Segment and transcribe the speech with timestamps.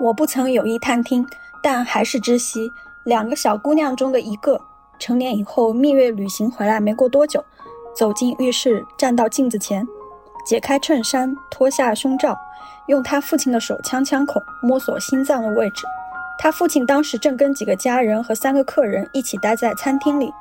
[0.00, 1.26] 我不曾有意探听，
[1.62, 2.70] 但还是知悉，
[3.04, 4.60] 两个小姑娘中的一个，
[4.98, 7.44] 成年以后蜜月旅行回来没过多久，
[7.96, 9.86] 走进浴室，站到镜子前，
[10.46, 12.38] 解开衬衫，脱下胸罩，
[12.86, 15.84] 用他父亲的手枪枪口摸索心脏的位置。
[16.38, 20.32] 他父亲当时正跟几个家人和三个客人一起待在餐厅里。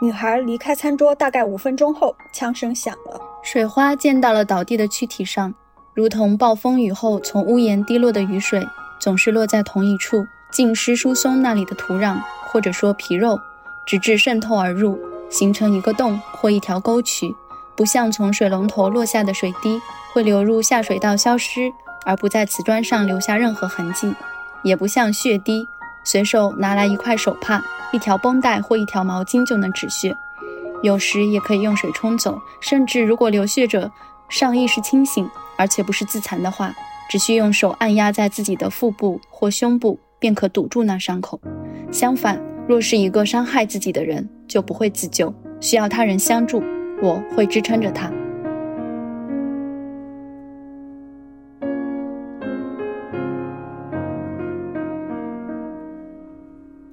[0.00, 5.52] 女孩离开餐桌大概五分钟后，枪声响了，水花溅到了倒地的躯体上，
[5.92, 8.66] 如同暴风雨后从屋檐滴落的雨水，
[9.00, 13.40] 总是落在同一处，浸湿疏松那里的土壤，或者说皮肉，
[13.86, 15.00] 直至渗透而入，
[15.30, 17.34] 形成一个洞或一条沟渠，
[17.74, 19.80] 不像从水龙头落下的水滴
[20.12, 21.72] 会流入下水道消失，
[22.04, 24.14] 而不在瓷砖上留下任何痕迹，
[24.62, 25.66] 也不像血滴，
[26.04, 27.62] 随手拿来一块手帕。
[27.92, 30.16] 一条绷带或一条毛巾就能止血，
[30.80, 32.40] 有时也可以用水冲走。
[32.60, 33.90] 甚至如果流血者
[34.28, 36.72] 尚意识清醒，而且不是自残的话，
[37.10, 41.40] 只需用手按压在自己的腹部或胸部，便可堵住那伤口。
[41.90, 46.62] 相反，若是一个伤害自己的人，就不会自救，需要他人相助。
[47.02, 48.12] 我会支撑着他。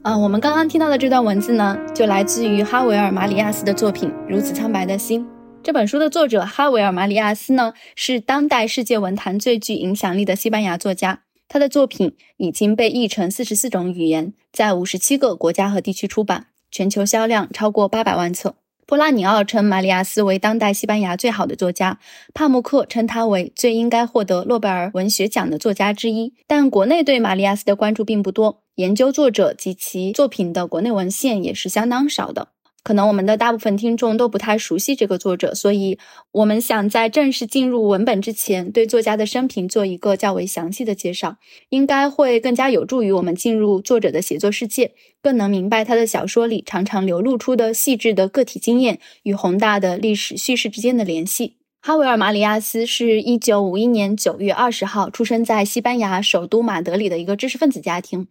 [0.02, 5.24] 啊，我们刚刚听到的这段文字呢，就来自于哈维尔·马里亚斯的作品《如此苍白的心》。
[5.68, 11.24] 这本书的作者哈维尔·马里亚斯呢，是当代世界文坛最具影响力的西班牙作家。
[11.50, 18.56] 他的作品已经被译成四十四种语言，在五十七个国家和地区出版，全球销量超过八百万册。
[18.86, 22.00] 波拉尼奥称马里亚斯为当代西班牙最好的作家，
[22.34, 26.34] 帕慕克称他为最应该获得诺贝尔文学奖的作家之一。
[26.48, 28.64] 但国内对马里亚斯的关注并不多。
[28.76, 32.50] 研究作者及其作品的国内文献也是相当少的，
[32.88, 36.00] 可能我们的大部分听众都不太熟悉这个作者，所以
[36.32, 41.36] 我们想在正式进入文本之前，对作家的生平做一个较为详细的介绍，
[41.68, 51.58] 应该会更加有助于我们进入作者的写作世界，更能明白他的小说里常常流露出的细致的个体经验与宏大的历史叙事之间的联系。
[51.82, 58.28] 哈维尔·马里亚斯是一九五一年九月二十号出生在西班牙首都马德里的一个知识分子家庭。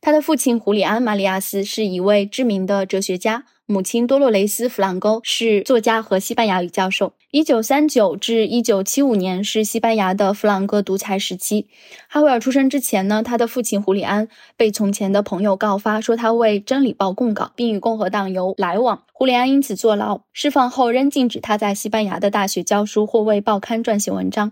[0.00, 3.44] 他的父亲胡里安·马里亚斯是一位知名的哲学家。
[3.70, 7.12] 母亲多洛雷斯·弗朗沟是作家和西班牙语教授。
[7.30, 11.68] 一九三九至一九七五年是西班牙的弗朗哥独裁时期。
[12.08, 14.26] 哈维尔出生之前呢，他的父亲胡里安
[14.56, 19.04] 被从前的朋友告发说他为《真理报》供稿，并与共和党有来往。
[19.12, 24.50] 胡里安因此坐牢，释放后仍禁止他在西班牙的大学教书或为报刊撰写文章。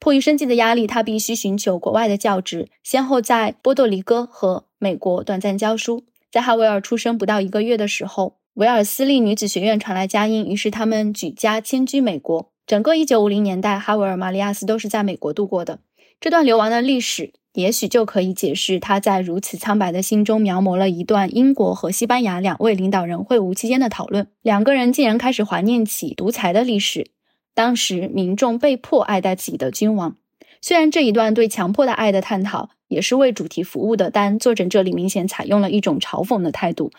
[0.00, 6.02] 迫于生计的压力，他必须寻求国外的教职，先后在波多黎各和美国短暂教书。
[6.32, 8.34] 在哈维尔出生不到一个月的时候。
[8.56, 12.50] 维尔斯利女子学院传来佳音，于是他们举家迁居美国。
[12.66, 15.80] 整个1950年代，哈维尔·马里亚斯都是在美国度过的。
[16.22, 24.28] 这段流亡的历史，也许就可以解释他在如此苍白的心中描摹了一段英国和西班牙两位领导人会晤期间的讨论。
[24.40, 27.10] 两个人竟然开始怀念起独裁的历史，
[27.54, 30.16] 当时民众被迫爱戴自己的君王。
[30.62, 36.90] 虽然这一段对强迫的爱的探讨也是为主题服务的，但作者这里明显采用了一种嘲讽的态度。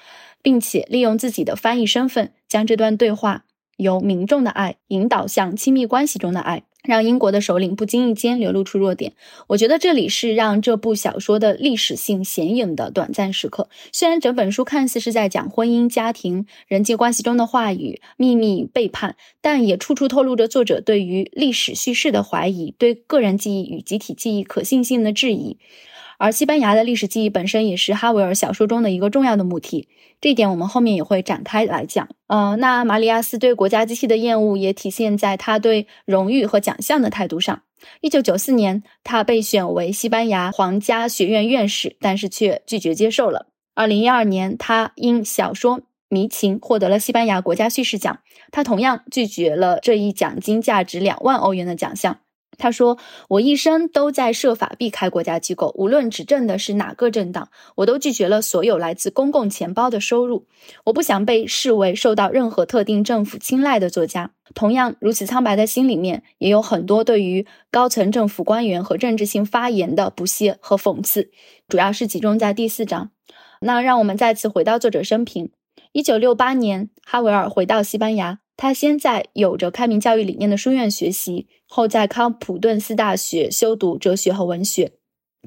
[0.41, 3.45] 并且利用自己的翻译身份，将这段对话
[3.77, 9.13] 由民众的爱引导向亲密关系中的爱，让英国的首领不经意间流露出弱点。
[9.47, 13.69] 我觉得这里是让这部小说的历史性显影的短暂时刻。
[13.91, 25.57] 虽然整本书看似是在讲婚姻、家庭、人际关系中的话语、秘密背叛，但也处处透露着作者对于历史叙事的怀疑，对个人记忆与集体记忆可信性的质疑。
[26.19, 29.87] 而西班牙的历史记忆本身也是哈维尔小说中的一个重要的母题，
[30.19, 32.07] 这一点我们后面也会展开来讲。
[32.27, 37.61] 呃，那马里亚斯对国家机器的厌恶也体现在他对荣誉和奖项的态度上。
[38.01, 43.47] 一九九四年，他被选为西班牙皇家学院院士，但是却拒绝接受了。
[43.75, 45.77] 二零一二年，他因小说
[46.09, 48.19] 《迷情》获得了西班牙国家叙事奖，
[48.51, 52.17] 他同样拒绝了这一奖金价值两万欧元的奖项。
[52.57, 52.97] 他说
[53.29, 60.47] ：“我一生都在设法避开国家机构，无论执政的是哪个政党，我都拒绝了所有来自公共钱包的收入。
[60.85, 64.31] 我不想被视为受到任何特定政府青睐的作家。
[64.55, 71.29] 同样，如此苍白的心里面，也有很多对于高层政府官员和政治性发言的不屑和讽刺，
[71.67, 73.11] 主要是集中在第四章。
[73.61, 75.51] 那让我们再次回到作者生平：
[75.91, 84.93] 一九六八年，哈维尔回到西班牙。”他先在有着开明教育理念的书院学习，后在康普顿斯大学修读哲学和文学。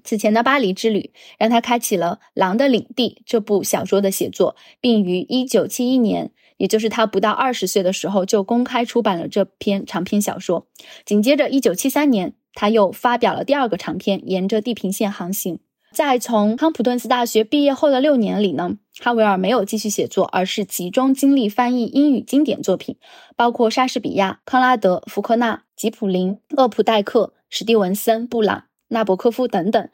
[0.05, 10.69] 此前的巴黎之旅让他开启了《狼的领地》这部小说的写作，并于1971年，也就是他不到二十岁的时候，就公开出版了这篇长篇小说。
[11.05, 15.57] 紧接着，1973年，他又发表了第二个长篇《沿着地平线航行》。
[15.93, 22.97] 在从康普顿斯大学毕业后的六年里呢，哈维尔没有继续写作，而是集中精力翻译英语经典作品，
[23.35, 29.89] 包括莎士比亚、康拉德、福克纳、吉普林、厄普代克、史蒂文森、布朗、纳博科夫等等。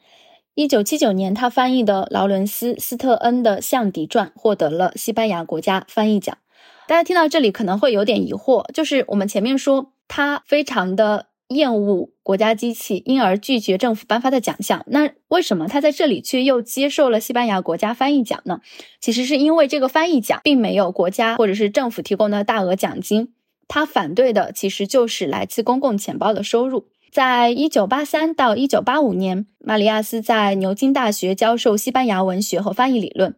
[0.53, 6.37] 一九七九年，他翻译的劳伦斯·斯特恩的《象迪传》获得了西班牙国家翻译奖。
[6.87, 11.26] 大家听到这里可能会有点疑惑，就是我们前面说他非常的。
[11.49, 14.83] 厌恶国家机器，因而拒绝政府颁发的奖项。
[14.87, 18.61] 那为什么他在这里却又接受了西班牙国家翻译奖呢？
[18.99, 23.33] 其实是因为这个翻译奖并没有国家或者是政府提供的大额奖金。
[23.69, 26.87] 他反对的其实就是来自公共钱包的收入。
[27.11, 33.35] 在一九八三到一九八五年，马里亚斯在牛津大学教授西班牙文学和翻译理论。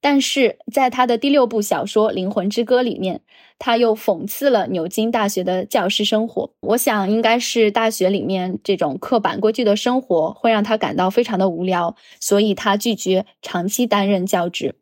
[0.00, 3.20] 但是在他的第六部小说《灵魂之歌》里面，
[3.64, 6.50] 他又讽刺了牛津大学的教师生活。
[6.62, 14.74] 我想，应该是大学里面这种刻板规矩的生活会让他感到非常的无聊，所以他拒绝长期担任教职。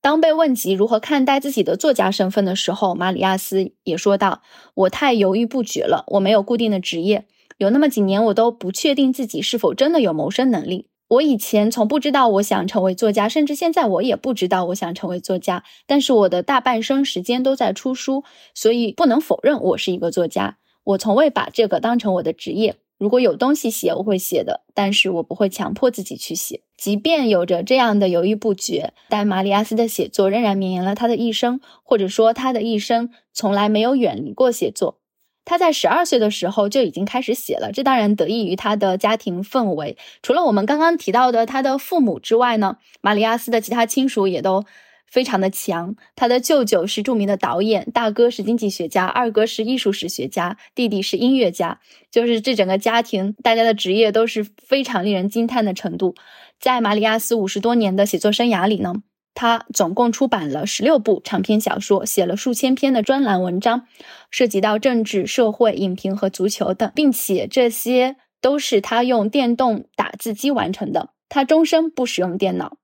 [0.00, 4.42] 当被问及如何看待自己的作家身份的时候，马里亚斯也说道
[4.74, 7.26] ：“我太犹豫不决了，我没有固定的职业，
[7.58, 15.64] 有那么几年我都不确定自己是否真的有谋生能力。”我以前从不知道我想成为作家，甚至现在我也不知道我想成为作家。
[15.84, 18.22] 但是我的大半生时间都在出书，
[18.54, 20.58] 所以不能否认我是一个作家。
[20.84, 22.76] 我从未把这个当成我的职业。
[22.96, 26.60] 如果有东西写，我会写的，但是我不会强迫自己去写。
[26.76, 34.99] 即便有着这样的犹豫不决，但马里亚斯的写作仍然绵延了他的一生，或者说他的一生从来没有远离过写作。
[35.50, 39.98] 他在十二岁的时候就已经开始写了，这当然得益于他的家庭氛围。
[40.22, 44.64] 除了我们刚刚提到的他的父母之外呢，马里亚斯的其他亲属也都
[45.08, 45.96] 非常的强。
[46.14, 51.80] 他的舅舅是著名的导演，大哥是经济学家，二哥是艺术史学家，弟弟是音乐家。
[52.12, 56.14] 就是这整个家庭，大家的职业都是非常令人惊叹的程度。
[56.60, 58.94] 在马里亚斯五十多年的写作生涯里呢。
[59.34, 63.86] 他总共出版了十六部长篇小说，写了数千篇的专栏文章，
[64.30, 71.10] 涉及到政治、社会、影评和足球等，并且这些都是他用电动打字机完成的。
[71.28, 72.76] 他终生不使用电脑。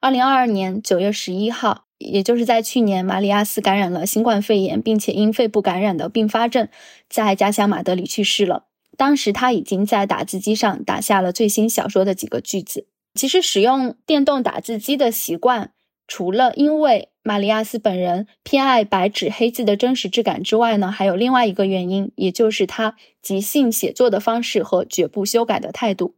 [0.00, 6.68] 二零二二年九月十一号，也就是在去年，马里亚斯感染了新冠肺炎，并且因肺部感染的并发症，
[7.08, 8.64] 在家乡马德里去世了。
[8.96, 12.86] 当时他已经在打字机上打下了最新小说的几个句子。
[13.18, 15.72] 其实使用电动打字机的习惯，
[16.06, 26.14] 除了因为马里亚斯本人偏爱白纸黑字的真实质感之外呢，还有另外一个原因，也就是他即兴写作的方式和绝不修改的态度。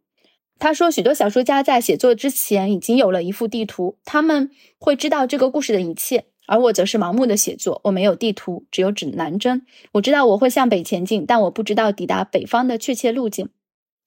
[0.58, 9.62] 他说，许多小说家在写作之前已经有了一幅地图，他们会知道这个故事的一切，而我则是盲目的写作，我没有地图，只有指南针。
[9.93, 13.49] 我知道我会向北前进，但我不知道抵达北方的确切路径。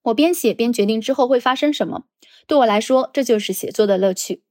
[0.03, 2.03] 我边写边决定之后会发生什么。
[2.45, 4.43] 对我来说，这就是写作的乐趣。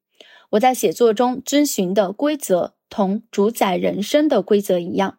[0.51, 5.19] 我在写作中遵循的规则，同主宰人生的规则一样。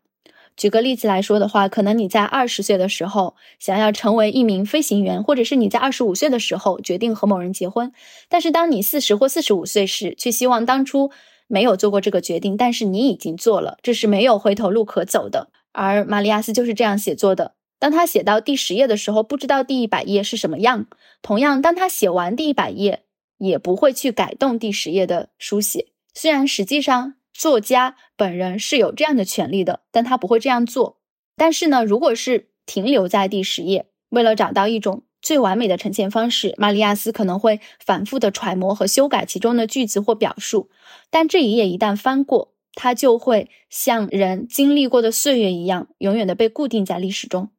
[0.55, 7.91] 举个例子来说的话，可能你在二十岁的时候想要成为一名飞行员，或者是你在二十五岁的时候决定和某人结婚。
[8.29, 11.09] 但是当你四十或四十五岁时，却希望当初
[11.47, 15.49] 没有做过这个决定，但是你已经做了，这是没有回头路可走的。
[15.71, 17.55] 而玛利亚斯就是这样写作的。
[17.83, 20.87] 当他写到第十页的时候，不知道第一百页是什么样。
[21.21, 23.03] 同样，当他写完第一百页，
[23.39, 25.87] 也不会去改动第十页的书写。
[26.13, 31.01] 虽然实际上作家本人是有这样的权利的，但他不会这样做。
[31.35, 40.69] 但是呢，如果是停留在第十页，为了找到一种最完美的呈现方式，玛利亚斯可能会反复的揣摩和修改其中的句子或表述。
[41.09, 47.49] 但这一页一旦翻过，它就会像人经历过的岁月一样，永远的被固定在历史中。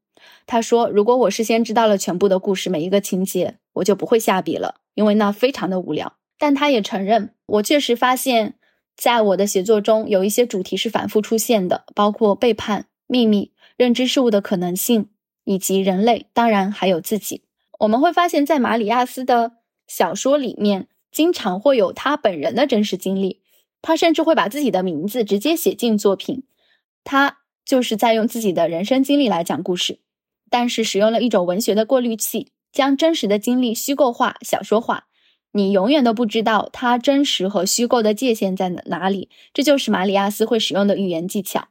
[0.47, 8.55] 他说：“如果我事先知道了全部的故事，每一个情节，我就不会下笔了，因为那非常的无聊。”但他也承认，我确实发现，
[8.97, 15.09] 在我的写作中有一些主题是反复出现的，包括背叛、秘密、认知事物的可能性，
[15.45, 17.43] 以及人类，当然还有自己。
[17.81, 19.53] 我们会发现，在马里亚斯的
[19.87, 23.41] 小说里面，经常会有他本人的真实经历，
[23.81, 26.43] 他甚至会把自己的名字直接写进作品，
[27.05, 30.01] 他就是在用自己的人生经历来讲故事。
[30.55, 35.07] 但是使用了一种文学的过滤器，将真实的经历虚构化、小说化，
[35.51, 39.29] 你永远都不知道它真实和虚构的界限在哪里。
[39.53, 41.67] 这就是马里亚斯会使用的语言技巧。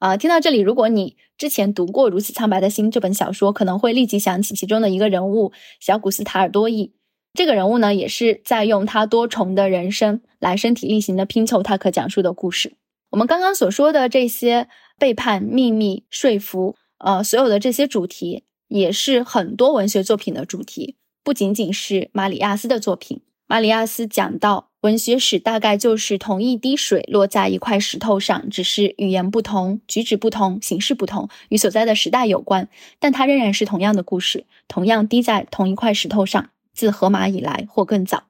[0.00, 6.92] 啊，听到这里，如果你之前读过《如此苍白的心》这本小说，可能会立即想起其中的一个人物小古斯塔尔多伊。
[7.32, 12.74] 这个人物呢，也是在用他多重的人生来身体力行的拼凑他可讲述的故事。
[13.10, 14.66] 我们刚刚所说的这些
[14.98, 16.74] 背叛、秘密、说服。
[16.98, 23.20] 呃，所有的这些主题也是很多文学作品的主题，不仅仅是马里亚斯的作品。
[23.46, 38.24] 马里亚斯讲到，文学史大概就是同一滴水落在一块石头上，只是语言不同、举止不同、形式不同，与所在的时代有关，但它仍然是同样的故事，同样滴在同一块石头上，自荷马以来或更早。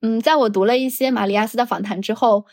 [0.00, 2.46] 嗯，在我读了一些马里亚斯的访谈之后。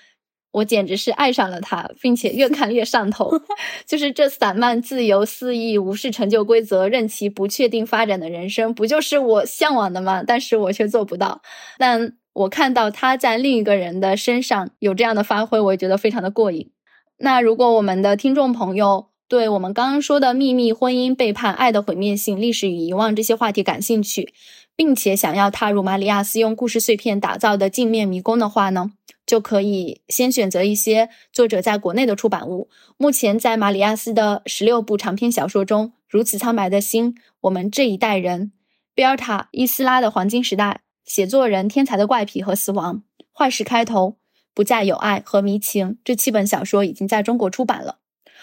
[0.52, 3.32] 我简直是爱上了他，并且越看越上头。
[3.88, 10.24] 就是这散漫、自由、肆意、无视成就规则、任其不确定发展的人生，不就是我向往的吗？
[10.26, 11.42] 但是我却做不到。
[11.78, 16.70] 但我看到他在另一个人的身上有这样的发挥，我也觉得非常的过瘾。
[17.18, 24.34] 那如果我们的听众朋友对我们刚刚说的秘密、婚姻、背叛、爱的毁灭性、历史与遗忘这些话题感兴趣，
[24.76, 28.92] 并且想要踏入马里亚斯用故事碎片打造的镜面迷宫的话呢？
[29.32, 32.70] 就可以先选择一些作者在国内的出版物。
[32.98, 38.52] 目前在马里亚斯的十六部长篇小说中，《如此苍白的心》、我们这一代人、
[38.94, 44.18] 贝尔塔·伊斯拉的黄金时代、写作人天才的怪癖和死亡、坏事开头、
[44.54, 48.00] 不再有爱和迷情这七本小说已经在中国出版了。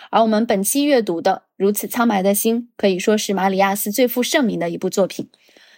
[0.08, 5.28] 而我们本期阅读的《如此苍白的心》可以说是马里亚斯最负盛名的一部作品。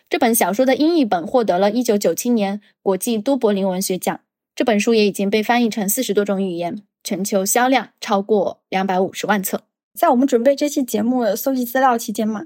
[0.09, 4.21] 这本小说的英译本获得了一九九七年国际都柏林文学奖。
[4.55, 9.63] 这本书也已经被翻译成四十多种语言，全球销量超过两百五十万册。
[9.95, 12.45] 在我们准备这期节目搜集资料期间嘛，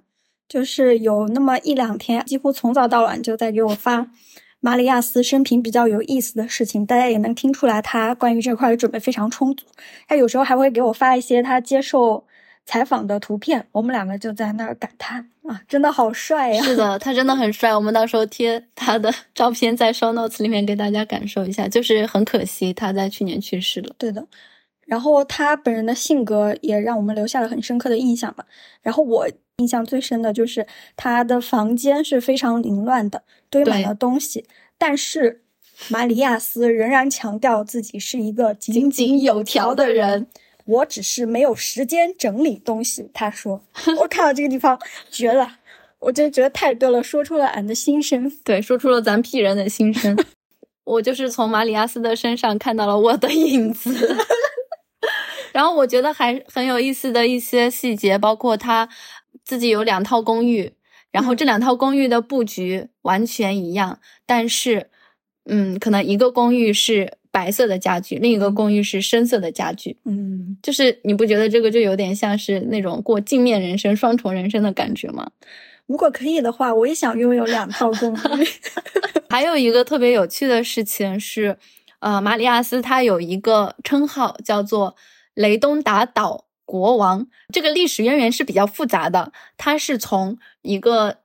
[0.49, 4.11] 就是有那么一两天，几乎从早到晚就在给我发
[4.61, 6.87] 马里亚斯生平比较有意思的事情。
[6.87, 9.67] 大家也能听出来，他关于这块的准备非常充足。
[10.09, 12.27] 他有时候还会给我发一些他接受。
[12.67, 16.63] 采访的图片，我们两个就在那儿感叹啊，真的好帅呀！
[16.63, 17.75] 是的，他真的很帅。
[17.75, 21.69] 我们到时候贴他的照片在 show notes 里面给大家感受一下。
[21.69, 23.95] 就是很可惜他在去年去世了。
[23.99, 24.27] 对的，
[24.87, 28.47] 然后他本人的性格也让我们留下了很深刻的印象吧。
[28.81, 29.29] 然后我
[29.59, 30.67] 印象最深的就是
[30.97, 34.47] 他的房间是非常凌乱的，堆满了东西，
[34.79, 35.43] 但是
[35.91, 40.29] 马里亚斯仍然强调自己是一个井井有条的人。
[40.67, 43.63] 我只是没有时间整理东西， 他说。
[44.01, 44.79] 我看到这个地方
[45.11, 45.59] 绝了，
[45.99, 48.31] 我真觉得太对了，说出了俺的心声。
[48.45, 50.17] 对，说出了咱屁人的心声。
[50.85, 54.17] 我就是从马里亚斯的身上看到了我的影子。
[55.53, 58.89] 然后我觉得还很有意思的一些细节，包括他
[59.45, 60.73] 自己有两套公寓，
[61.11, 64.91] 然后这两套公寓的布局完全一样，但是，
[65.45, 67.19] 嗯，可能一个公寓是。
[67.35, 69.97] 白色的家具，另一个公寓是深色的家具。
[70.05, 75.29] 嗯，就是你不觉得这个就有点像是那种过镜面人生、双重人生的感觉吗？
[75.87, 78.47] 如果可以的话，我也想拥有两套公寓。
[79.29, 81.59] 还有一个特别有趣的事情是，
[81.99, 84.95] 呃，马里亚斯他有一个称号叫做
[85.35, 87.27] 雷东达岛国王。
[87.53, 91.17] 这个历史渊源是比较复杂的，他是从一个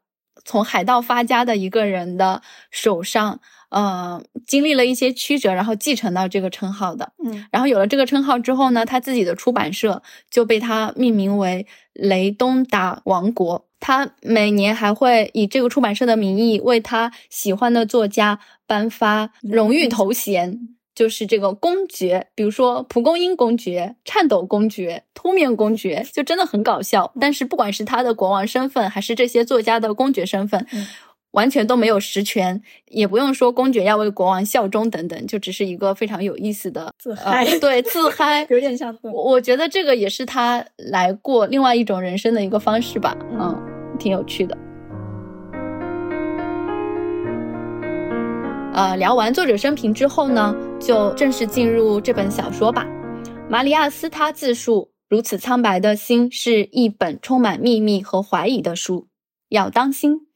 [0.44, 3.40] 从海盗发家的一个人的手上。
[3.70, 7.12] 呃，经历了一些曲折，然后继承到这个称号的。
[7.24, 13.66] 嗯，然后有了这个称号之后呢，他自己的出版社就被他命名为雷东达王国。
[13.80, 20.60] 他每年还会以这个出版社的名义为他喜欢的作家颁发荣誉头衔，
[20.94, 27.14] 就是这个公爵，比如说蒲公英公爵、颤抖公爵、凸面公爵，就真的很搞笑。
[27.22, 30.68] 但是不管是他的国王身份，还是这些作家的公爵身份。
[31.32, 38.98] 完全都没有实权，也不用说公爵要为国王效忠等等，就只是一个非常有意思的自嗨，对自嗨， 有点像。
[39.02, 43.56] 我我觉得这个也是他来过另外一种人生的一个方式吧，嗯，
[44.00, 44.58] 挺有趣的。
[48.74, 52.88] 呃，聊完作者生平之后呢，就正式进入这本小说吧。
[53.50, 59.08] 马里亚斯他自述：如此苍白的心是一本充满秘密和怀疑的书，
[59.50, 60.28] 要当心。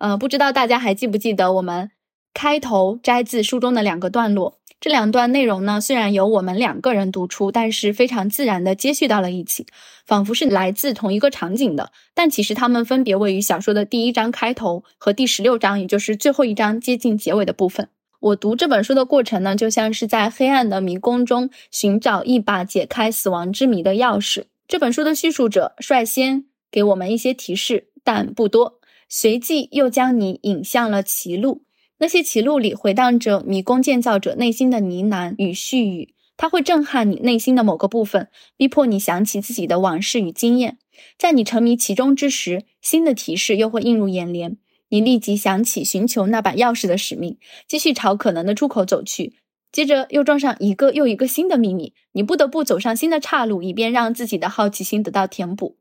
[0.00, 1.90] 呃，不知道大家还记不记得我们
[2.32, 4.58] 开头摘自书中的两个段落？
[4.80, 9.66] 这两段内容呢，虽然由我们两个人读出，但是非常自然的接续到了一起，
[10.06, 11.92] 仿佛是来自同一个场景的。
[12.14, 17.90] 但其实它们分别位于小说的第一章开头和第十六章，也就是最后一章接近结尾的部分。
[18.20, 24.44] 我读这本书的过程呢，就像是在黑暗的迷宫中寻找一把解开死亡之谜的钥匙。
[24.66, 28.79] 这本书的叙述者率先给我们一些提示，但不多。
[29.12, 31.64] 随即又将你引向了歧路，
[31.98, 40.78] 那些歧路里回荡着迷宫建造者内心的呢喃与絮语，它会震撼你内心的某个部分，逼迫你想起自己的往事与经验。
[41.18, 44.56] 在你沉迷其中之时，新的提示又会映入眼帘，
[44.90, 47.36] 你立即想起寻求那把钥匙的使命，
[47.66, 49.34] 继续朝可能的出口走去。
[49.72, 55.78] 接着又撞上一个又一个新的秘密，你不得不走上新的岔路，以便让自己的好奇心得到填补。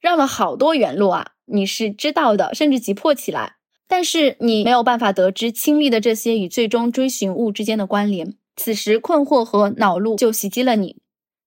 [0.00, 1.32] 绕了好多远路啊！
[1.50, 3.56] 你是知道的，甚至急迫起来。
[3.86, 8.34] 但是你没有办法得知亲历的这些与最终追寻物之间的关联。
[8.56, 10.96] 此时困惑和恼怒就袭击了你。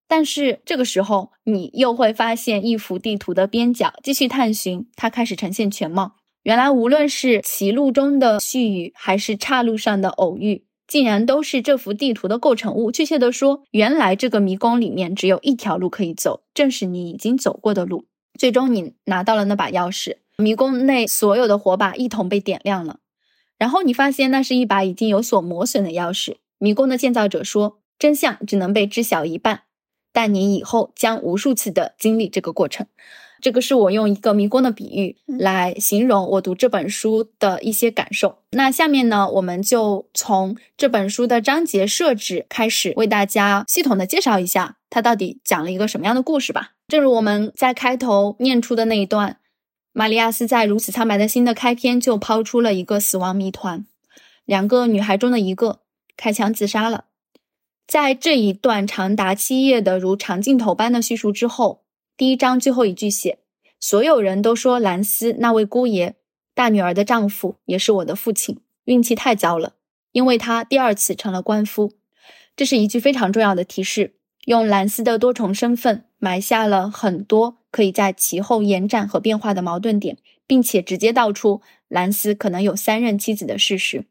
[0.08, 6.16] 但是这个时候，你又会发现一幅地图的边角，继续探寻，它开始呈现全貌。
[6.42, 12.90] 原来，无论是歧路中的絮语，还是岔路上的偶遇，竟然都是这幅地图的构成物。
[12.90, 18.06] 确切的说，原来这个迷宫里面只有一条路可以走，正是你已经走过的路。
[18.38, 22.98] 最终，你拿到了那把钥匙，迷宫内所有的火把一同被点亮了。
[23.58, 26.36] 然后你发现，那是一把已经有所磨损的钥匙。
[26.58, 29.62] 迷宫的建造者说：“真相只能被知晓一半。”
[30.12, 32.86] 但你以后将无数次的经历这个过程，
[33.42, 38.38] 这个是我用一个迷宫的比喻来形容我读这本书的一些感受。
[38.52, 46.74] 那下面呢，我们就从这本书的章节设置开始，为大家系统的介绍一下它到底讲了一个什么样的故事吧。
[46.86, 49.38] 正如我们在开头念出的那一段，
[49.92, 53.84] 玛利亚斯在如此苍白的心的开篇就抛出了一个死亡谜团：
[54.44, 55.80] 两个女孩中的一个
[56.16, 57.06] 开枪自杀了。
[57.88, 61.81] 在这一段长达七页的如长镜头般的叙述之后，
[62.22, 63.38] 第一章最后一句写
[63.80, 66.14] ：“所有人都说兰斯那位姑爷
[66.54, 69.72] 大女儿的丈夫也是我的父亲，运气太糟了，
[70.12, 71.94] 因为他第二次成了官夫。”
[72.54, 74.14] 这是一句非常重要的提示，
[74.44, 84.04] 用兰斯的多重身份埋下了很多可以在其后延展和变化的矛盾点，并且直接道出兰斯可能有三任妻子的事实。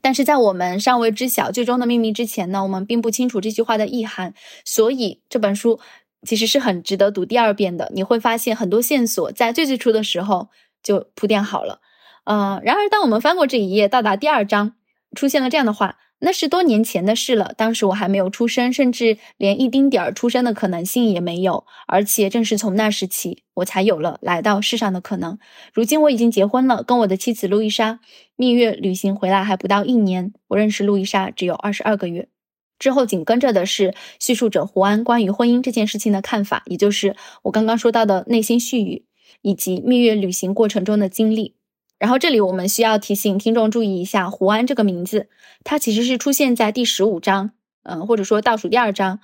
[0.00, 4.32] 但是在我们尚未知晓最终的秘密之前呢，我们并不清楚这句话的意涵，
[4.64, 5.80] 所以这本书
[6.26, 7.90] 其实是很值得读第二遍的。
[7.94, 10.48] 你会发现很多线索在最最初的时候
[10.82, 11.80] 就铺垫好了，
[12.24, 14.74] 嗯，然而当我们翻过这一页，到达第二章，
[15.14, 15.96] 出现了这样的话。
[16.20, 21.64] 那是多年前的事了，当时我还没有出生，甚至连一丁点儿出生的可能性也没有。
[21.86, 25.38] 而且正是从那时起，我才有了来到世上的可能。
[25.72, 28.00] 如今我已经结婚了，跟我的妻子路易莎
[28.34, 30.32] 蜜月旅行回来还不到一年。
[30.48, 32.28] 我认识路易莎只有二十二个月。
[32.78, 39.04] 之后紧跟着的是叙述者胡安关于婚姻这件事情的看法，也就是我刚刚说到的内心絮语，
[39.42, 41.54] 以及蜜月旅行过程中的经历。
[41.98, 45.28] 然后这里我们需要提醒听众注意一下，胡安这个名字，
[45.64, 47.50] 它其实是出现在第十五章，
[47.82, 49.18] 嗯，或者说倒数第二章。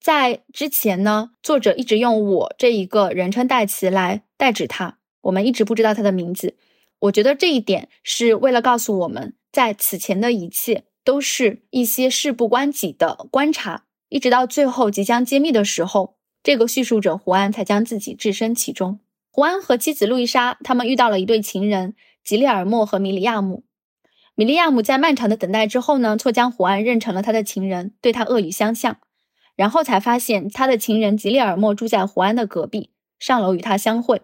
[0.00, 6.56] 在之前呢，作者一直用我这一个人称代词来代指他，我们一直不知道他的名字。
[7.00, 19.00] 我觉得这一点是为了告诉我们在此前的一切都是一些事不关己的观察，一直到最后即将揭秘的时候，这个叙述者胡安才将自己置身其中。
[19.32, 21.96] 胡安和妻子路易莎他们遇到了一对情人。
[22.22, 23.64] 吉利尔莫和米利亚姆，
[24.36, 28.98] 米利亚姆在漫长的等待之后呢，错将胡安认成了他的情人，对他恶语相向，
[29.56, 34.22] 然后才发现他的情人吉利尔莫住在胡安的隔壁，上楼与他相会。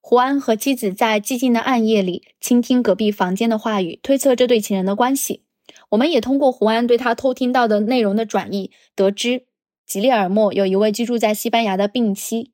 [0.00, 5.42] 胡安和妻子在寂静的暗夜里倾听隔壁房间的话语，推测这对情人的关系。
[5.90, 9.46] 我们也通过胡安对他偷听到的内容的转译，得知
[9.86, 12.52] 吉利尔莫有一位居住在西班牙的病妻。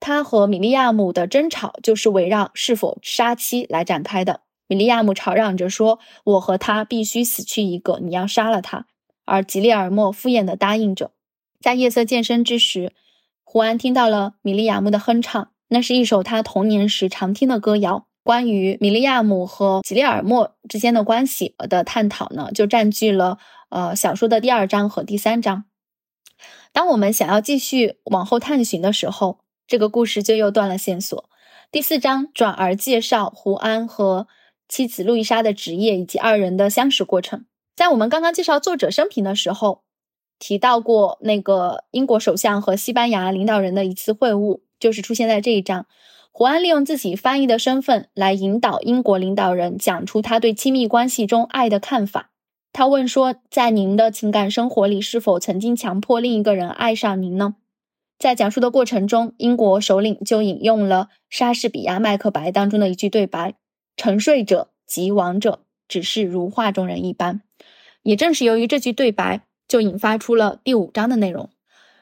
[0.00, 4.42] 他和米利亚姆的争吵就是围绕是否杀妻来展开的。
[4.68, 8.86] 米利亚姆吵嚷着说：“我和他必须死去一个，你要杀了他。”
[9.24, 11.12] 而吉列尔莫敷衍地答应着。
[11.60, 12.92] 在夜色渐深之时，
[13.42, 18.07] 胡安听到了米利亚姆的哼唱，那是一首他童年时常听的歌谣。
[18.28, 23.38] 关于米利亚姆和吉列尔莫之间的关系的探讨呢，就占据了
[23.70, 25.64] 呃小说的第二章和第三章。
[26.70, 31.30] 当我们想要继续往后探寻的时候，这个故事就又断了线索。
[31.72, 34.28] 第四章转而介绍胡安和
[34.68, 37.46] 妻子路易莎的职业以及二人的相识过程。
[37.74, 39.84] 在我们刚刚介绍作者生平的时候，
[40.38, 45.86] 提到过那个英国首相和西班牙领导人的一次会晤，就是出现在这一章。
[46.38, 52.30] 胡安利用自己翻译的身份来引导英国领导人讲出他对亲密关系中爱的看法。
[52.72, 57.56] 他问说：“在您的情感生活里，是否曾经强迫另一个人爱上您呢？”
[58.20, 63.56] 在讲述的过程中，英国首领就引用了莎士比亚《麦克白》当中的一句对白
[63.98, 67.40] ：“沉睡者及亡者，只是如画中人一般。”
[68.04, 71.50] 也正是由于这句对白，就引发出了第五章的内容。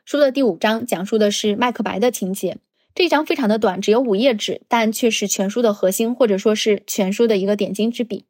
[0.04, 2.58] 书的第五章讲述的是麦克白的情节。
[2.96, 8.24] 这一章非常的短，只有五页纸，但却是全书的核心，或者说是全书的一个点睛之笔。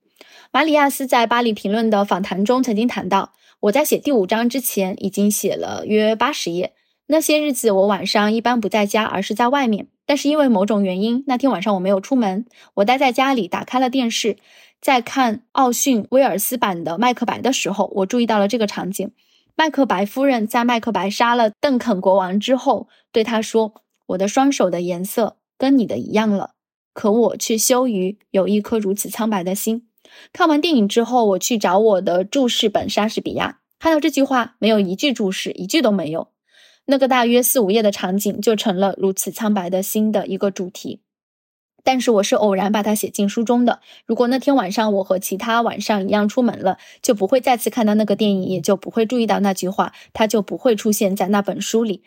[0.51, 6.73] 马里亚斯在巴黎评论的访谈中曾经谈到：“我在写第五章之前，已经写了约八十页。”
[7.07, 9.87] 那些日子，我晚上一般不在家，而是在外面。
[10.05, 14.37] 但是因为某种原因，那天晚上我没有出门，我待在家里，打开了电视，
[14.81, 19.13] 在看奥逊威尔斯版的《麦克白》的时候，我注意到了这个场景：
[19.55, 23.73] 麦克白夫人在麦克白杀了邓肯国王之后，对他说
[24.07, 26.53] ：“我的双手的颜色跟你的一样了。”
[26.93, 29.87] 可我却羞于有一颗如此苍白的心。
[30.33, 36.29] 看完电影之后，我去找我的注释本莎士比亚，看到这句话没有一句注释，一句都没有。
[36.87, 41.03] 那个大约四五页的场景就成了如此苍白的心的一个主题。
[41.85, 43.81] 但是我是偶然把它写进书中的。
[44.07, 52.03] 如果那天晚上我和其他晚上一样出门了，就不会再次看到那个电影，也就不会注意到那句话，它就不会出现在那本书里。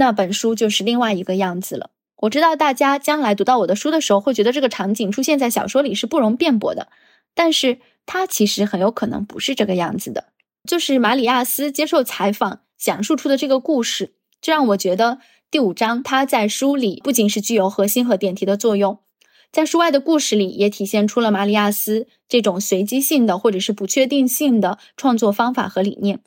[0.00, 1.90] 那本书就是另外一个样子了。
[2.22, 6.86] 我知道大家将来读到我的书的时候，会觉得这个场景出现在小说里是不容辩驳的，
[7.34, 10.26] 但是它其实很有可能不是这个样子的。
[10.68, 15.18] 就是马里亚斯接受采访讲述出的这个故事，这让我觉得
[15.50, 19.00] 第五章它在书里不仅是具有核心和点题的作用。
[19.50, 26.20] 在书外的故事里，也体现出了马里亚斯这种随机性的或者是不确定性的创作方法和理念。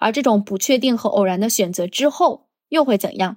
[0.00, 3.36] 而这种不确定和偶然的选择之后又会怎样，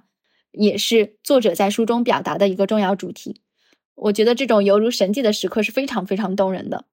[0.52, 3.42] 也是作者在书中表达的一个重要主题。
[3.94, 6.86] 我觉得这种犹如神迹的时刻是非常非常动人的。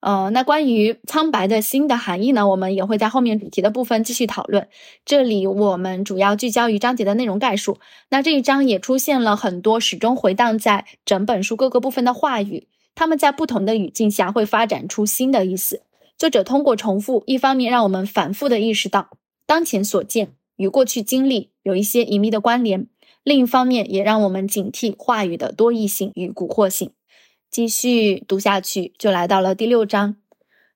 [0.00, 4.68] 呃，那关于苍白的心的含义呢，我们也会在后面主题的部分继续讨论。
[5.04, 7.78] 这里我们主要聚焦于章节的内容概述。
[8.10, 15.82] 那这一章也出现了很多始终回荡在整本书各个部分的话语，他们在不同的语境下会发展出新的意思。
[16.18, 22.86] 作者通过重复，一方面让我们反复的意识到当前所见与过去经历有一些隐秘的关联，
[23.22, 26.92] 另一方面也让我们警惕话语的多义性与蛊惑性。
[27.50, 30.16] 继续读下去，就来到了第六章。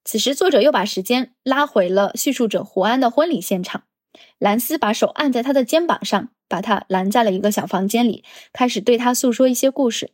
[0.04, 3.82] 此时，作者又把时间拉回了叙述者胡安的婚礼现场。
[4.38, 10.12] 兰斯把手按在他的肩膀上，把他拦在了一个小房间里，开始对他诉说一些故事。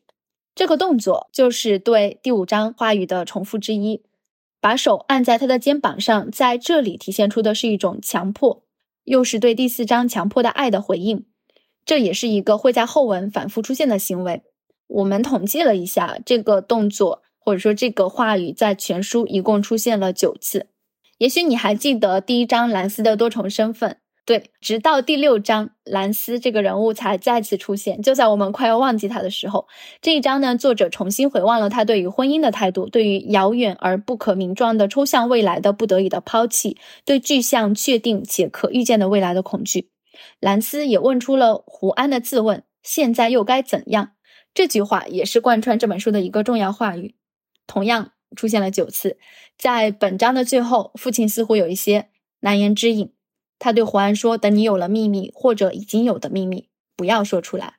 [0.54, 4.02] 这个动作就是对第五章话语的重复之一。
[4.60, 8.63] 把手按在他的肩膀上，在这里体现出的是一种强迫，
[9.04, 11.24] 又是对第四章强迫的爱的回应。
[11.84, 14.42] 这也是一个会在后文反复出现的行为。
[14.86, 20.68] 我们统计了一下，这个动作或者说这个话语在全书一共出现了九次。
[21.18, 28.00] 也许你还记得第一章兰斯的多重身份，对，直到第六章兰斯这个人物才再次出现。
[28.00, 29.68] 就在我们快要忘记他的时候，
[30.00, 39.90] 这一章呢，作者重新回望了他对于婚姻的态度，对于遥远而不可名状的抽象未来的不得已的抛弃，对具象确定且可预见的未来的恐惧。
[40.40, 44.12] 兰斯也问出了胡安的自问：现在又该怎样？
[44.54, 47.14] 这句话也是贯穿这本书的一个重要话语，
[47.66, 49.18] 同样出现了九次。
[49.58, 52.08] 在本章的最后，父亲似乎有一些
[52.40, 53.12] 难言之隐，
[53.64, 57.76] 他对胡安说：“等你有了秘密，或者已经有的秘密，不要说出来。”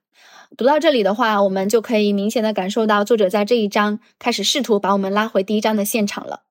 [0.57, 6.41] 读到这里的话，我们就可以明显的感受到，作者在这一章开始试图把我们拉回第一章的现场了。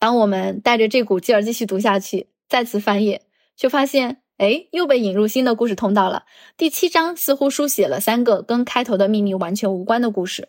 [0.00, 3.22] 当我们带着这股劲儿继续读下去，再次翻页，
[3.56, 4.18] 却发现。
[4.38, 6.24] 哎，又被引入新的故事通道了。
[6.56, 10.48] 第七章似乎书写了三个跟开头的秘密完全无关的故事。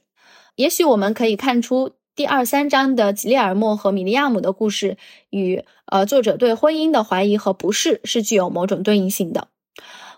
[0.55, 4.97] 也许我们可以看出，第二三章的吉列尔莫和米利亚姆的故事
[5.31, 9.47] 与呃作者对婚姻的怀疑和不适是具有某种对应性的。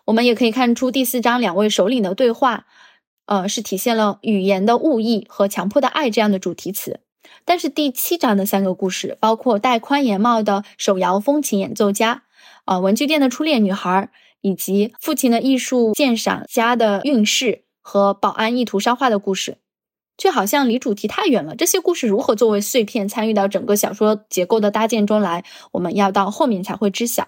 [0.03, 2.65] 我们也可以看出，第四章两位首领的对话，
[3.27, 6.99] 呃，是体现了语言的误译和强迫的爱这样的主题词。
[7.45, 12.23] 但是第七章的三个故事，包括戴宽檐帽的手摇风琴演奏家。
[12.65, 14.09] 啊，文具店的初恋女孩，
[14.41, 19.59] 以及父亲的艺术鉴赏家的运势和保安意图烧画的故事，
[20.17, 21.55] 却好像离主题太远了。
[21.55, 27.27] 这些故事如何作为碎片参与到整个小说结构的搭建中来，我们要到后面才会知晓。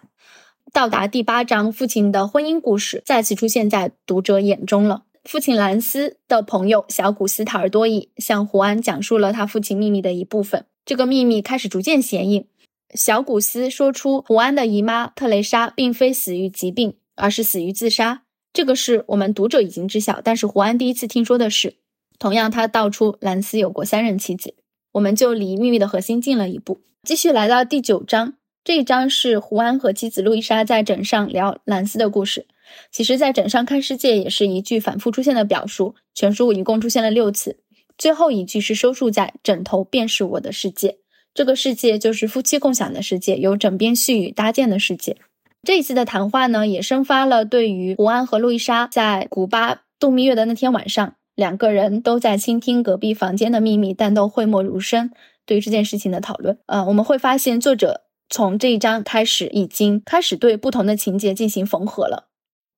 [0.73, 5.03] 到达第八章，父亲的婚姻故事再次出现在读者眼中了。
[5.23, 12.45] 父亲兰斯的朋友小古斯塔尔多伊向胡安讲述了他父亲秘密的一部分，这个秘密开始逐渐显影。
[12.93, 18.23] 小古斯说出胡安的姨妈特蕾莎并非死于疾病，而是死于自杀。
[18.53, 21.75] 这个是我们读者已经知晓，但是胡安第一次听说的是。
[22.19, 24.55] 同样，他道出兰斯有过三任妻子，
[24.93, 26.81] 我们就离秘密的核心近了一步。
[27.03, 32.47] 继续来到第九章，这一章是胡安和妻子路易莎在枕上聊兰斯的故事。
[32.91, 37.59] 其实，在枕上看世界也是一句反复出现的表述，全书一共出现了六次，
[37.97, 40.97] 最后一句是收束在枕头便是我的世界。
[41.33, 45.17] 这个世界就是夫妻共享的世界，由枕边絮语搭建的世界。
[45.63, 55.11] 这一次的谈话呢，也生发了对于胡安和路易莎在古巴度蜜月的那天晚上，两个人都在倾听隔壁房间的秘密，但都讳莫如深。
[55.45, 62.29] 对于这件事情的讨论，呃，我们会发现作者从这一章开始已经开始对不同的情节进行缝合了。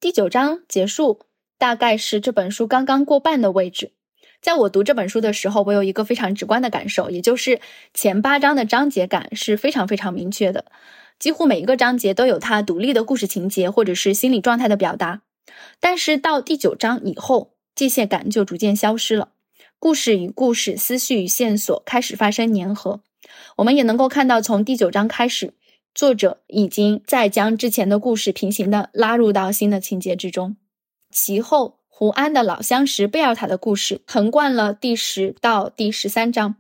[0.02, 1.22] 第九章结束，
[1.58, 3.94] 大概是这本书刚刚过半的位置。
[4.42, 7.62] 在我读这本书的时候，我有一个非常直观的感受，也就是
[7.94, 10.66] 前八章的章节感是非常非常明确的，
[11.18, 15.22] 几乎每一个章节都有它独立的故事情节或者是心理状态的表达。
[15.80, 19.30] 但是到第九章以后，界限感就逐渐消失了。
[19.80, 23.00] 故事与故事、思绪与线索开始发生粘合。
[23.56, 25.54] 我们也能够看到，从第九章开始，
[25.96, 30.58] 作者已经在将之前的故事平行的拉入到新的情节之中。
[31.10, 36.56] 其后，胡安的老相识贝尔塔的故事横贯了第十到第十三章，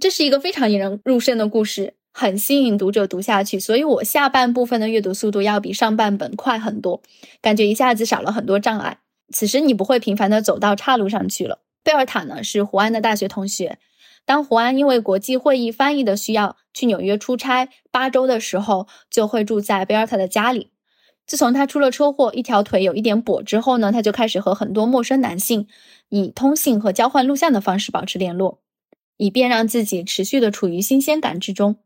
[0.00, 3.60] 这是一个非常引人入胜的故事，很吸引读者读下去。
[3.60, 7.00] 所以我下半部分的阅读速度要比上半本快很多，
[7.40, 8.98] 感觉一下子少了很多障碍。
[9.32, 11.60] 此时你不会频繁的走到岔路上去了。
[11.82, 13.78] 贝尔塔呢是胡安的大学同学。
[14.24, 20.70] 当胡安因为国际会议翻译的需要去纽约出差八周的时候，就会住在贝尔塔的家里。
[21.26, 25.66] 自从他出了车祸，一条腿有一点跛之后呢，他就开始和很多陌生男性
[26.08, 28.60] 以通信和交换录像的方式保持联络，
[29.16, 31.76] 以便让自己持续的处于新鲜感之中。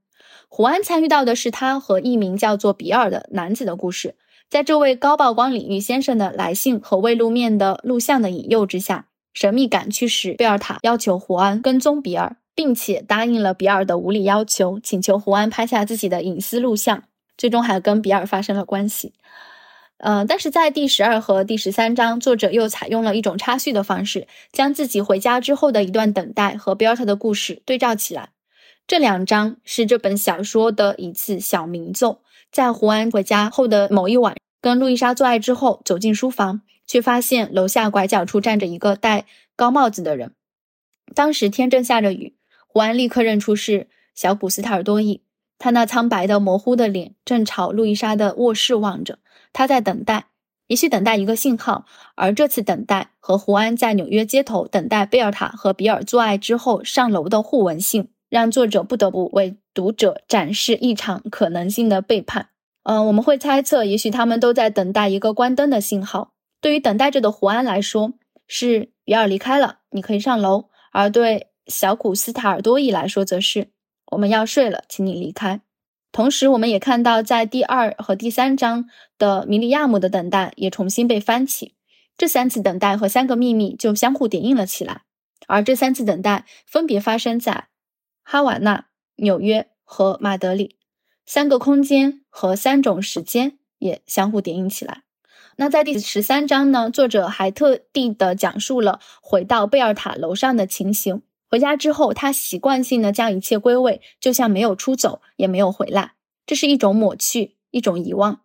[0.48, 4.16] 胡安参与到的是他和一名叫做比尔的男子的故事。
[4.48, 17.02] 在这位高曝光领域先生的来信和未露面的录像的引诱之下，神秘感驱使贝尔塔要求胡安跟踪比尔，并且答应了比尔的无理要求，请求胡安拍下自己的隐私录像，
[17.36, 19.14] 最终还跟比尔发生了关系。
[19.98, 28.28] 呃，但是在第十二和第十三章，作者又采用了一种插叙的方式，将自己回家之后的一段等待和比尔特的故事对照起来。
[28.86, 32.20] 这两章是这本小说的一次小名奏。
[32.56, 40.32] 在胡安回家后的某一晚，跟路易莎做爱之后，走进书房，却发现楼下拐角处站着一个戴高帽子的人。
[41.14, 42.34] 当时天正下着雨，
[42.66, 45.20] 胡安立刻认出是小古斯塔尔多伊。
[45.58, 49.18] 他那苍白的、模糊的脸正朝路易莎的卧室望着，
[49.52, 50.28] 他在等待，
[50.68, 51.84] 也许等待一个信号。
[52.14, 59.56] 而这次等待和胡安在纽约街头等待贝尔塔和比尔做爱之后上楼的互文性，让作者不得不为。
[59.72, 62.48] 读者展示一场可能性的背叛。
[62.82, 66.32] 嗯，我们会猜测，也许他们都在等待一个关灯的信号。
[66.62, 68.14] 对于等待着的胡安来说，
[68.46, 73.68] 是比尔离开了，你可以上楼；而对小古斯塔尔多伊来说，则是
[74.12, 75.60] 我们要睡了，请你离开。
[76.10, 81.74] 同时，我们也看到，在第二和第三章的米利亚姆的等待也重新被翻起。
[82.16, 85.02] 这三次等待和三个秘密就相互叠印了起来，
[85.46, 87.68] 而这三次等待分别发生在
[88.28, 88.86] 哈瓦那。
[89.18, 90.76] 纽约和马德里
[91.24, 95.04] 三个空间和三种时间也相互叠映起来。
[95.56, 96.90] 那在第十三章呢？
[96.90, 101.22] 作者还特地的讲述了回到贝尔塔楼上的情形。
[101.48, 106.14] 回家之后，他习惯性的将一切归位，就像没有出走，也没有回来。
[106.44, 108.42] 这是一种抹去，一种遗忘，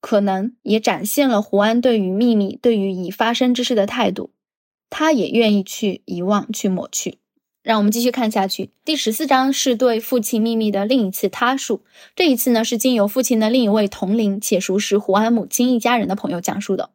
[0.00, 4.30] 可能也展现了胡安对于秘密、对于已发生之事的态度。
[4.88, 7.18] 他也愿意去遗忘，去抹去。
[7.66, 8.70] 让我们继续看下去。
[8.84, 11.82] 第十四章是对父亲秘密的另一次他述，
[12.14, 16.90] 这一次呢是经由父亲的另一位同龄且熟识胡安母亲一家人的朋友讲述的。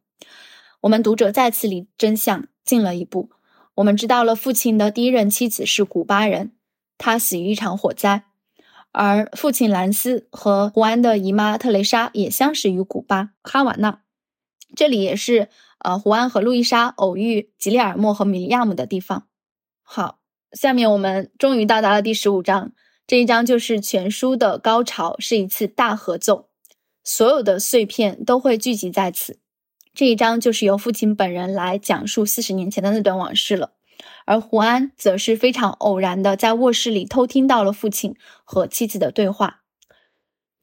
[0.79, 3.31] 我们读者再次离真相近了一步。
[3.75, 6.53] 我们知道了父亲的第一任妻子是古巴人，
[6.97, 8.23] 他死于一场火灾，
[8.93, 13.99] 而父亲兰斯和胡安的姨妈特蕾莎也相识于古巴哈瓦那，
[14.73, 19.27] 这里也是呃胡安和路易莎偶遇吉列尔莫和米利亚姆的地方。
[19.84, 20.20] 好。
[20.51, 22.73] 下面我们终于到达了第十五章，
[23.07, 26.49] 这一章就是全书的高潮，是一次大合奏，
[27.03, 29.39] 所有的碎片都会聚集在此。
[29.93, 33.71] 这一章就是由父亲本人来讲述四十年前的那段往事了，
[34.25, 39.61] 而胡安则是非常偶然的在卧室里偷听到了父亲和妻子的对话，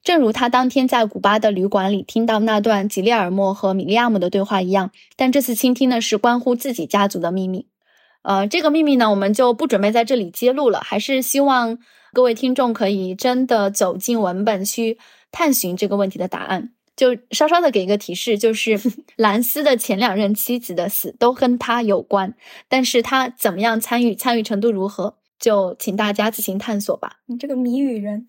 [0.03, 7.67] 正如他当天在古巴的旅馆里听到那段吉列尔莫和米利亚姆的对话一样，但这次倾听的是关乎自己家族的秘密。
[8.21, 11.77] 呃，这个秘密呢，我们就不准备在这里揭露了，还是希望
[12.13, 14.97] 各位听众可以真的走进文本去
[15.31, 16.71] 探寻这个问题的答案。
[16.97, 18.77] 就稍稍的给一个提示，就是
[19.15, 22.33] 兰斯的前两任妻子的死都跟他有关，
[22.67, 27.19] 但是他怎么样参与，参与程度如何，就请大家自行探索吧。
[27.27, 28.27] 你这个谜语人，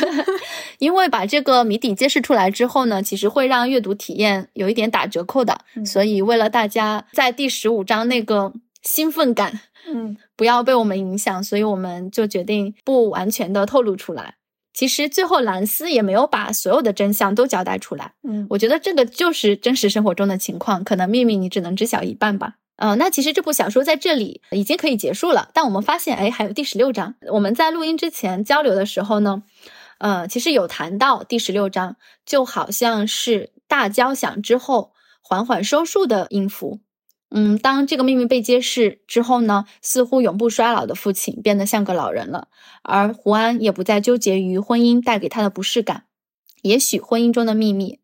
[0.78, 8.52] 因为把这个谜底揭示出来之后呢，其实会让阅读体验有一点打折扣的，所以为了大家在第十五章那个。
[8.82, 14.36] 兴奋感，嗯，不要被我们影响，所以我们就决定不完全的透露出来。
[14.72, 22.54] 其实最后兰斯也没有把所有的真相都交代出来，嗯，我觉得这个就是真实生活中的情况，可能秘密你只能知晓一半吧。
[22.76, 27.16] 呃，那其实这部小说在这里已经可以结束了，但我们发现，哎，还有第十六章。
[27.32, 29.42] 我们在录音之前交流的时候呢，
[29.98, 36.78] 呃，其实有谈到第十六章，就好像是大交响之后缓缓收束的音符。
[37.30, 42.48] 嗯，当这个秘密被揭示之后呢，似乎永不衰老的父亲变得像个老人了，
[42.82, 46.04] 而胡安也不再纠结于婚姻带给他的不适感。
[46.62, 48.00] 也许婚姻中的秘密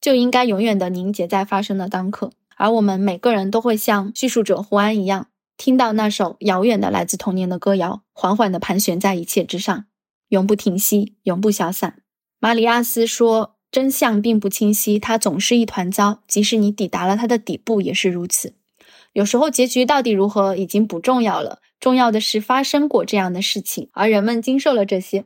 [0.00, 9.84] 就应该永远的凝结在发生的当刻，而我们每个人都会像叙述者胡安一样，听到那首遥远的来自童年的歌谣，缓缓地盘旋在一切之上，
[10.28, 11.98] 永不停息，永不消散。
[12.40, 18.54] 马里亚斯说：“真相并不清晰，它总是一团糟，即使你抵达了它的底部，也是如此。
[19.12, 25.24] 有时候，结局到底如何已经不重要了，重要的是发生过这样的事情，而人们经受了这些。”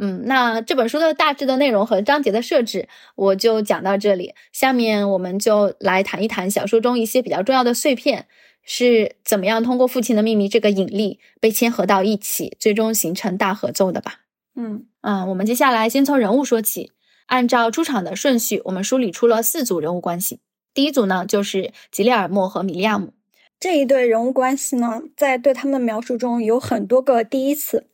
[0.00, 4.32] 嗯，那这本书的大致的内容和章节的设置，我就讲到这里。
[4.52, 8.28] 下面我们就来谈一谈小说中一些比较重要的碎片
[8.62, 14.20] 是怎么样通过父亲的秘密这个引力被牵合到一起，最终形成大合奏的吧。
[14.54, 16.92] 嗯嗯，我们接下来先从人物说起，
[17.26, 20.38] 按照出场的顺序，我们梳理出了四组人物关系。
[20.72, 23.14] 第一组呢，就是吉列尔莫和米利亚姆
[23.60, 27.86] 这一对人物关系呢，在对他们的描述中有很多个第一次。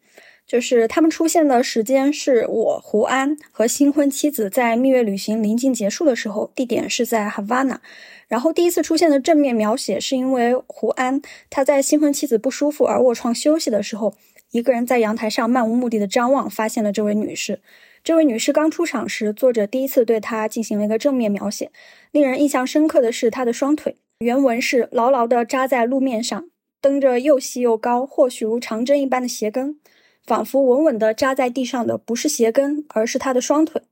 [0.46, 7.80] 就是他们出现的时间是我胡安和新婚妻子在蜜月旅行临近结束的时候，地点是在哈瓦那。
[8.28, 14.12] 然后第一次出现的正面描写是因为胡安他在新婚妻子不舒服而卧床休息的时候，
[14.50, 17.60] 一个人在阳台上漫无目的的张望，发现了这位女士。
[18.02, 21.70] 这位女士刚出场时，作者第一次对她进行了一个正面描写。
[22.12, 26.48] 令人印象深刻的是她的双腿，原文是牢牢地扎在路面上，
[26.80, 29.78] 蹬着又细又高，或许如长针一般的鞋跟。
[30.24, 33.82] 仿佛稳稳地扎在地上的不是鞋跟，而是他的双腿，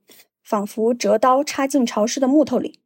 [0.43, 2.79] 仿佛折刀插进潮湿的木头里。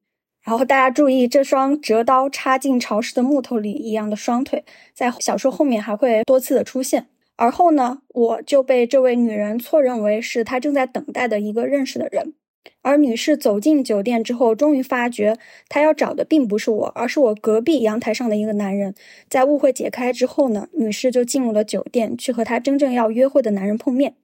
[0.42, 7.06] 然后大家注意，这双折刀插进潮湿的木头里一样的双腿，在小说后面还会多次的出现。
[7.36, 12.34] 而后呢，我就被这位女人错认为是她正在等待的一个认识的人。
[12.82, 15.36] 而女士走进酒店之后，终于发觉
[15.68, 18.94] 她要找的并不是我，而是我隔壁阳台上的一个男人。
[19.28, 24.14] 在误会解开之后呢，女士就进入了酒店，去和她真正要约会的男人碰面。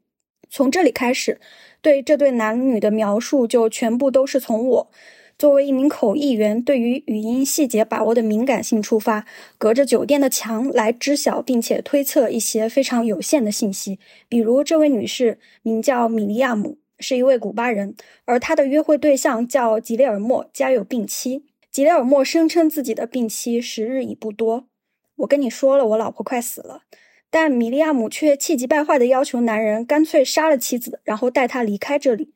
[0.51, 1.41] 从这里开始，
[1.81, 4.91] 对这对男女的描述就全部都是从我
[5.39, 9.25] 作为一名口译员对于语音细节把握的敏感性出发，
[9.57, 16.77] 隔着酒店的墙来知晓并且推测一些非常有限的信息，比如这位女士名叫米利亚姆。
[17.03, 21.45] 是一位古巴人，而他的约会对象叫吉列尔莫，家有病妻。
[21.71, 24.69] 吉列尔莫声称自己的病妻时日已不多。
[25.17, 26.83] 我跟你说了，我老婆快死了，
[27.31, 32.33] 但米利亚姆却气急败坏地要求男人干脆杀了妻子，然后带他离开这里，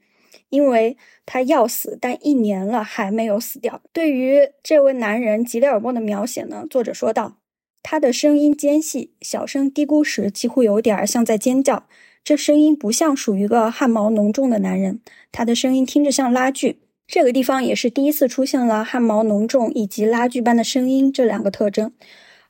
[0.48, 3.82] 因为他要死，但一年了还没有死掉。
[3.92, 7.36] 对于这位男人吉列尔莫的描写呢，作者说道，
[7.82, 11.86] 他的声音尖细，小声嘀咕时几乎有点像在尖叫。
[12.26, 14.98] 这声音不像属于个汗毛浓重的男人，
[15.30, 16.80] 他的声音听着像拉锯。
[17.06, 21.92] 这个地方也是第一次出现了汗毛浓重以及拉锯般的声音这两个特征。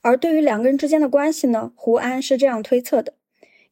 [0.00, 3.12] 而对于两个人之间的关系呢，胡安是这样推测的。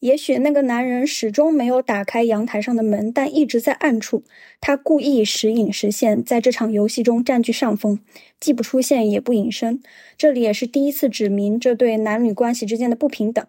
[0.00, 4.22] 也许那个男人始终没有打开阳台上的门，但一直在暗处。
[4.61, 7.98] 他故意时隐时现，在这场游戏中占据上风，
[8.38, 9.80] 既不出现也不隐身。
[10.16, 13.44] 这里也是第一次指明这对男女关系之间的不平等。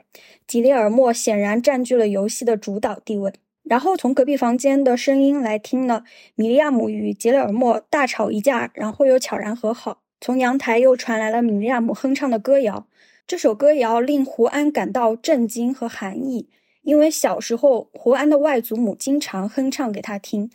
[0.47, 3.34] 吉列尔莫显然占据了游戏的主导地位。
[3.63, 6.03] 然后从隔壁房间的声音来听呢，
[6.36, 10.01] 米利亚姆与吉列尔莫大吵一架，然后又悄然和好。
[10.21, 12.88] 从阳台又传来了米利亚姆哼唱的歌谣。
[13.27, 16.47] 这首歌谣令胡安感到震惊和寒意，
[16.83, 20.51] 因为小时候胡安的外祖母经常哼唱给他听。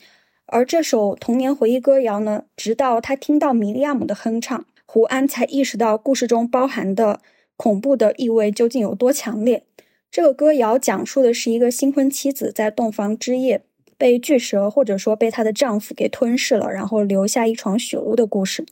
[0.47, 7.21] 而这首童年回忆歌谣呢，直到他听到米利亚姆的哼唱，胡安才意识到故事中包含的
[7.57, 9.65] 恐怖的意味究竟有多强烈。
[10.09, 13.65] 这个歌谣讲述的是一个新婚妻子在洞房之夜
[13.99, 18.65] 被巨蛇或者说被她的丈夫给吞噬了，然后留下一床血污的故事。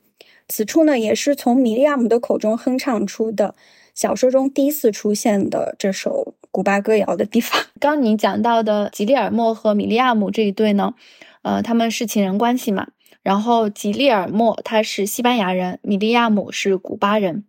[0.46, 3.56] 此处呢，也是从米利亚姆的口中哼唱出的。
[3.98, 10.94] 小说中第一次出现的这首古巴歌谣的地方， 刚你讲到的吉利尔莫和米利亚姆这一对呢，
[11.42, 12.90] 呃，他们是情人关系嘛。
[13.24, 17.42] 然后吉利尔莫他是西班牙人，米利亚姆是古巴人。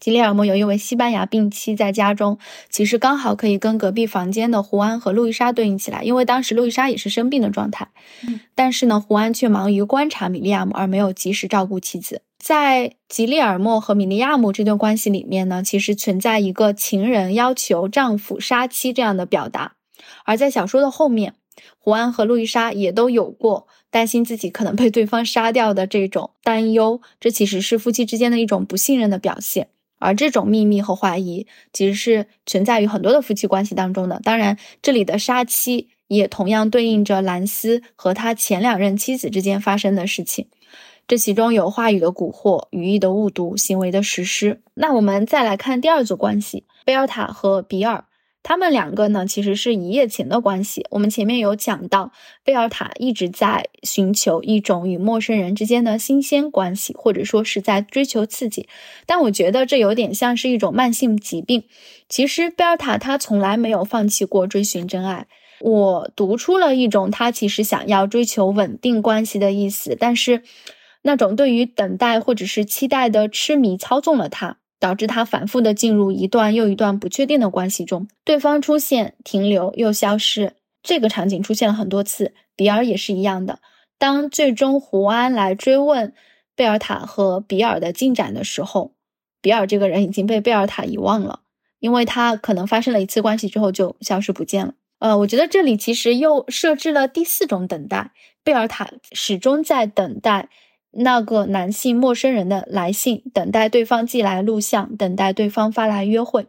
[0.00, 7.86] 吉利尔莫有一位西班牙病妻在家中，其实刚好可以跟隔壁房间的胡安和路易莎对应起来，因为当时路易莎也是生病的状态。
[8.26, 12.22] 嗯，但是呢，胡安却忙于观察米利亚姆，而没有及时照顾妻子。
[12.44, 19.76] 在吉利尔莫和米利亚姆这段关系里面呢，其实存在一个情人要求丈夫杀妻这样的表达，
[20.26, 21.32] 而在小说的后面，
[21.78, 29.68] 胡安和路易莎也都有过担心自己可能被对方杀掉的这种担忧，这其实是夫妻之间的一种不信任的表现，
[29.98, 34.20] 而这种秘密和怀疑其实是存在于很多的夫妻关系当中的。
[34.22, 40.48] 当然，这里的杀妻也同样对应着兰斯和他前两任妻子之间发生的事情。
[41.06, 44.62] 这其中有话语的蛊惑、语义的误读、行为的实施。
[44.74, 48.04] 那我们再来看第二组关系，贝尔塔和比尔
[48.42, 50.86] 他们两个呢，其实是一夜情的关系。
[50.90, 52.12] 我们前面有讲到，
[52.44, 58.68] 贝尔塔一直在寻求一种与陌生人之间的新鲜关系，或者说是在追求刺激。
[59.06, 61.64] 但我觉得这有点像是一种慢性疾病。
[62.08, 65.26] 其实贝尔塔他从来没有放弃过追寻真爱。
[65.60, 70.42] 我读出了一种他其实想要追求稳定关系的意思，但是
[71.04, 74.58] 那种对于等待或者是期待的痴迷操纵了他。
[74.80, 80.52] 导致他反复的进入一段又一段不确定的关系中，对方出现、停留又消失，
[80.82, 82.34] 这个场景出现了很多次。
[82.54, 83.60] 比尔也是一样的。
[83.96, 86.12] 当最终胡安来追问
[86.54, 88.92] 贝尔塔和比尔的进展的时候，
[89.40, 91.40] 比尔这个人已经被贝尔塔遗忘了，
[91.80, 94.74] 因为他可能发生了一次关系之后就消失不见了。
[94.98, 98.10] 呃，我觉得这里其实又设置了第四种等待，
[98.42, 100.50] 贝尔塔始终在等待。
[100.96, 106.46] 那个男性陌生人的来信，等待对方寄来录像，等待对方发来约会。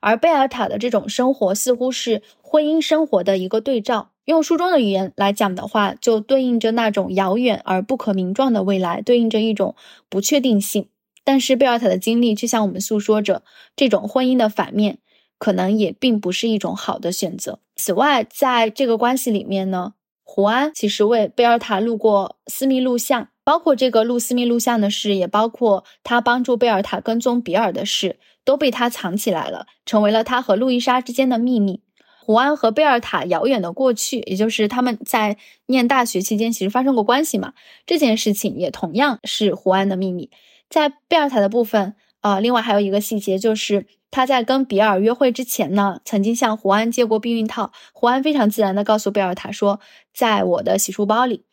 [0.00, 4.10] 而贝尔塔的这种生活似乎是婚姻生活的一个对照。
[4.24, 9.74] 用书中的语言来讲的话，就对应着那种遥远而不可名状的未来，对应着一种
[10.08, 10.88] 不确定性。
[11.24, 13.42] 但是贝尔塔的经历却向我们诉说着，
[13.76, 14.98] 这种婚姻的反面
[15.38, 17.58] 可能也并不是一种好的选择。
[17.76, 23.28] 此外，在这个关系里面呢，胡安其实为贝尔塔录过私密录像。
[23.50, 31.82] 包括这个录私密录像的事，也包括他帮助贝尔塔跟踪比尔的事，都被他藏起来了，成为了他和路易莎之间的秘密。
[32.20, 35.36] 胡安和贝尔塔遥远的过去，也就是他们在
[35.66, 40.30] 念大学期间其实发生过关系嘛，这件事情也同样是胡安的秘密。
[40.68, 47.72] 在贝尔塔的部分，呃，另外还有一个细节就是他在跟比尔约会之前呢，曾经向胡安借过避孕套。
[47.92, 49.80] 胡安非常自然的告诉贝尔塔说，
[50.14, 51.46] 在我的洗漱包里。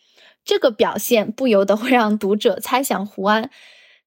[0.48, 3.50] 这个表现不由得会让读者猜想，胡安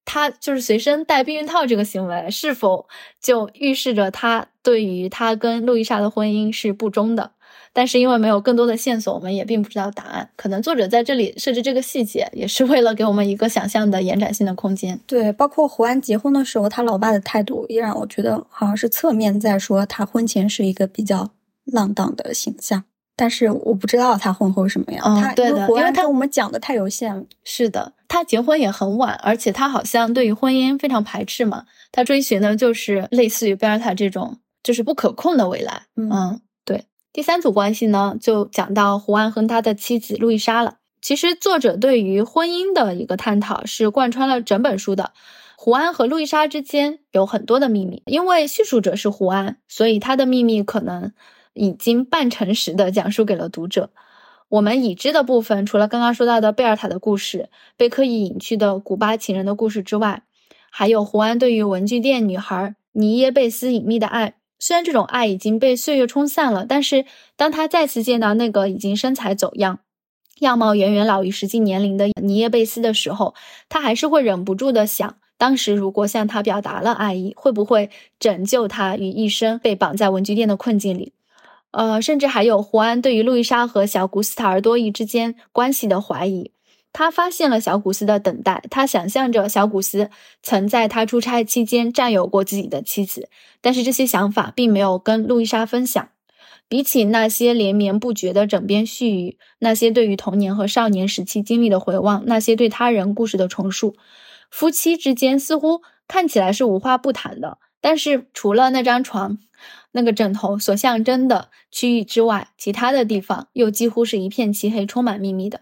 [0.03, 2.87] 他就是随身带避孕套这个行为，是否
[3.21, 7.33] 就预示着他对于他跟路易莎的婚姻是不忠的？
[7.73, 10.29] 但是因为没有更多的线索，我们也并不知道答案。
[10.35, 14.99] 可能作者在这里设置这个细节，也是为了给我们一个想象的延展性的空间。
[15.05, 21.29] 对，包括胡安结婚的时候，他老爸的态度也让我觉得好像是侧面在说他婚前是一个比较
[21.63, 22.83] 浪荡的形象。
[23.21, 25.03] 但是我不知道他婚后什么样。
[25.05, 27.23] 嗯，对的，因为他我们讲的太有限了。
[27.43, 31.65] 是的，他结婚也很晚，而且他好像对于婚姻非常排斥嘛。
[31.91, 35.83] 他追寻的就是类似于贝尔塔这种，就是不可控的未来。
[35.95, 36.85] 嗯，对。
[37.13, 40.77] 第三组关系呢，就讲到胡安和他的妻子路易莎了。
[40.99, 45.11] 其实作者对于婚姻的一个探讨是贯穿了整本书的。
[45.55, 51.11] 胡安和路易莎之间有很多的秘密，因为叙述者是胡安，所以他的秘密可能。
[51.53, 53.89] 已经半诚实的讲述给了读者。
[54.49, 60.23] 我们已知的部分，除了刚刚说到的贝尔塔的故事、被刻意隐去的古巴情人的故事之外，
[60.69, 64.35] 还有胡安对于文具店女孩尼耶贝斯隐秘的爱。
[64.59, 69.79] 虽然这种爱已经被岁月冲散了，但是当他再次见到那个已经身材走样、
[70.41, 73.33] 样貌远远老于实际年龄的尼耶贝斯的时候，
[73.69, 77.89] 他还是会忍不住的想：当时如果向他表达了爱意，会不会
[78.19, 81.13] 拯救他于一生被绑在文具店的困境里？
[81.71, 86.51] 呃，甚至还有胡安对于路易莎和小古斯塔尔多伊之间关系的怀疑。
[86.93, 90.09] 他发现了小古斯的等待，他想象着小古斯
[90.43, 93.29] 曾在他出差期间占有过自己的妻子，
[93.61, 96.09] 但是这些想法并没有跟路易莎分享。
[96.67, 103.95] 比起那些连绵不绝的枕边絮语，那些对于童年和少年时期经历的回望，那些对他人故事的重述，
[104.49, 107.57] 夫妻之间似乎看起来是无话不谈的。
[107.79, 109.39] 但是除了那张床。
[109.93, 115.61] 那个枕头所象征的区域之外，其他的地方又几乎是一片漆黑，充满秘密的。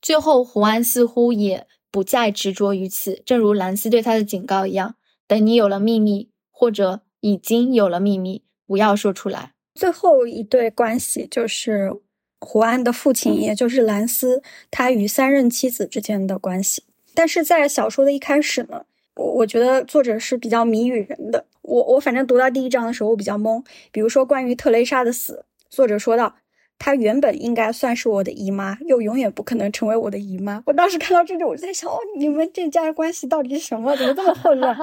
[0.00, 4.94] 最后，胡安似乎也不再执着于此，正如兰斯对他的警告一样
[5.26, 11.92] ：“等你有了秘密，或者已经有了秘密，不要说出来。”最后一对关系就是
[12.40, 16.84] 胡安的父亲，也就是兰斯，他与三任妻子之间的关系。
[17.14, 18.84] 但是在小说的一开始呢？
[19.16, 21.46] 我我觉得作者是比较谜语人的。
[21.68, 23.62] 我我反正读到第一章的时候，我比较懵。
[23.92, 26.36] 比如说关于特蕾莎的死，作者说到，
[26.78, 30.62] 她原本应该算是我的姨妈，又永远不可能成为我的姨妈。
[30.66, 33.94] 我当时看到这里，我就在想，哦，你们这家关系到底是什么？
[33.96, 34.74] 怎么这么混乱？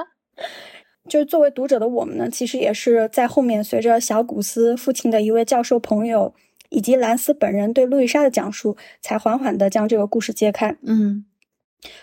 [1.08, 6.34] 就是作为读者的我们呢，其实也是在后面随着小古斯父亲的一位教授朋友，
[6.70, 10.76] 以及兰斯本人对路易莎的讲述，才缓缓的将这个故事揭开。
[10.82, 11.24] 嗯。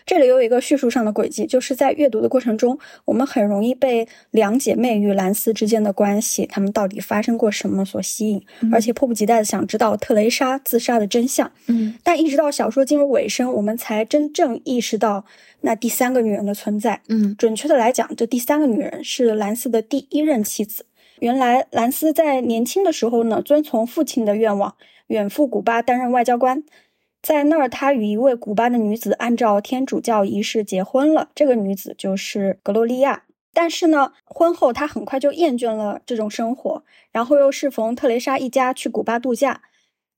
[0.05, 11.51] 这里有一个叙述上的轨迹，就是在阅读的过程中，我们很容易被两姐妹与兰斯之间的关系，他们到底发生过什么所吸引，而且迫不及待的想知道特蕾莎自杀的真相。
[11.67, 15.25] 嗯，但一直到小说进入尾声，我们才真正意识到
[15.61, 17.01] 那第三个女人的存在。
[17.09, 20.85] 嗯，准确的来讲，这第三个女人是兰斯的第一任妻子，
[21.19, 24.75] 原来兰斯在年轻的时候呢，遵从父亲的愿望，
[25.07, 26.63] 远赴古巴担任外交官。
[27.23, 31.29] 在那儿，他与一位古巴的女子按照天主教仪式结婚了。
[31.33, 33.23] 这个女子就是格洛丽亚。
[33.53, 39.61] 但是呢，婚后他很快就厌倦了这种生活，然后又适逢特蕾莎一家去古巴度假，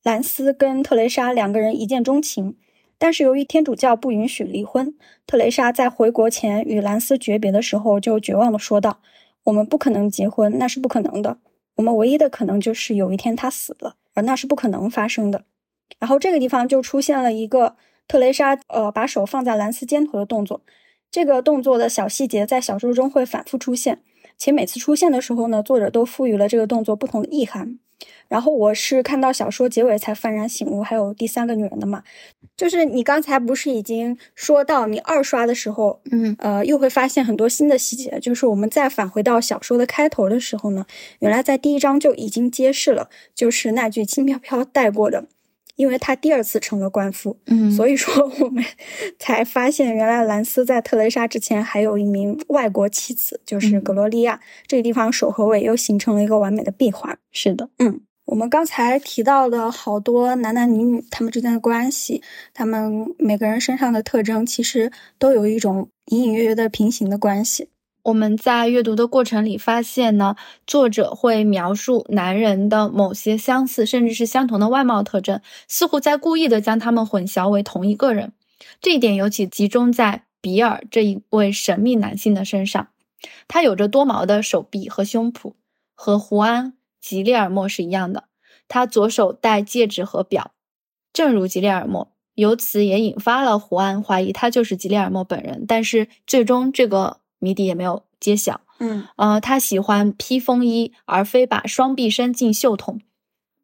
[0.01, 2.57] 兰斯跟特蕾莎两个人一见钟情。
[2.97, 4.95] 但是由于天主教不允许离婚，
[5.27, 9.01] 特蕾莎在回国前与兰斯诀别的时候就绝望地说道
[9.43, 11.37] ：“我们不可能结婚，那是不可能的。
[11.75, 15.43] 我们唯一的可能就是有一天他死了，而那是不可能发生的。”
[15.99, 17.75] 然后这个地方就出现了一个
[18.07, 20.61] 特蕾莎呃把手放在兰斯肩头的动作，
[21.09, 24.01] 这个动作的小细节在小说中会反复出现，
[24.37, 27.79] 且每次出现的时候呢，作者都赋予了这个动作不同的意涵。
[28.27, 32.03] 然后我是看到小说结尾才幡然醒悟，还有第三个女人的嘛，
[32.57, 38.19] 就是你刚才不是已经说到你二刷的时候，嗯呃，又会发现很多新的细节。
[38.19, 40.85] 就是我们再返回到小说的开头的时候呢，
[41.19, 45.25] 原来在第一章就已经揭示了，就是那句轻飘飘带过的。
[45.75, 48.63] 因为他第二次成了官夫，嗯，所以说我们
[49.19, 54.39] 才发现，原来兰斯在特蕾莎之前还有一名外国妻子，就是格罗利亚。
[54.67, 57.17] 这个地方首和尾又形成了一个完美的闭环。
[57.31, 62.21] 是的，嗯，我们刚才提到的好多男男女女他们之间的关系，
[62.53, 67.69] 他们每个人身上的特征，其实都有一种隐隐约约的平行的关系。
[68.05, 70.35] 我们在阅读的过程里发现呢，
[70.67, 78.33] 作者会描述男人的某些相似甚至是相同的外貌特征，似乎在故意的将他们混淆为同一个人。
[78.79, 82.89] 这一点尤其集中在比尔这一位神秘男性的身上。
[83.47, 85.53] 他有着多毛的手臂和胸脯，
[85.95, 88.25] 和胡安·吉列尔莫是一样的。
[88.67, 90.51] 他左手戴戒指和表，
[91.11, 95.65] 正如吉列尔莫，由此也引发了胡安怀疑他就是吉列尔莫本人。
[95.67, 97.17] 但是最终这个。
[97.45, 98.61] 谜底也没有揭晓。
[98.79, 102.99] 嗯，呃，他喜欢披风衣，而非把双臂伸进袖筒。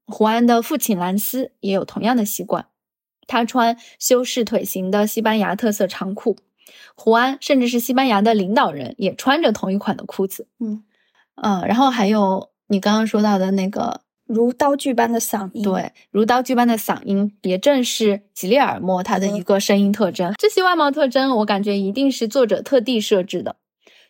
[0.05, 2.67] 胡安的父亲兰斯也有同样的习惯，
[3.25, 6.37] 他穿修饰腿型的西班牙特色长裤。
[6.95, 10.47] 胡安甚至是西班牙的领导人也穿着同一款的裤子。
[10.59, 10.83] 嗯，
[11.35, 20.33] 呃，然后还有你刚刚说到的那个如刀具般的嗓音，对，如刀具般的嗓音，也正是吉列尔莫他的一个声音特征。
[20.37, 23.57] 这些外貌特征，我感觉一定是作者特地设置的。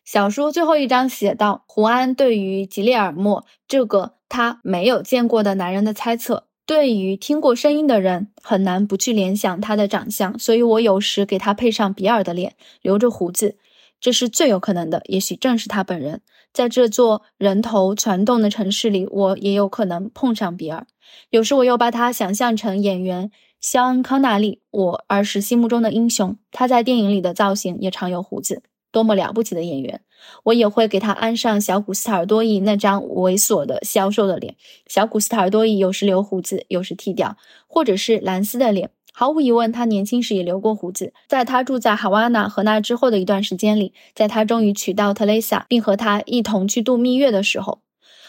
[0.03, 13.57] 小说最后一章写到：“胡安对于吉列尔莫这个他没有见过的男人的猜测，对于听过声音的人很难不去联想他的长相，所以我有时给他配上比尔的脸，留着胡子，
[13.99, 15.01] 这是最有可能的。
[15.05, 16.21] 也许正是他本人。
[16.51, 20.85] 在这座人头攒动的城市里，我也有可能碰上比尔。
[21.29, 23.31] 有时我又把他想象成演员
[23.61, 26.35] 肖恩·康纳利，我儿时心目中的英雄。
[26.51, 30.01] 他在电影里的造型也常有胡子。”多么了不起的演员！
[30.43, 34.55] 我也会给他安上小古斯塔尔多伊那张猥琐的消瘦的脸。
[34.87, 37.37] 小古斯塔尔多伊有时留胡子，有时剃掉，
[37.67, 38.91] 或者是兰斯的脸。
[39.13, 41.13] 毫无疑问，他年轻时也留过胡子。
[41.27, 47.81] 在他住在哈瓦那和那之后的一段时间里，在他终于娶到特蕾莎，并和他一同去度蜜月的时候，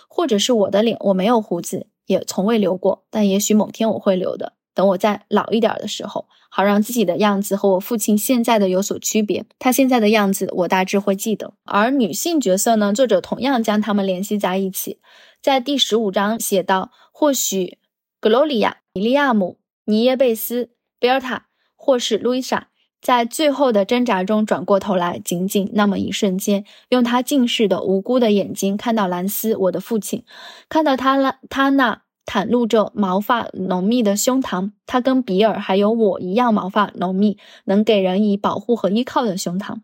[0.08, 4.54] 或者是我的脸，我没有胡子，也从未留过，但也许某天我会留的。
[4.74, 6.26] 等我再老一点的时候。
[6.54, 9.46] 好让自己的样子和我父亲现在的有所区别。
[9.58, 11.54] 他现在的样子，我大致会记得。
[11.64, 12.92] 而女性角色呢？
[12.92, 14.98] 作者同样将他们联系在一起，
[15.40, 17.78] 在第十五章写道：或许
[18.20, 19.56] 格罗里亚、米利亚姆、
[19.86, 20.68] 尼耶贝斯、
[21.00, 22.68] 贝尔塔，或是路易莎，
[23.00, 30.22] 在最后的挣扎中转过头来，仅仅那么一瞬间，用他近视的无辜的眼睛看到兰斯，我的父亲，
[30.68, 32.01] 看到他那他那。
[32.24, 39.80] 袒露着毛发浓密的胸膛，他跟比尔还有我一样毛发浓密，能给人以保护和依靠的胸膛。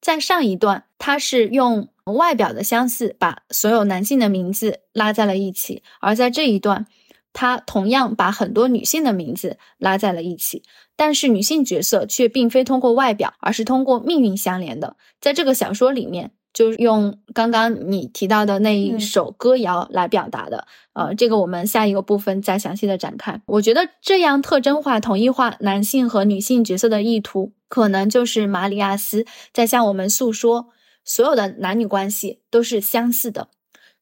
[0.00, 6.86] 在上一段，他是用外表的相似把所有男性的名字拉在了一起，而在这一段，
[7.32, 10.62] 他同样把很多女性的名字拉在了一起，
[10.96, 14.96] 但是女性角色却并非通过外表，而是通过命运相连的。
[15.20, 16.30] 在这个小说里面。
[16.58, 23.40] 就是用刚刚你提到的那一首歌谣来表达的，呃，这个我们下一个部分再详细的展开。
[23.46, 30.70] 我觉得这样特征化、统一化男性和女性角色的意图，可能就是马里亚斯在向我们诉说，
[31.04, 33.50] 所有的男女关系都是相似的，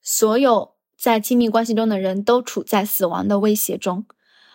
[0.00, 4.06] 所有在亲密关系中的人都处在死亡的威胁中。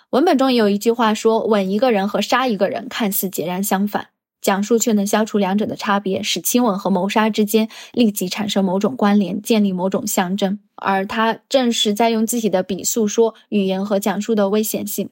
[0.10, 4.08] 文本中也有一句话说：“吻一个人和杀一个人看似截然相反。”
[4.42, 10.60] 讲述却能消除两者的差别，使亲吻和谋杀之间立即产生某种关联，建立某种象征。
[10.76, 15.10] 而他正是在用自己的笔诉说语言和讲述的危险性。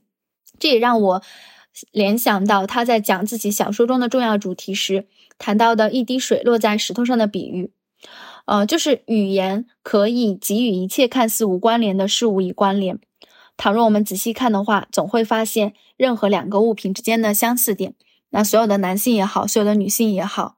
[0.58, 1.22] 这也让我
[1.92, 5.06] 联想到他在讲自己小说中的重要主题时
[5.38, 7.72] 谈到的一滴水落在石头上的比喻。
[8.46, 12.98] 呃，就是语言可以给予一切看似无关联的事物以关联。
[13.56, 17.94] 倘若我们仔细看的话，总会发现任何两个物品之间的相似点。
[18.30, 20.58] 那所有的男性也好，所有的女性也好，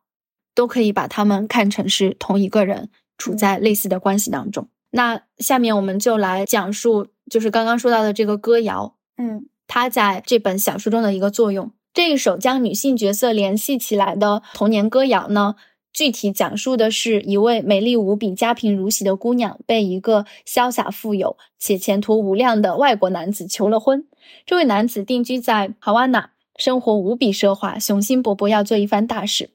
[0.53, 4.67] 都可以把他们看成是同一个人，处在类似的关系当中。
[4.91, 11.71] 那下面我们就来讲述，就是刚刚说到的这个歌谣，嗯，它在这本小说中的一个作用。
[11.93, 15.55] 这一首将女性角色联系起来的童年歌谣呢？
[15.93, 24.07] 具体讲述的是一位美丽无比、家贫如洗的姑娘，被一个潇洒富有且前途无量的外国男子求了婚。
[24.45, 26.29] 这位男子定居在哈瓦那，
[26.61, 29.49] 生活无比奢华，雄心勃勃要做一番大事。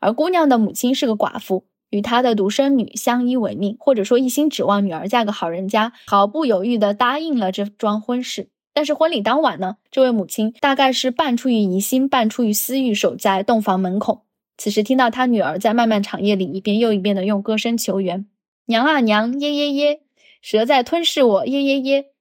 [0.00, 8.50] 而姑娘的母亲是个寡妇，与她的独生女相依为命，或者说一心指望女儿嫁个好人家，毫不犹豫地答应了这桩婚事。
[8.74, 14.24] 但是婚礼当晚呢，这位母亲大概是半出于疑心，半出于私欲，守在洞房门口。
[14.58, 18.26] 此时听到他女儿在漫漫长夜里一遍又一遍的用歌声求援
[18.66, 20.00] ：“娘啊娘，耶耶耶，
[20.42, 22.11] 蛇在吞噬我，耶耶耶。”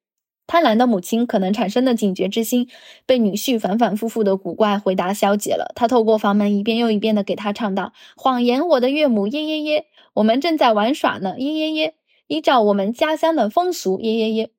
[0.52, 2.68] 贪婪的母亲可能产生的警觉之心，
[3.06, 5.72] 被女婿反反复复的古怪回答消解了。
[5.76, 9.86] 他透过房门一遍又一遍的给他唱道：“谎言，我的岳母，耶耶耶，
[10.16, 11.94] 我们正在玩耍呢，耶耶耶，
[12.28, 14.50] 依照我们家乡的风俗，耶耶耶。”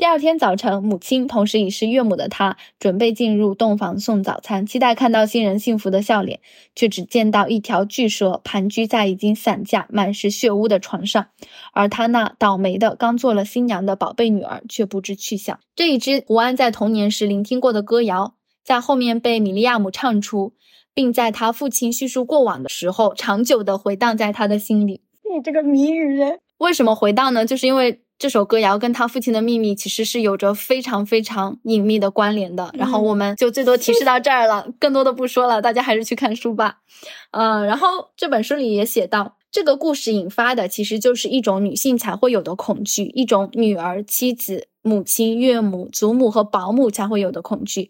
[0.00, 6.40] 第二天早晨，母亲同时已是岳母的她，准备进入洞房送早餐，期待看到新人幸福的笑脸，
[6.74, 11.26] 却只见到一条巨蛇盘踞在已经散架、满是血污的床上，
[11.74, 15.60] 而她那倒霉的刚做了新娘的宝贝女儿却不知去向。
[15.76, 20.54] 这一支胡安在童年时聆听过的歌谣，在后面被米利亚姆唱出，
[20.94, 25.02] 并在他父亲叙述过往的时候，长久地回荡在他的心里。
[25.30, 27.44] 你这个谜语人，为什么回荡呢？
[27.44, 28.00] 就是因为。
[28.20, 32.70] 这首歌谣跟他父亲的秘密其实是有着非常非常隐秘的关联的。
[32.74, 36.80] 然后我们就最多提示到这儿了，更多的不说了，大家还是去看书吧。
[37.30, 47.88] 嗯，然后这本书里也写到，这个故事引发的其实就是一种女性才会有的恐惧，一种女儿、妻子、母亲、岳母、祖母和保姆才会有的恐惧，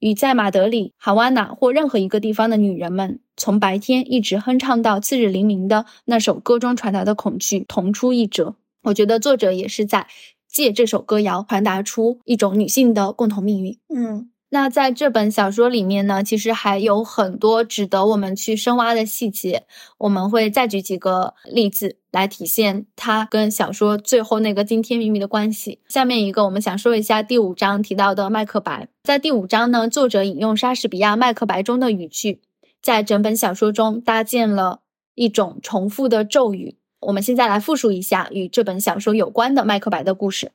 [0.00, 8.56] 与在马德里、哈瓦那或任何一个地方的女人们从白天一直哼唱到次日黎明的那首歌中传达的恐惧同出一辙。
[8.82, 10.06] 我觉得作者也是在
[10.48, 13.78] 借这首歌谣传达出一种女性的共同命运。
[13.88, 19.64] 嗯，那在这本小说里面呢，其实还有很多值得我们去深挖的细节。
[19.98, 25.80] 我们会再举几个例子来体现它跟小说最后那个惊天秘密的关系。
[25.88, 28.84] 下面一个，我们想说一下第五章提到的《麦克白》。
[29.04, 32.42] 在第五章呢，作者引用莎士比亚《麦克白》中的语句，
[32.82, 34.80] 在整本小说中搭建了
[35.14, 36.76] 一种重复的咒语。
[37.02, 40.52] 我们现在来复述一下与这本小说有关的麦克白的故事。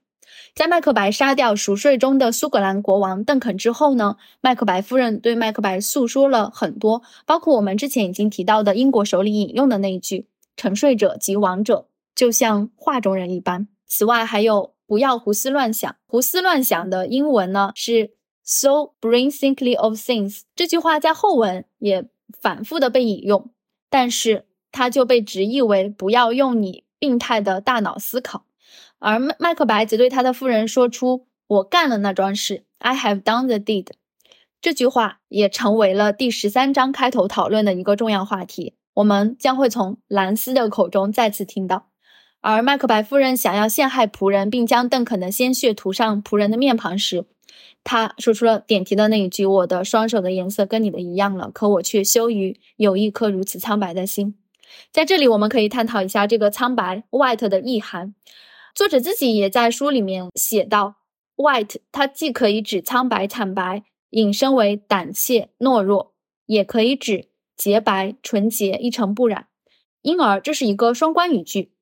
[0.56, 10.28] 在麦克白杀掉熟睡中的苏格兰国王邓肯之后呢，麦克白夫人对麦克白诉说了很多，包括我们之前已经提到的英国首领引用的那一句
[10.58, 15.96] ：“沉睡者即亡者，就像画中人一般。”此外，还有“不要胡思乱想”。
[16.08, 18.12] 胡思乱想的英文呢是
[18.44, 20.42] “so brain thinkly of things”。
[20.56, 22.08] 这句话在后文也
[22.42, 23.52] 反复的被引用，
[23.90, 24.47] 但是。
[24.72, 28.46] 他就被直译为“不要用你病态的大脑思考”，
[29.00, 33.88] 而麦克白则对他的夫人说出：“我干了那桩事，I have done the deed。”
[34.60, 38.74] 这句话也成为了第十三章开头讨论的一个重要话题。
[38.96, 41.90] 我们将会从兰斯的口中再次听到。
[42.42, 47.26] 而麦克白夫人想要陷害仆人，并将邓肯的鲜血涂上仆人的面庞时，
[47.84, 54.36] 他说出了点题的那一句：“我的双手的颜色跟你的一样了，可我却羞于有一颗如此苍白的心。”
[54.92, 58.16] 在这里，我们可以探讨一下这个苍白 （white） 的意涵。
[58.74, 60.98] 作者自己也在书里面写到
[61.36, 66.14] ，white 它既可以指苍白、惨白，引申为胆怯、懦弱，
[66.46, 69.48] 也可以指洁白、纯洁、一尘不染。
[70.04, 71.74] 因而，这是一个双关语句。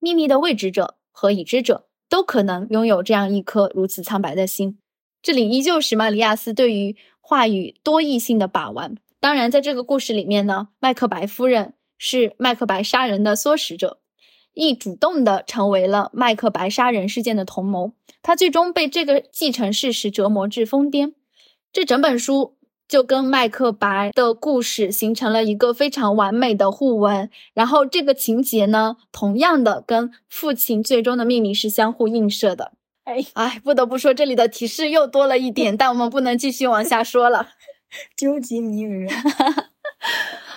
[0.00, 4.78] 秘密的未知者和已知者都可能拥有这样一颗如此苍白的心。
[5.20, 8.96] 这里依旧是玛里亚斯对于话语多义性的把玩。
[9.20, 11.74] 当然，在这个故事里面呢，麦克白夫人。
[11.98, 13.98] 是麦克白杀人的唆使者，
[14.54, 17.92] 亦主动的成为了麦克白杀人事件的同谋。
[18.22, 21.12] 他最终被这个继承事实折磨至疯癫。
[21.72, 22.56] 这整本书
[22.88, 27.30] 就跟麦克白的故事形成了一个非常完美的互文。
[27.52, 32.72] 然后这个情节呢，同样的跟父亲最终的秘密是相互映射的。
[33.04, 37.50] 哎哎，不得不说这里的提示又多了一点，但我们不能继续往下说了。
[38.16, 39.08] 究极谜语。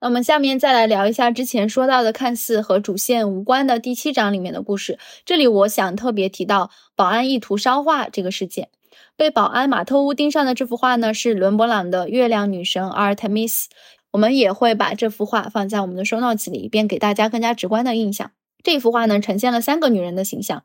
[0.00, 4.96] 那我们下面再来聊一下之前说到的看似和主线无关的第七章里面的故事。
[5.24, 8.68] 这里我想特别提到保安意图烧画这个事件。
[9.16, 13.68] 被保安马特乌盯上的这幅画呢，是伦勃朗的《月亮女神阿尔忒弥斯》。
[14.12, 18.30] 我们也会把这幅画放在我们的收 notes 里，以便给大家更加直观的印象。
[18.62, 20.62] 这幅画呢，呈现了三个女人的形象，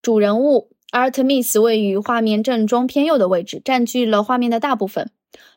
[0.00, 5.10] 主人物阿尔特密斯位于画面正中偏右的位置，占据了画面的大部分。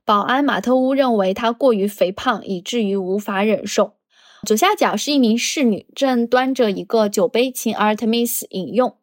[0.04, 3.94] 保安马特乌认为她过于肥胖，以至于无法忍受。
[4.46, 8.96] 左下角是一名侍女，正端着一个酒杯，请阿尔特密斯饮用。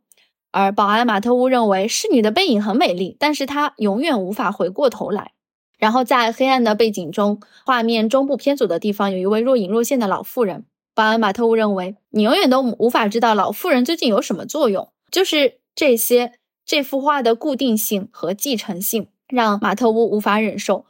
[0.51, 5.33] 而保安马特乌认为侍女的背影很美丽，但是她永远无法回过头来。
[5.79, 10.64] 然后在黑暗的背景中，画面中部偏左的地方有一位若隐若现的老妇人。
[10.93, 14.89] 保安马特乌认为，你永远都无法知道老妇人究竟有什么作用。
[15.12, 16.33] 就是这些，
[16.66, 20.87] 这幅画的固定性和继承性让马特乌无法忍受。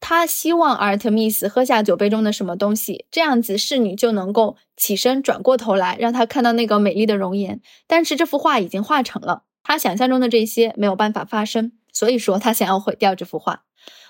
[0.00, 7.62] 他希望阿尔特密斯喝下酒杯中的什么东西，这样子侍女就能够起身转过头来，让他看到那个美丽的容颜。
[7.86, 13.62] 但是这幅画已经画成了，他想象中的这些没有办法发生，所以说他想要毁掉这幅画。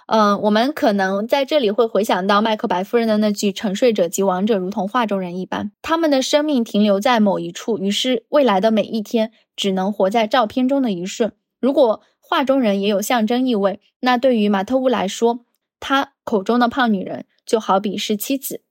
[0.07, 11.33] 嗯，我们可能在这里会回想到麦克白夫人的那句“沉睡者及亡者如同画中人一般”，他们的生命停留在某一处，于是未来的每一天只能活在照片中的一瞬。
[11.61, 15.45] 如果画中人也有象征意味，那对于马特乌来说，
[15.79, 18.63] 他口中的胖女人就好比是妻子，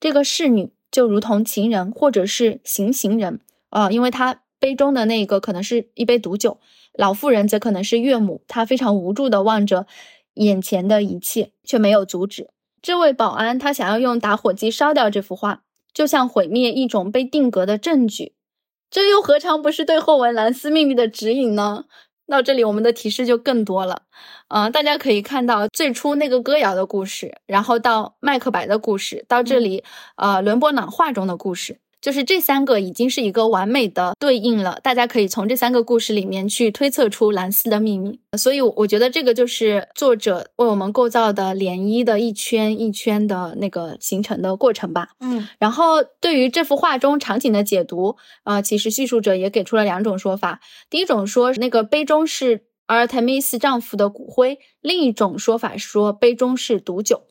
[0.00, 6.58] 这个侍女就如同情人或者是行刑人啊，因为他杯中的那个可能是一杯毒酒，
[6.94, 9.86] 老妇人则可能是岳母，她非常无助地望着
[10.34, 12.48] 眼前的一切，却没有阻止。
[12.80, 18.32] 这位保安，他想要用打火机烧掉这幅画，就像毁灭一种被定格的证据，
[18.90, 21.84] 这又何尝不是对后文蓝斯秘密的指引呢？
[22.28, 24.02] 到这里，我们的提示就更多了，
[24.48, 29.84] 嗯，大家可以看到最初那个歌谣的故事，然后到麦克白的故事，到这里，
[30.16, 31.83] 呃，伦勃朗画中的故事。
[32.04, 38.20] 就是这三个已经是一个完美的对应了，大家可以从这三个故事里面去推测出蓝丝的秘密。
[38.36, 45.08] 所以我觉得这个就是作者为我们构造的涟漪的一圈一圈的那个形成的过程吧。
[45.20, 50.60] 嗯，然后对于这幅画中场景的解读，呃，其实叙述者也给出了两种说法。
[50.90, 57.22] 第一种说那个杯中是阿尔泰米斯丈夫的骨灰，另一种说法说杯中是毒酒。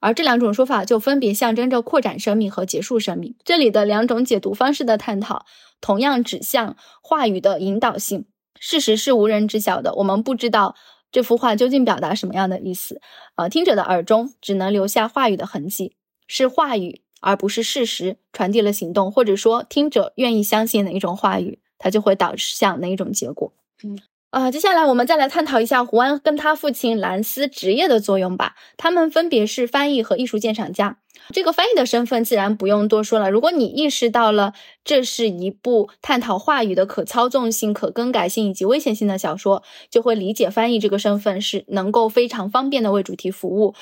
[0.00, 3.34] 而这两种说法就分别象征着扩展生命和结束生命。
[3.44, 5.46] 这里的两种解读方式的探讨，
[5.80, 8.26] 同样指向话语的引导性。
[8.58, 10.74] 事实是无人知晓的，我们不知道
[11.12, 13.00] 这幅画究竟表达什么样的意思。
[13.34, 23.52] 呃，听者的耳中只能留下话语的痕迹，是话语而不是事实传递了行动，或者说听者愿意相信哪一种话语，它就会导向哪一种结果。
[23.84, 23.98] 嗯。
[24.36, 28.54] 啊，接下来我们再来探讨一下胡安跟他父亲兰斯职业的作用吧。
[28.76, 30.98] 他们分别是翻译和艺术鉴赏家。
[31.32, 33.30] 这个翻译的身份自然不用多说了。
[33.30, 34.52] 如果你意识到了
[34.84, 43.74] 这是一部探讨话语的可操纵性、可更改性以及危险性的小说，就会理解翻译这个身份是能够非常方便的为主题服务，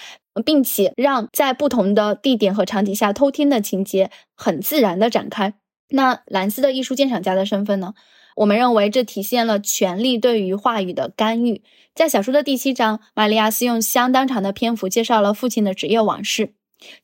[0.44, 5.54] 并且让在不同的地点和场景下偷听的情节很自然的展开。
[5.88, 7.94] 那兰斯的艺术鉴赏家的身份呢？
[8.36, 11.62] 我们认为这体现了权力对于话语的干预。
[11.94, 16.54] 在小说的第七章，玛利亚斯用相当长的篇幅介绍了父亲的职业往事。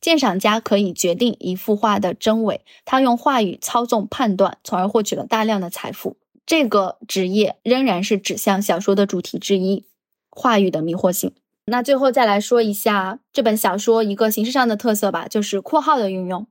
[0.00, 6.16] 鉴赏家可以决定一幅画的真伪，他用话语操纵判断，从而获取了大量的财富。
[6.44, 9.86] 这个职业仍然是指向小说的主题之一——
[10.28, 11.32] 话语的迷惑性。
[11.66, 16.46] 那最后再来说一下这本小说一个形式上的特色吧，就是括号的运用。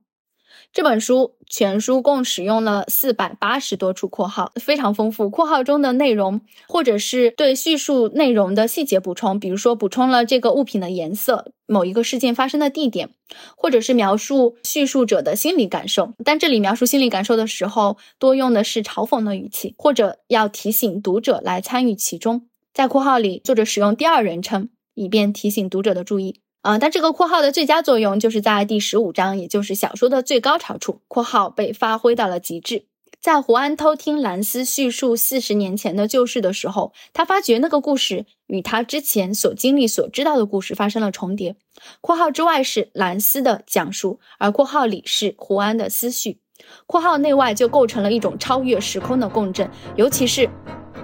[0.72, 5.28] 这本书全书共使用了四百八十多处括号，非常丰富。
[5.28, 13.10] 括号中的内容，或者是对叙述内容的细节补充，比如说补充了这个物品的颜色、某一个事件发生的地点，
[13.56, 16.14] 或者是描述叙述者的心理感受。
[16.24, 22.46] 但这里描述心理感受的时候，多用的是嘲讽的语气，或者要提醒读者来参与其中。
[22.72, 26.40] 在括号里，作者使用第二人称，以便提醒读者的注意。
[26.62, 32.84] 啊，但这个括号的最佳作用就是在第十五章，也就是小说的最高潮处，括号被发挥到了极致。
[33.18, 41.56] 在胡安偷听兰斯叙述四十年前的旧事的时候，他发觉那个故事与他之前所经历、所知道的故事发生了重叠。
[42.00, 46.40] 括号之外是兰斯的讲述，而括号里是胡安的思绪。
[46.86, 50.48] 括号内外就构成了一种超越时空的共振，尤其是。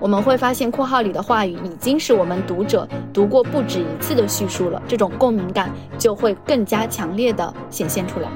[0.00, 8.28] 我们会发现，括号里的话语已经是我们读者读过不止一次的叙述了，这种共鸣感就会更加强烈的显现出来。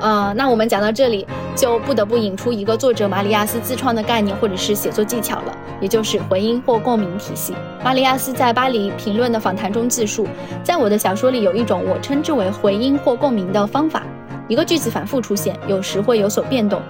[0.00, 7.52] 呃，那我们讲到这里，就不得不引出一个作者马里亚斯自创的概念或者是写作技巧了，也就是回音或共鸣体系。
[7.82, 10.24] 马里亚斯在巴黎评论的访谈中自述，
[10.62, 14.04] 在我的小说里有一种我称之为回音或共鸣的方法，
[14.48, 16.80] 一个句子反复出现，有时会有所变动。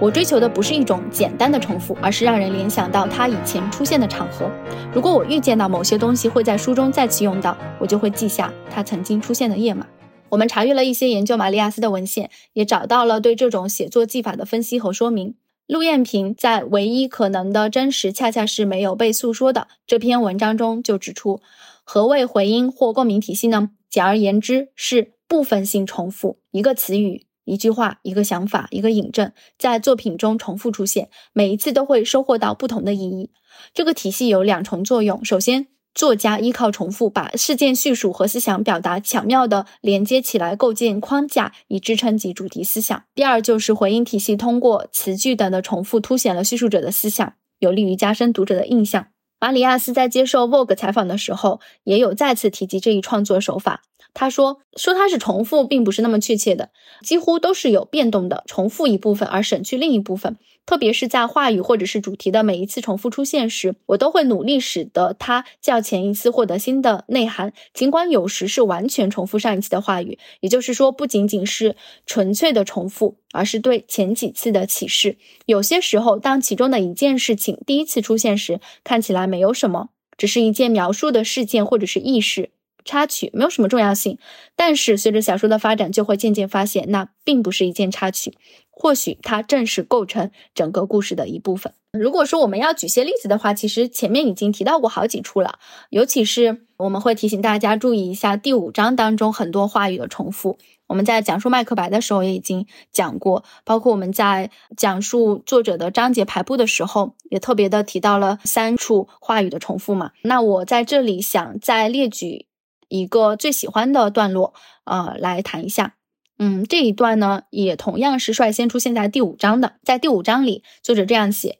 [0.00, 4.48] 我追求的不是一种简单的重复，而是让人联想到他以前出现的场合。
[4.92, 9.86] 如果我预见到某些东西会在书中再次用到，我就会记下他曾经出现的页码。
[10.28, 15.34] 我们查阅了一些研究玛利亚斯的文献，也找到了对这种写作技法的分析和说明。
[15.66, 21.40] 陆彦平在唯一可能的真实恰恰是没有被诉说的这篇文章中就指出，
[21.82, 23.70] 何谓回音或共鸣体系呢？
[23.90, 33.30] 简而言之，是部分性重复，一个词语、一句话、一个想法、一个引证，在作品中重复出现，每一次都会收获到不同的意义。
[33.74, 35.68] 这个体系有两重作用，首先。
[35.94, 43.02] 作家依靠重复，把事件叙述和思想表达巧妙地连接起来，构建框架以支撑其主题思想。
[43.16, 49.08] 第二就是回音体系，通过词句等的重复，凸显了叙述者的思想，有利于加深读者的印象。
[49.40, 53.82] 马里亚斯在接受 Vogue 采访的时候，也有再次提及这一创作手法。
[54.20, 56.70] 他说：“说它是重复，并不是那么确切的，
[57.04, 60.36] 几乎都是有变动的，重复一部分而省去另一部分。
[60.66, 70.18] 特别是在话语或者是主题的每一次重复出现时，我都会努力使得它较前一次获得新的内涵，尽管有时是完全重复上一次的话语。
[70.40, 75.16] 也就是说，不仅仅是纯粹的重复，而是对前几次的启示。
[75.46, 82.50] 有些时候，当其中的一件事情第一次出现时，看起来没有什么，只是一件描述的事件或者是意识。”
[82.88, 84.16] 插曲没有什么重要性，
[84.56, 88.38] 但是随着小说的发展，就会渐渐发现那并不是一件插曲，
[88.70, 91.74] 或许它正是构成整个故事的一部分。
[91.92, 95.58] 如果说我们要举些例子的话，其实前面已经提到过好几处了，
[95.90, 100.56] 尤其是我们会提醒大家注意一下第五章当中很多话语的重复。
[100.86, 110.12] 我们在讲述麦克白的时候也已经讲过，包括我们在讲述作者的章节排布的时候，也特别的提到了三处话语的重复嘛。
[110.22, 112.46] 那我在这里想再列举。
[112.88, 115.94] 一个最喜欢的段落，呃，来谈一下。
[116.38, 119.74] 嗯，这一段呢，也同样是率先出现在第五章的。
[119.82, 121.58] 在第五章里，作者这样写：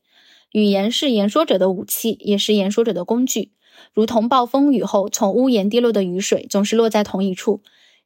[0.53, 3.51] 语言是言说者的武器，也是言说者的工具，
[3.93, 7.61] 如同暴风雨后从屋檐滴落的雨水，总是落在同一处，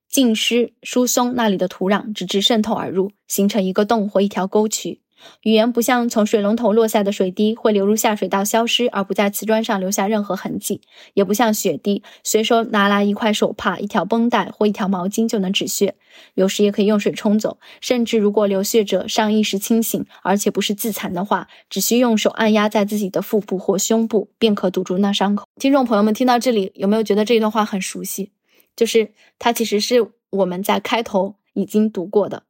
[0.09, 5.02] 浸湿疏松那里的土壤，直至渗透而入，形成一个洞或一条沟渠。
[5.43, 10.81] 语言不像从水龙头落下的水滴会流入下水道消失，而不在瓷砖上留下任何痕迹；
[11.15, 15.95] 也不像血滴，随手拿来一块手帕、一条绷带或一条毛巾就能止血，
[16.35, 17.59] 有时也可以用水冲走。
[17.81, 25.47] 甚至如果流血者尚意识清醒，而且不是自残的话，只需用手按压在自己的腹部或胸部，便可堵住那伤口。
[25.61, 28.31] 听众朋友们，听到这里有没有觉得这一段话很熟悉？
[28.75, 32.45] 就是它其实是我们在开头已经读过的。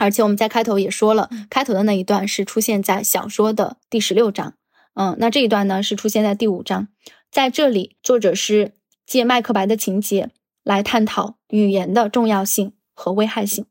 [0.00, 4.54] 而且我们在开头也说了，开头的那一段是出现在小说的第十六章，
[4.94, 6.88] 嗯，那这一段呢是出现在第五章，
[7.30, 8.72] 在这里作者是
[9.06, 10.30] 借麦克白的情节
[10.64, 13.66] 来探讨语言的重要性和危害性。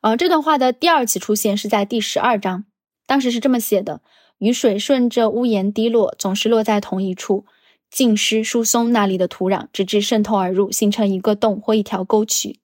[0.00, 2.64] 呃，这段话的第二次出现是在第十二章，
[3.06, 4.00] 当时是这么写的：
[4.38, 7.44] 雨水顺着屋檐滴落，总是落在同一处，
[7.90, 12.60] 浸湿疏松那里的土壤，直至渗透而入，形成一个洞或一条沟渠。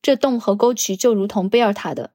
[0.00, 2.12] 这洞和沟渠就如同贝尔塔的。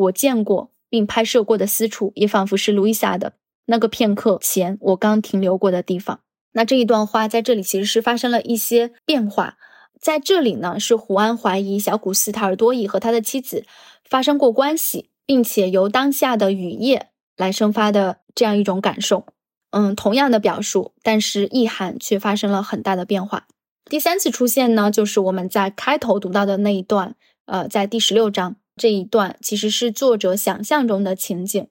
[0.00, 3.34] 我见过并拍摄过的私处，也仿佛是路易莎的
[3.66, 6.20] 那个片刻前我刚停留过的地方。
[6.52, 9.56] 那这一段话在这里其实是发生了一些变化。
[10.00, 13.64] 在这里呢，是胡安怀疑小古斯塔尔多伊和他的妻子
[14.02, 19.26] 发生过关系，并且由当下的雨夜来生发的这样一种感受。
[19.72, 23.46] 嗯，同样的表述，但是意涵却发生了很大的变化。
[23.84, 28.56] 第三次出现呢，就是我们在开头读到的那一段，呃，在第十六章。
[28.80, 31.68] 这一段其实是作者想象中的情景，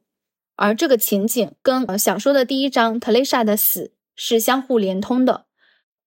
[0.55, 5.47] 而这个情景跟呃小说的第一章特蕾莎的死是相互连通的。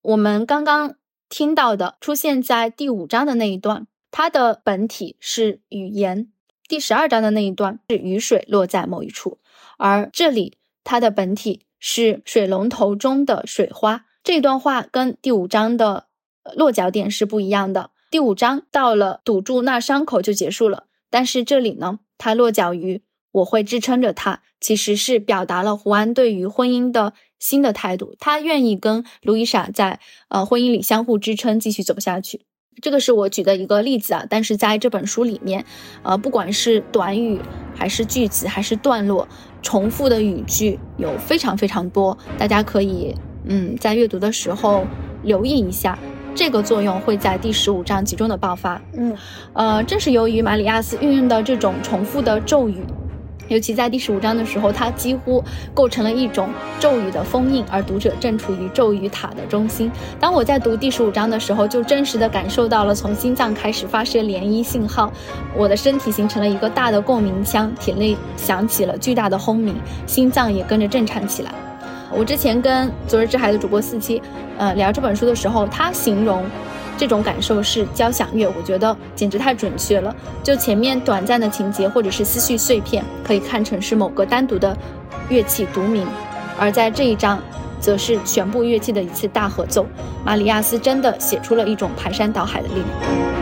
[0.00, 0.94] 我们刚刚
[1.28, 6.28] 听到的出现在第五章的那一段，它的本体是语言；
[6.68, 9.40] 第十二章的那一段是雨水落在某一处，
[9.78, 14.04] 而这里它的本体是水龙头中的水花。
[14.22, 16.06] 这段话跟第五章的
[16.54, 17.90] 落脚点是不一样的。
[18.08, 20.86] 第五章到了堵住那伤口就结束了。
[21.12, 23.02] 但是这里呢，它落脚于
[23.32, 28.14] 我会支撑着他，其实是表达了胡安对于婚姻的新的态度。
[28.18, 32.40] 他愿意跟路易莎在呃婚姻里相互支撑，继续走下去。
[32.80, 34.24] 这个是我举的一个例子啊。
[34.28, 35.64] 但是在这本书里面，
[36.02, 37.40] 呃，不管是短语
[37.74, 39.28] 还是句子还是段落，
[39.62, 43.14] 重复的语句有非常非常多，大家可以
[43.46, 44.86] 嗯在阅读的时候
[45.22, 45.98] 留意一下。
[46.34, 48.80] 这个作用会在第十五章集中的爆发。
[48.96, 49.14] 嗯，
[49.52, 52.82] 呃，正是由于马里亚斯运用的这种重复的咒语，
[53.48, 56.48] 尤其在第十五章的时候，它几乎构成了一种
[56.80, 59.90] 咒语的封印，而读者正处于咒语塔的中心。
[60.18, 65.12] 当我在读第十五章的时候，就真实的感受到了从心脏开始发射涟漪信号，
[65.54, 69.76] 我的身体形成了一个大的共鸣腔，体内响起了巨大的轰鸣，
[70.06, 71.52] 心脏也跟着震颤起来。
[72.14, 74.20] 我之前跟昨日之海的主播四七，
[74.58, 76.44] 呃，聊这本书的时候，他形容
[76.96, 80.14] 这种感受是交响乐，我觉得简直太准确了。
[80.42, 84.76] 就前面短暂的情节或者是思绪碎片，可以看成是某个单独的
[85.28, 86.06] 乐器独鸣，
[86.58, 87.38] 而在这一章，
[87.80, 89.86] 则是全部乐器的一次大合奏。
[90.24, 93.41] 马里亚斯真的写出了一种排山倒海的力量。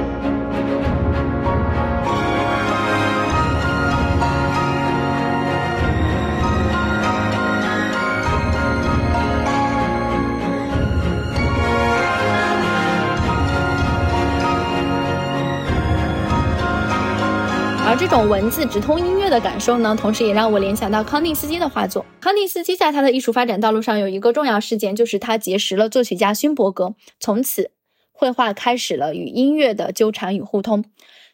[18.01, 22.03] 这种文字直通音乐的感受呢，同时也让我联想到康定斯基的画作。
[22.19, 27.73] 康定斯基在他的艺术发展道路上有一个重要事件，就是他结识了作曲家勋伯格，从此
[28.11, 30.83] 绘画开始了与音乐的纠缠与互通。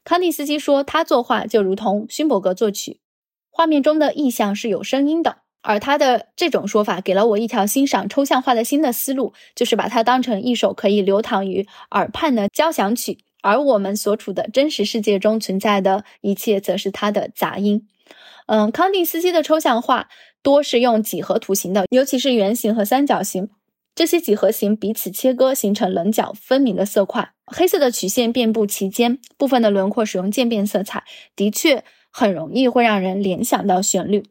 [0.03, 2.99] 康定斯基说，他作画就如同勋伯格作曲，
[3.49, 5.37] 画面中的意象是有声音的。
[5.63, 13.19] 而他的这种说法给了我一条欣赏抽象画的新的思路，就是把它当成一首可以流淌于耳畔的交响曲。
[13.47, 17.87] 而我们所处的真实世界中存在的一切，则是它的杂音。
[18.47, 20.09] 嗯，康定斯基的抽象画
[20.43, 23.49] 多是用几何图形的，尤其是圆形和三角形。
[23.95, 27.31] 这些几何形彼此切割，形成棱角分明的色块。
[27.47, 31.05] 黑色的曲线遍布其间，部分的轮廓使用渐变色彩，
[31.37, 34.25] 的确很容易会让人联想到旋律。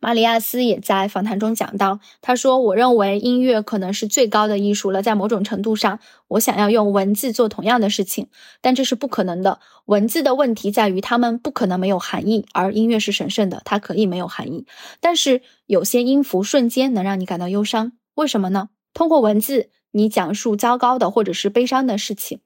[0.00, 5.98] 马里亚斯也在访谈中讲到，他说：“我认为音乐可能是最高的艺术了，在某种程度上，
[6.28, 8.28] 我想要用文字做同样的事情，
[8.60, 9.60] 但这是不可能的。
[9.86, 14.66] 文字的问题在于，它们不可能没有含义，而音乐是神圣的，它可以没有含义。
[15.00, 18.70] 但是有些音符瞬间能让你感到忧伤，为什么呢？
[18.94, 22.40] 通过文字，你讲述糟糕的或者是悲伤的事情。”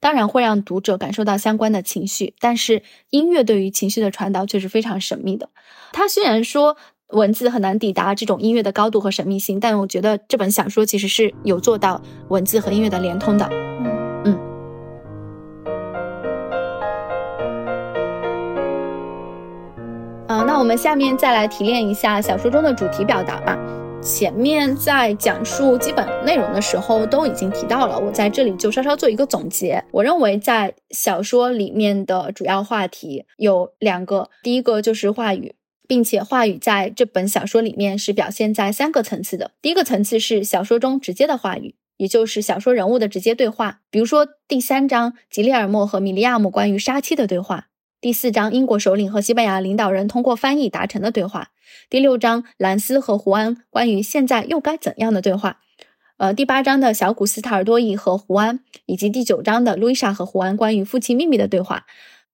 [0.00, 5.50] 当然会让读者感受到相关的情绪，但是音乐对于情绪的传导却是非常神秘的。
[5.92, 6.76] 它虽然说
[7.08, 13.48] 文字很难抵达这种音乐的高度和神秘性，但我觉得这本小说其实是有做到文字和音乐的连通的。
[13.50, 14.38] 嗯嗯。
[20.28, 23.58] 啊，那我们下面再来提炼一下小说中的主题表达吧。
[24.02, 29.84] 前面在讲述基本内容的时候都已经提到了，我在这里就稍稍做一个总结。
[29.92, 35.54] 我认为在小说里面的主要话题有两个，第一个就是话语，
[35.86, 39.50] 并且话语在这本小说里面是表现在三个层次的。
[39.60, 47.66] 第一个层次是小说中直接的话语，也就是小说人物的直接对话，比如说第三章吉列尔莫和米利亚姆关于杀妻的对话。
[48.00, 51.48] 第四章，英国首领和西班牙领导人通过翻译达成的对话；
[51.90, 55.58] 第六章，兰斯和胡安关于现在又该怎样的对话；
[56.16, 61.84] 呃，第八章的小古斯塔尔多伊和胡安，以及第九章的路易莎和胡安关于父亲秘密的对话；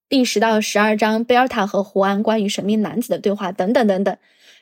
[0.08, 4.16] 第十到十二章，贝尔塔和胡安关于神秘男子的对话，等等等等。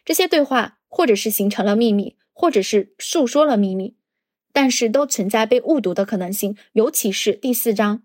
[0.06, 3.94] 这些对话或者是形成了秘密，或者是诉说了秘密，
[4.54, 8.03] 但是都存在被误读的可能性，尤其是第四章。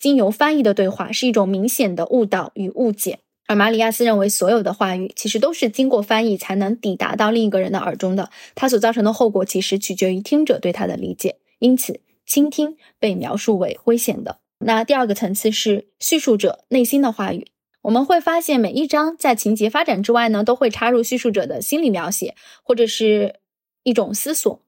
[0.00, 14.38] 经由翻译的对话是一种明显的误导与误解，而马里亚斯认为所有的话语其实都是经过翻译才能抵达到另一个人的耳中的，它所造成的后果其实取决于听者对他的理解，因此倾听被描述为危险的。
[14.60, 17.48] 那第二个层次是叙述者内心的话语，
[17.82, 23.36] 我们会发现每一章在情节发展之外呢，都会插入叙述者的心理描写或者是
[23.82, 24.62] 一种思索。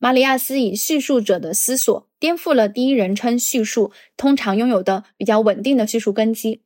[0.00, 6.62] 马里亚斯以叙述者的思索颠覆了第一人称叙述通常拥有的比较稳定的叙述根基。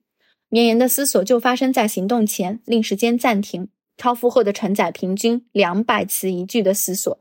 [0.51, 7.19] 绵延的思索就发生在行动前，令时间暂停，超负荷的承载平均两百词一句的思索。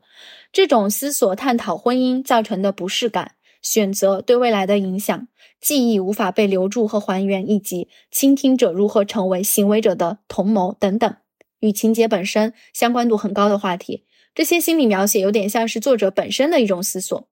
[0.52, 3.32] 这种思索探讨婚姻造成的不适感、
[3.62, 5.28] 选择对未来的影响、
[5.62, 11.16] 记忆无法被留住和还原，以及倾听者如何成为行为者的同谋等等，
[11.60, 14.04] 与情节本身相关度很高的话题。
[14.34, 17.28] 这些心理描写有点像是作者本身的一种思索，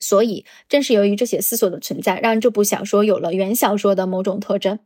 [0.00, 4.78] 所以正是由于这些思索的存在，让这部小说有了原小说的某种特征。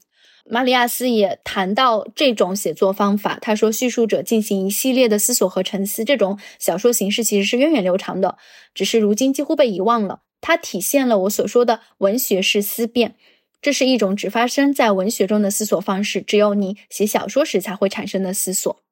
[0.45, 8.37] 马里亚斯也谈到这种写作方法，他说：“叙述者进行一系列的思索和沉思，这种小说形式其实是源远流长的，
[8.75, 10.23] 只是如今几乎被遗忘了。
[10.41, 13.15] 它体现了我所说的文学式思辨，
[13.61, 18.83] 这是一种只发生在文学中的思索方式，只有你写小说时才会产生的思索。”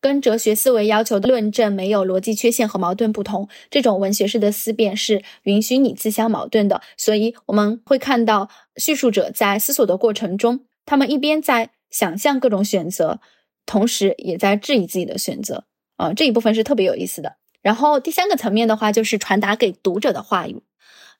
[0.00, 6.80] 跟哲学思维要求的论证没有逻辑缺陷和矛盾不同，这种文学式的思辨是允许你自相矛盾的。
[6.96, 13.20] 所以我们会看到叙述者在思索的过程中，他们一边在想象各种选择，
[13.66, 15.64] 同时也在质疑自己的选择。
[15.96, 17.36] 啊，这一部分是特别有意思的。
[17.60, 20.62] 然后第三个层面的话，就是传达给读者的话语。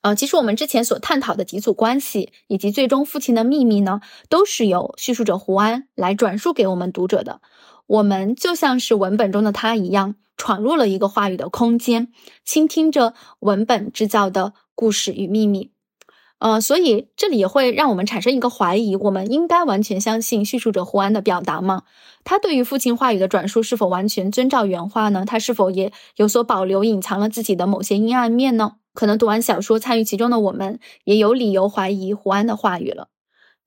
[0.02, 7.40] 呃，其实我们之前所探讨的几组关系，以及最终父亲的秘密呢，都是由叙述者胡安来转述给我们读者的。
[7.88, 12.12] 我们就像是文本中的他一样，闯入了一个话语的空间，
[12.44, 15.72] 倾听着文本制造的故事与秘密。
[16.38, 21.82] 呃，所以这里也会让我们产生一个怀疑：我们应该完全相信叙述者胡安的表达吗？
[22.22, 25.24] 他对于父亲话语的转述是否完全遵照原话呢？
[25.26, 28.74] 他是否也有所保留，隐藏了自己的某些阴暗面呢？
[28.94, 33.08] 可能读完小说参与其中的我们，也有理由怀疑胡安的话语了。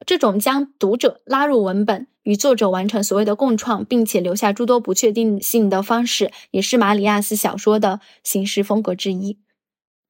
[0.05, 9.39] 这种将读者拉入文本，与作者完成所谓的共创，并且留下诸多不确定性的方式，也是马里亚斯小说的形式风格之一。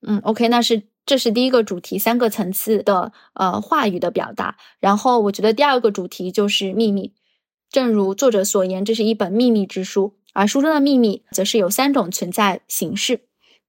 [0.06, 4.58] 嗯，OK，那是这是第一个主题，三个层次的呃话语的表达。
[4.80, 7.14] 然后我觉得第二个主题就是秘密。
[7.70, 13.22] 正如作者所言，这是一本秘密之书，而书中的秘密则是有三种存在形式。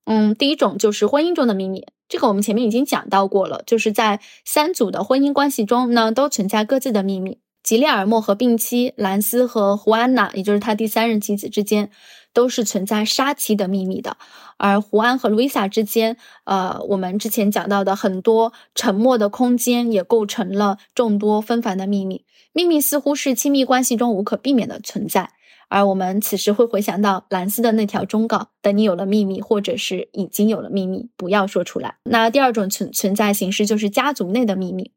[0.05, 1.86] 嗯，第一种就是婚姻中的秘密。
[2.09, 7.38] 这个我们前面已经讲到过了，就是在三组的婚姻关系中呢，都存在各自的秘密。
[7.73, 11.89] 吉列尔莫和病妻兰斯和胡安娜，也就是他第三任妻子之间，
[12.35, 14.18] 都是存在杀妻的秘密的。
[14.59, 22.27] 而胡安和路易莎之间，呃，我们之前讲到的很多沉默的空间，也构成了众多纷繁的秘密。
[22.53, 25.31] 秘密似乎是亲密关系中无可避免的存在。
[25.70, 31.95] 而我们此时会回想到兰斯的那条忠告：等你有了秘密，或者是已经有了秘密，不要说出来。
[32.05, 34.91] 那第二种存存在形式就是家族内的秘密。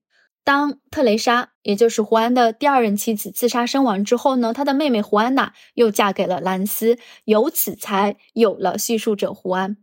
[0.45, 9.75] 当特蕾莎，也就是胡安的第二任妻子自杀身亡之后呢，他的妹妹胡安娜又嫁给了兰斯，由此才有了叙述者胡安。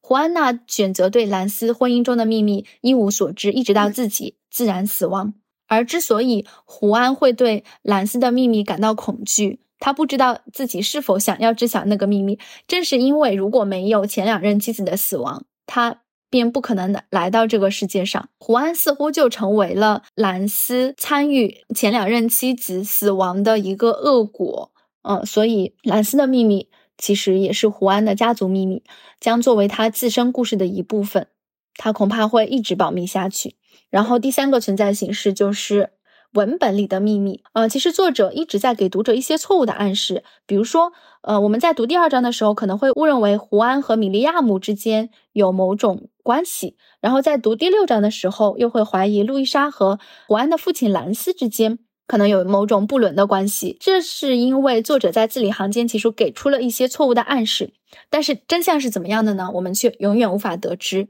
[0.00, 5.34] 胡安娜选择对兰斯婚姻中的秘密一无所知，一直到自己自然死亡。
[5.66, 16.00] 而之所以胡安会对兰斯的秘密感到恐惧，他不知道自己是否想要知晓那个秘密，正是因为如果没有前两任妻子的死亡，他
[16.30, 18.28] 便不可能来来到这个世界上。
[18.38, 24.72] 胡安似乎就成为了兰斯参与前两任妻子死亡的一个恶果。
[25.02, 26.68] 嗯，所以兰斯的秘密
[26.98, 28.82] 其实也是胡安的家族秘密，
[29.20, 31.28] 将作为他自身故事的一部分，
[31.76, 33.56] 他恐怕会一直保密下去。
[33.90, 35.90] 然后第三个存在形式就是。
[36.32, 53.76] 文本里的秘密，呃，其实作者一直在给读者一些错误的暗示，比如说，呃，我们在读第二章的时候，可能会误认为胡安和米利亚姆之间有某种关系，然后在读第六章的时候，又会怀疑路易莎和胡安的父亲兰斯之间可能有某种不伦的关系。
[53.78, 57.72] 这是因为作者在字里行间其实给出了一些错误的暗示，
[58.10, 59.52] 但是真相是怎么样的呢？
[59.54, 61.08] 我们却永远无法得知，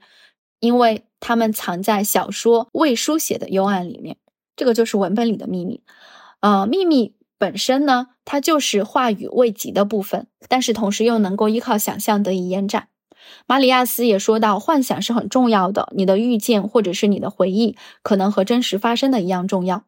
[0.61, 4.19] 因为他们藏在小说未书写的幽暗里面。
[4.55, 5.83] 这个就是文本里的秘密，
[6.41, 12.89] 呃，秘密本身呢，它就是话语未及的部分，但是同时又能够依靠想象得以延展。
[13.47, 19.85] 马里亚斯也说到，幻想是很重要的，你的预见或者是你的回忆，可能和真实发生的一样重要。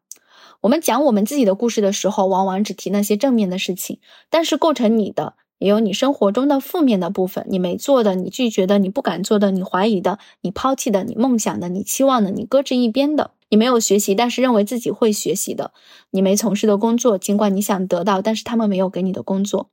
[0.61, 13.31] 我们讲我们自己的故事的时候，往往只提那些正面的事情，但是构成你的，也有你生活中的负面的部分，你没做的，你拒绝的，你不敢做的，你怀疑的，你抛弃的，你梦想的，你期望的，你搁置一边的。
[13.51, 15.71] 你没有学习，但是认为自己会学习的；
[16.11, 19.71] 你没从事的工作，尽管你想得到，但是他们没有给你的工作，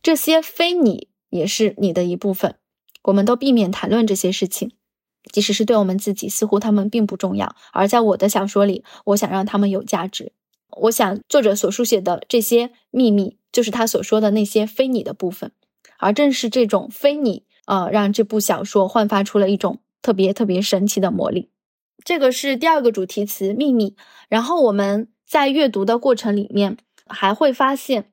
[0.00, 2.54] 这些非你也是你的一部分。
[3.06, 4.72] 我们都避免谈论这些事情，
[5.32, 7.54] 即使是对我们自己，似乎他们并不重要。
[7.72, 10.32] 而在我的小说里，我想让他们有价值。
[10.78, 15.52] 我想作者所书写的这些秘密，就是他所说的那些非你的部分。
[15.98, 21.50] 而正是这种非你，呃，让这部小说焕发出了一种特别特别神奇的魔力。
[22.04, 23.96] 这个是第二个主题词秘密，
[24.28, 26.76] 然后我们在阅读的过程里面
[27.06, 28.12] 还会发现，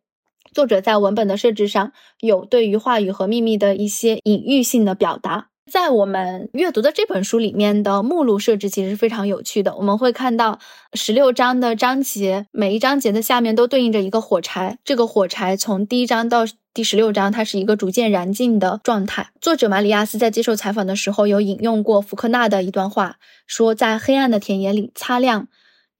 [0.53, 1.91] 作者在文本的设置上
[2.21, 5.47] 有对于话语和秘密的一些隐喻性的表达。
[5.71, 10.59] 在我们阅读的这本书里面的目录设置其实是非常有趣的，我们会看到
[10.93, 16.45] 十六章的章节，每一章节的下面都对应着一个火柴，这个火柴从第一章到。
[16.75, 19.29] 第十六章，它是一个逐渐燃尽的状态。
[19.39, 25.49] 作者马里亚斯在接受采访的时候，有引用过福克纳的一段话，说：“在黑暗的田野里，擦亮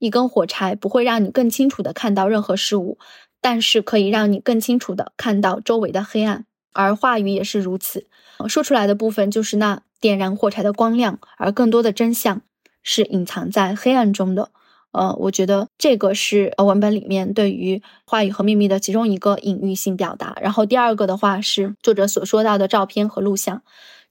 [0.00, 2.98] 一根火柴，不会让你更清楚的看到任何事物，
[3.44, 6.46] 但是可以让你更清楚的看到周围的黑暗。
[6.72, 8.06] 而话语也是如此，
[8.48, 12.40] 说出来的部分就是那点燃火柴的光亮，而更多的真相
[12.82, 14.50] 是隐藏在黑暗中的。”
[14.92, 20.38] 呃，我觉得这个是呃文本里面对于话语和秘密的其中一个隐喻性表达。
[20.40, 23.62] 然后第二个的话是作者所说到的照片和录像。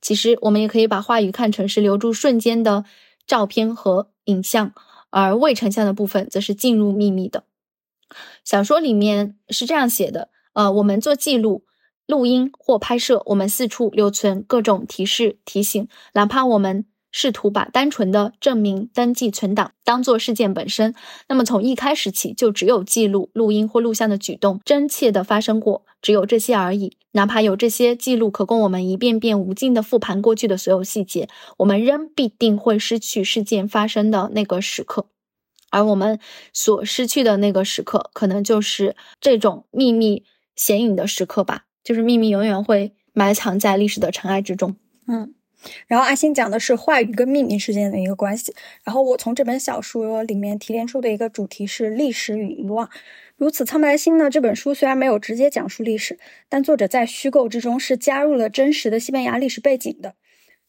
[0.01, 2.83] 其实我们也可以把话语看成是留住瞬间的
[3.25, 4.73] 照片和影像，
[5.09, 7.45] 而未成像的部分则是进入秘密的。
[8.43, 11.63] 小说里面是这样写的：呃，我们做记录、
[12.05, 20.95] 录音或拍摄，我们四处留存各种提示、提醒，哪怕我们试图把单纯的证明、登记、存档当做事件本身。
[21.29, 26.97] 那么从一开始起，就只有记录、录音或录像的举动真切的发生过，只有这些而已。
[27.11, 35.05] 哪怕有这些记录可供我们一遍遍无尽的复盘过去的所有细节，我们仍必定会失去事件发生的那个时刻。
[35.73, 36.19] 而我们
[36.53, 40.23] 所失去的那个时刻，可能就是这种秘密
[40.55, 41.65] 显影的时刻吧。
[41.83, 44.77] 就是秘密永远会埋藏在历史的尘埃之中。
[45.07, 45.33] 嗯。
[45.87, 48.53] 然后阿星讲的是话语跟秘密之间的一个关系。
[48.83, 52.89] 然后我从这本小说里面提炼出的一个主题是历史与遗忘。
[53.37, 54.29] 如此苍白心呢？
[54.29, 56.19] 这本书虽然没有直接讲述历史，
[56.49, 60.15] 但作者在虚构之中是加入了真实的西班牙历史背景的。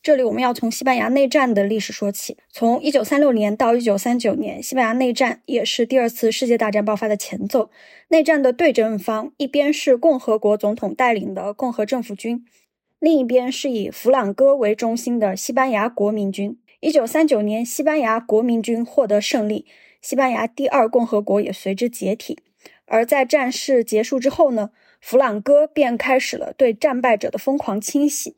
[0.05, 2.36] 这里我们要从西班牙内战的历史说起。
[2.51, 7.70] 从一九三六年到一九三九年，西班牙内战也是第二次世界大战爆发的前奏。
[8.09, 12.44] 内战的对阵方一边是共和国总统带领的共和政府军。
[12.98, 16.59] 另一边是以弗朗哥为中心的西班牙国民军。
[16.81, 19.64] 一九三九年，西班牙国民军获得胜利，
[20.02, 22.39] 西班牙第二共和国也随之解体。
[22.85, 24.68] 而在战事结束之后呢，
[25.01, 28.35] 弗朗哥便开始了对战败者的疯狂清洗。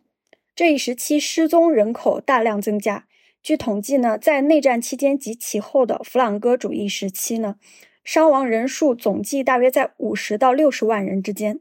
[0.56, 3.04] 这一时期失踪人口大量增加。
[3.42, 7.56] 据统计呢，在内战期间及其后的弗朗哥主义时期呢，
[8.02, 11.60] 伤亡人数总计大约在五十到六十万人之间。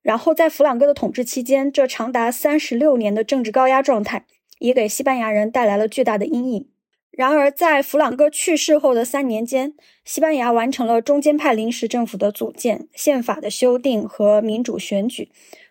[0.00, 4.24] 然后，在弗朗哥的统治期间，这长达三十六年的政治高压状态
[4.58, 6.68] 也给西班牙人带来了巨大的阴影。
[7.10, 9.74] 然而，在弗朗哥去世后的三年间，
[10.06, 15.30] 西班牙完成了中间派临时政府的组建、宪法的修订和民主选举，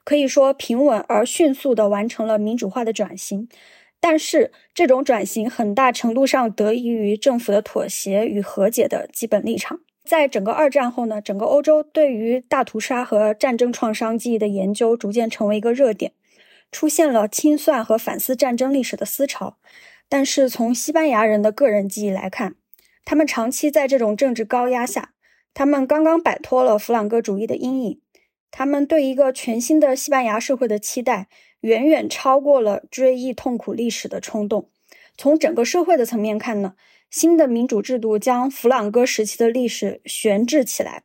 [0.09, 3.47] 可以说平稳而迅速地完成了民主化的转型。
[3.99, 9.81] 但是，这种转型很大程度上得益于政府的妥协与和解的基本立场。
[10.03, 16.13] 在整个二战后呢，整个欧洲对于大屠杀和战争创伤记忆的研究逐渐成为一个热点，
[16.71, 19.57] 出现了清算和反思战争历史的思潮。
[20.09, 22.55] 但是从西班牙人的个人记忆来看，
[23.05, 25.11] 他们长期在这种政治高压下，
[25.53, 28.01] 他们刚刚摆脱了弗朗哥主义的阴影，
[28.51, 31.27] 他们对一个全新的西班牙社会的期待
[31.61, 34.69] 远远超过了追忆痛苦历史的冲动。
[35.17, 36.75] 从整个社会的层面看呢？
[37.09, 41.03] 新的民主制度将弗朗哥时期的历史悬置起来，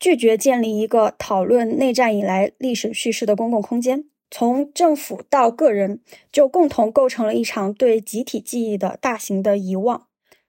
[0.00, 4.04] 拒绝建立一个讨论内战以来历史叙事的公共空间。
[4.30, 6.00] 从政府到个人，
[6.32, 10.08] 就共同构成了一场对集体记忆的大型的遗忘。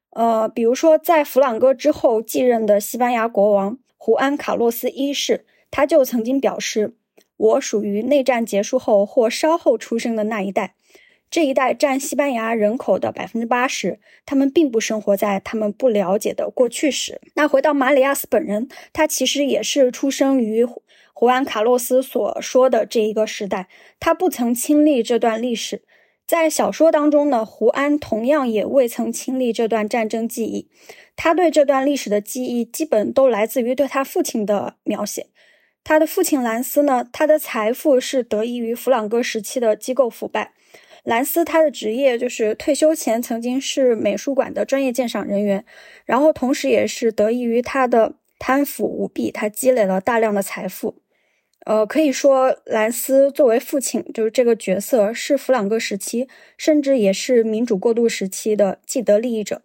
[0.09, 5.45] 呃，比如说，在弗朗哥之后继任的西班牙国王胡安·卡洛斯一世，
[5.75, 6.95] 他就曾经表示
[7.35, 10.75] ：“我属于内战结束后或稍后出生的那一代。”
[11.29, 17.19] 这一代占西班牙人口的百分之八十，他们并不生活在他们不了解的过去时。
[17.33, 20.65] 那回到马里亚斯本人，他其实也是出生于
[21.13, 23.67] 胡安·卡洛斯所说的这一个时代，
[23.99, 25.83] 他不曾亲历这段历史。
[26.25, 30.69] 在小说当中呢，胡安同样也未曾亲历这段战争记忆，
[31.17, 35.27] 他对这段历史的记忆基本都来自于对他父亲的描写。
[35.85, 40.51] 他的父亲兰斯呢，他的财富是得益于弗朗哥时期的机构腐败。
[41.03, 45.63] 兰斯他的职业就是退休前曾经是美术馆的专业鉴赏人员，
[46.03, 50.95] 然后同时也是得益于他的贪腐舞弊，他积累了大量的财富。
[51.67, 59.61] 呃，可以说兰斯作为父亲，就是这个角色是弗朗哥时期，甚至也是民主过渡时期的既得利益者。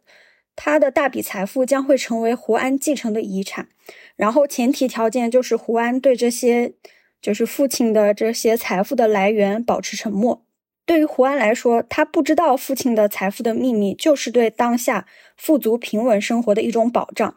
[0.63, 3.71] 他的大笔财富将会成为胡安继承的遗产，
[4.15, 6.75] 然后前提条件就是胡安对这些
[7.23, 10.45] 就是父亲的这些财富的来源保持沉默。
[10.85, 17.37] 对于胡安来说，他不知道父亲的财富的秘密，就是对当下富足平稳生活的一种保障。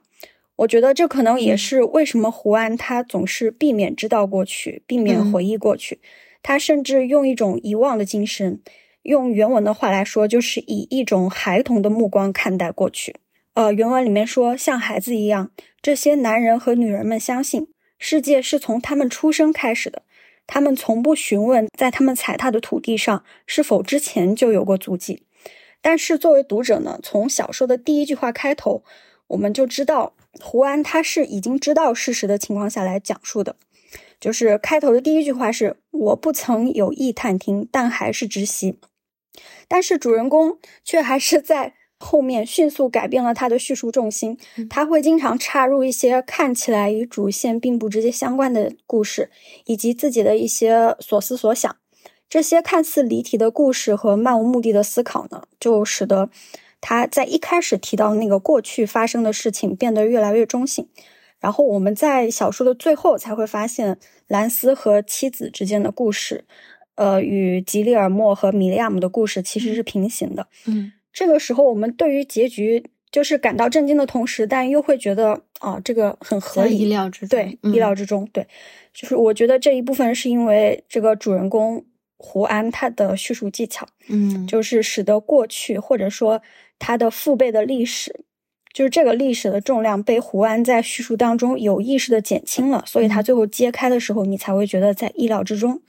[0.58, 6.02] 我觉得这可能也是为什么胡安他总是避免知道过去，避免回忆过去。
[6.42, 8.60] 他甚至用一种遗忘的精神，
[9.04, 13.16] 用原文的话来说，就是以一种孩童的目光看待过去。
[13.54, 15.52] 呃，原文里面说，像孩子一样，
[15.82, 17.68] 这些男人和女人们相信
[18.00, 20.02] 世界是从他们出生开始的。
[20.46, 25.24] 他们从不询问在他们踩踏的土地上是否之前就有过足迹，
[25.82, 28.84] 但是作为读者呢，从小说的第一句话开头，
[29.28, 33.56] 我们就知道胡安他是已经知道事实的情况下来讲述的，
[34.20, 38.80] 就是开头的第一句话是“我不曾有意探听，但还是知悉”，
[39.68, 41.74] 但是主人公却还是在。
[42.00, 44.38] 后面迅速改变了他的叙述重心，
[44.70, 49.32] 他会经常插入一些看起来与主线并不直接相关的故事，
[49.68, 51.74] 以及自己的一些所思所想。
[52.28, 56.30] 这些看似离题的故事和漫无目的的思考呢，就使得
[56.82, 60.90] 他在一开始提到那个过去发生的事情变得越来越中性。
[61.40, 63.98] 然后我们在小说的最后才会发现，
[64.28, 66.44] 兰斯和妻子之间的故事，
[66.96, 70.48] 呃，与吉利尔莫和米利亚姆的故事其实是平行的。
[70.66, 70.92] 嗯。
[71.12, 78.48] 这个时候我们对于结局就是感到震惊的同时，但又会觉得啊，这个很合理，意料之中，对，意料之中，对，
[78.92, 81.86] 就是我觉得这一部分是因为这个主人公
[82.18, 86.42] 胡安他的叙述技巧，嗯，就是使得过去或者说
[86.80, 88.26] 他的父辈的历史。
[88.74, 95.80] 就是这个历史的重量被胡安在叙述当中有意识的减轻了，所以他最后揭开的时候，你才会觉得在意料之中。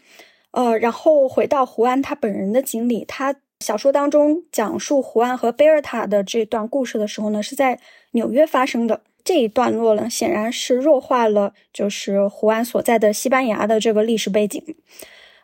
[0.54, 7.80] 呃，然后回到胡安他本人的经历，他小说当中讲述胡安和贝尔塔的这段故事的时候呢，是在
[8.12, 9.00] 纽约发生的。
[9.24, 14.62] 这一段落呢，显然是弱化了就是胡安所在的西班牙的这个历史背景。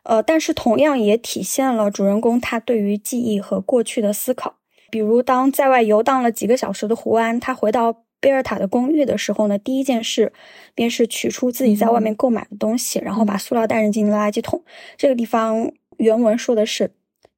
[0.04, 4.56] 呃，但是同样也体现了主人公他对于记忆和过去的思考。
[4.90, 10.32] 比如，当在外游荡了几个小时的胡安，他回到贝尔塔的公寓的时候呢，第一件事
[10.74, 14.62] 便是取出自己在外面购买的东西，然后把塑料袋扔进了垃圾桶。
[14.96, 16.92] 这个地方原文说的是：“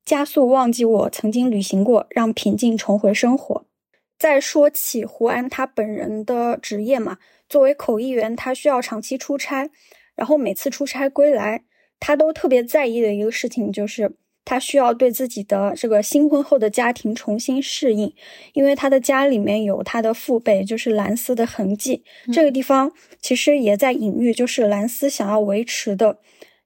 [0.04, 3.64] 加速忘记我曾经旅行过，让平静重回生活。”
[4.18, 7.18] 再说起胡安他本人的职业嘛，
[7.48, 9.70] 作为口译员，他需要长期出差，
[10.14, 11.64] 然后每次出差归来，
[12.00, 14.16] 他都特别在意的一个事情就是。
[14.44, 18.12] 他需要对自己的这个新婚后的家庭重新适应，
[18.54, 22.04] 因为他的家里面有他的父辈，就是兰斯的痕迹。
[22.32, 26.18] 这个地方其实也在隐喻，就是兰斯想要维持的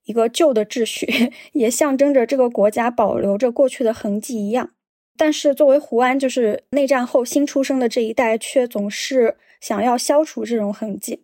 [0.04, 4.70] 一个旧的秩序， 也象征着这个国家保留着过去的痕迹一样。
[5.18, 11.22] 但是作为胡安，就是内战后新出生的这一代，却总是想要消除这种痕迹。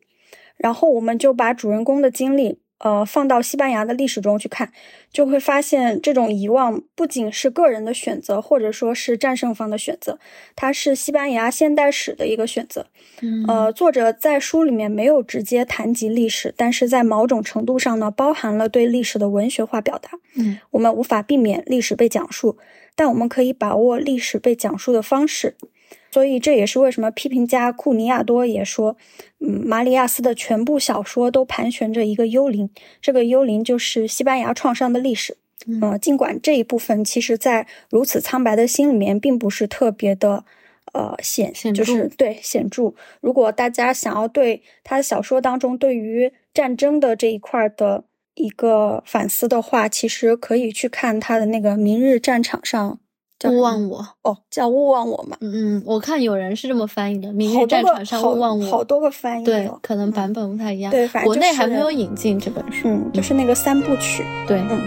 [0.57, 2.62] 然后我们就把主人公的经历。
[2.83, 4.73] 呃，放到西班牙的历史中去看，
[5.13, 10.19] 就会发现这种遗忘不仅是个人的选择，或者说是战胜方的选择，
[10.57, 12.87] 它是西班牙现代史的一个选择。
[13.47, 20.11] 呃，作者在书里面没有直接谈及历史，但是在某种程度上呢，包含了对历史的文学化表达。
[20.35, 22.59] 嗯，我们无法避免历史被讲述，
[22.97, 25.55] 但我们可以把握历史被讲述的方式。
[26.13, 28.97] 所以这也是为什么批评家库尼亚多也说，
[29.41, 32.69] 嗯，马里亚斯的全部小说都盘旋着一个幽灵，
[33.01, 35.39] 这个幽灵就是西班牙创伤的历史。
[35.67, 40.45] 嗯，尽管这一部分其实在如此苍白的心里面并不是特别的，
[40.93, 42.93] 呃，显就是对显著。
[43.21, 52.91] 如果大家想要对他的小说当中对于战争的这一块的一个反思的话，其实可以去看他的那个《明日战场上》。
[53.51, 55.37] 勿忘我哦，叫勿忘我嘛。
[55.41, 58.67] 嗯嗯，我看有人是这么翻译的，《明日战场上勿忘我》。
[58.71, 60.91] 好多个翻译，对，可能版本不太一样。
[60.91, 62.89] 对，国内还没有引进这本书。
[62.89, 64.25] 嗯，就是那个三部曲。
[64.47, 64.79] 对，嗯。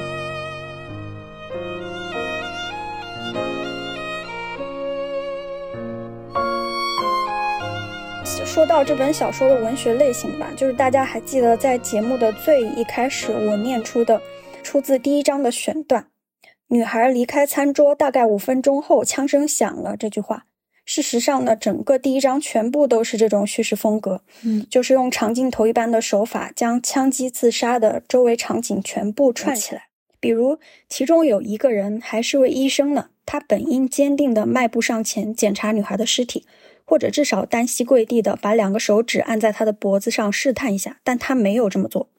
[8.45, 14.21] 说到这本小说的文学类型吧，就是大家还记得在节目的最一开始我念出的，
[14.63, 16.05] 出自第一章的选段。
[16.69, 19.95] 女孩离开餐桌大概五分钟后，枪声响了。
[19.95, 20.45] 这句话，
[20.83, 29.89] 事实上呢，整个第一章全部都是这种叙事风格，嗯，就是用长镜头一般的手法，将枪击自杀的周围场景全部串起来。
[30.19, 30.57] 比如，
[30.89, 36.47] 其中有一个人还是位医生呢，他本应坚定地迈步上前检查女孩的尸体，
[36.83, 42.09] 或者至少单膝跪地的把两个手指按在她的脖子上试探一下，但他没有这么做。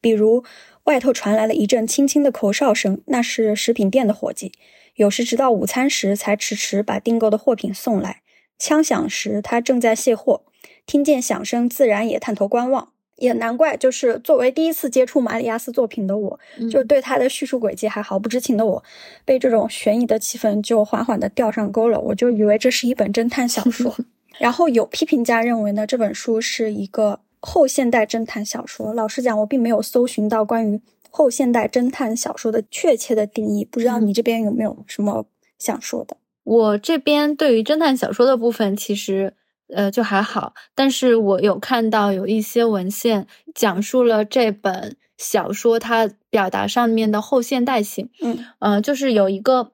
[0.00, 0.42] 比如。
[0.84, 4.52] 外头传来了一阵轻轻的口哨声，那是食品店的伙计，
[4.94, 8.22] 有时直到午餐时才迟迟把订购的货品送来。
[8.58, 10.42] 枪响时，他正在卸货，
[10.86, 12.92] 听见响声，自然也探头观望。
[13.16, 16.40] 也难怪，就是作为第一次接触马里亚斯作品的我，
[16.70, 18.82] 就对他的叙述轨迹还毫不知情的我，
[19.26, 22.00] 被这种悬疑的气氛就缓缓地钓上钩了。
[22.00, 23.94] 我就以为这是一本侦探小说。
[24.40, 27.20] 然后有批评家认为呢，这本书是一个。
[27.40, 30.80] 后现代侦探小说，老实讲，我并没有搜寻到关于
[31.10, 33.64] 后现代侦探小说的确切的定义。
[33.64, 35.26] 不知道你这边有没有什么
[35.58, 36.16] 想说的？
[36.44, 39.34] 我这边对于侦探小说的部分，其实
[39.68, 48.10] 呃就还好，但是我有看到有一些文献讲述了这本小说它表达上面的后现代性。
[48.20, 49.72] 嗯，呃，就是有一个。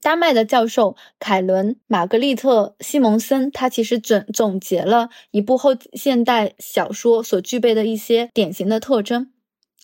[0.00, 9.30] 丹麦的教授凯伦·玛格丽特·西蒙森，他其实总总结了一部后现代小说所具备的一些典型的特征，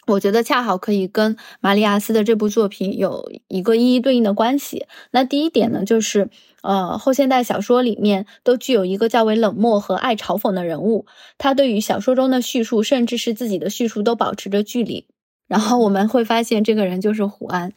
[0.09, 4.87] 我觉得恰好可以跟马里亚斯的这部作品有一个一一对应的关系。
[5.13, 6.31] 那第一点呢，就是
[6.63, 11.07] 呃，后现代小说里面都具有一个较为冷漠和爱嘲讽的人物，
[11.37, 15.07] 他对于小说中的叙述，甚至是自己的叙述，都保持着距离。
[15.49, 17.73] 然后我们会发现这个人就是胡安，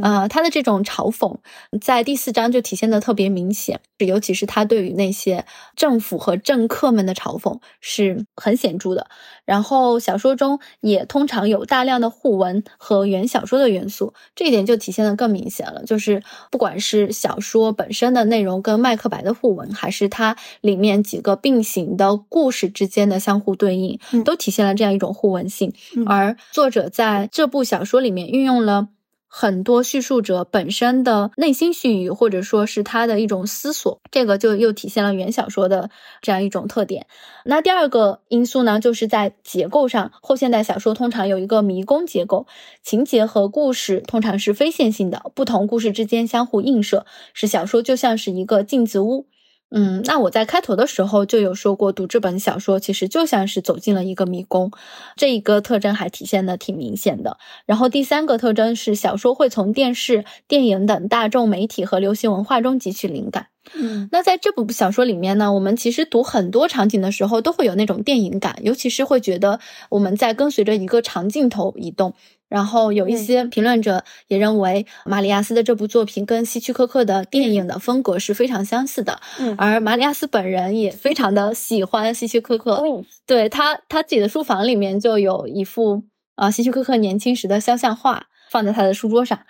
[0.00, 1.36] 呃，他的这种嘲讽
[1.80, 5.44] 在第四章就体现的特别明显，尤其是他对于那些
[5.74, 9.08] 政府和政客们的嘲讽是很显著的。
[9.46, 15.82] 然后小说中也通常有大量的互文和原小说的元素，这一点就体现的更明显了。
[15.84, 25.72] 就是不管是小说本身的内容跟麦克白的互文，还是它里面几个并行的故事之间的相互对应，都体现了这样一种互文性。
[26.04, 28.88] 而作者在这部小说里面运用了。
[29.28, 35.90] 很多叙述者本身的内心絮语，或者说是他的一种思索，这个就又体现了原小说的
[36.22, 37.06] 这样一种特点。
[37.44, 42.46] 那第二个因素呢，就是在结构上，后现代小说通常有一个迷宫结构，
[42.82, 47.04] 情节和故事通常是非线性的，不同故事之间相互映射，
[47.34, 49.26] 使小说就像是一个镜子屋。
[49.70, 54.70] 嗯，那我在开头的时候就有说过，读这本小说其实就像是走进了一个迷宫，
[55.16, 57.36] 这一个特征还体现的挺明显的。
[57.66, 63.48] 然后第三个特征是，小说会从电视、电影等大众媒体和流行文化中汲取灵感。
[63.74, 69.58] 嗯，那在这部小说里面呢，我们其实读很多场景的时候都会有那种电影感，尤其是会觉得
[69.90, 72.14] 我们在跟随着一个长镜头移动。
[72.56, 79.20] 然后有一些评论者也认为，马里亚斯的这部作品跟希区柯克的电影的风格是非常相似的。
[79.38, 82.82] 嗯，而马里亚斯本人也非常的喜欢希区柯克。
[82.82, 86.04] 嗯，对他他自己的书房里面就有一幅
[86.34, 88.28] 啊希区柯克年轻时的肖像画。
[88.56, 89.40] 放在他的书桌上。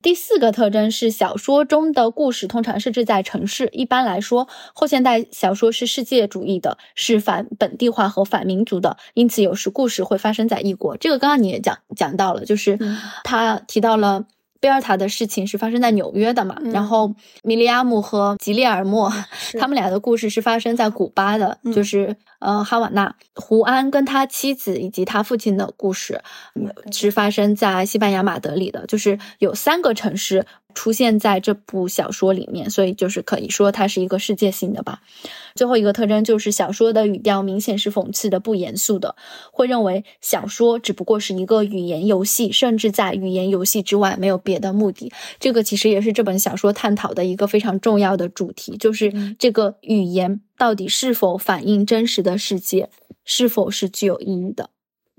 [0.00, 3.68] 第四个特征是，小说中的故事通常设置在城市。
[3.72, 10.96] 一般来说，后现代小说是世界主义的，是反本地化和反民族的，因此有时故事会发生在异国。
[10.96, 12.78] 这个刚刚你也讲讲到了，就是
[13.22, 14.24] 他提到了。
[14.64, 16.56] 贝尔塔的事情是发生在纽约的嘛？
[16.72, 19.12] 然后米利亚姆和吉列尔莫
[19.60, 23.14] 他们俩的故事是发生在古巴的，就是呃哈瓦那。
[23.34, 26.18] 胡安跟他妻子以及他父亲的故事
[26.90, 30.46] 是发生在西班牙马德里的，就是有三个城市。
[30.74, 35.00] 出现在这部小说里面，所以就是可以说它是一个世界性的吧。
[35.54, 39.16] 最后一个特征就是小说的语调明显是讽刺的、不严肃的，
[39.52, 45.12] 会认为小说只不过是一个语言游戏，甚至在语言游戏之外没有别的目的。
[45.38, 52.90] 这个其实也是这本小说探讨的一个非常重要的主题，就是这个语言到底是否反映真实的世界，
[53.24, 54.70] 是否是具有意义的。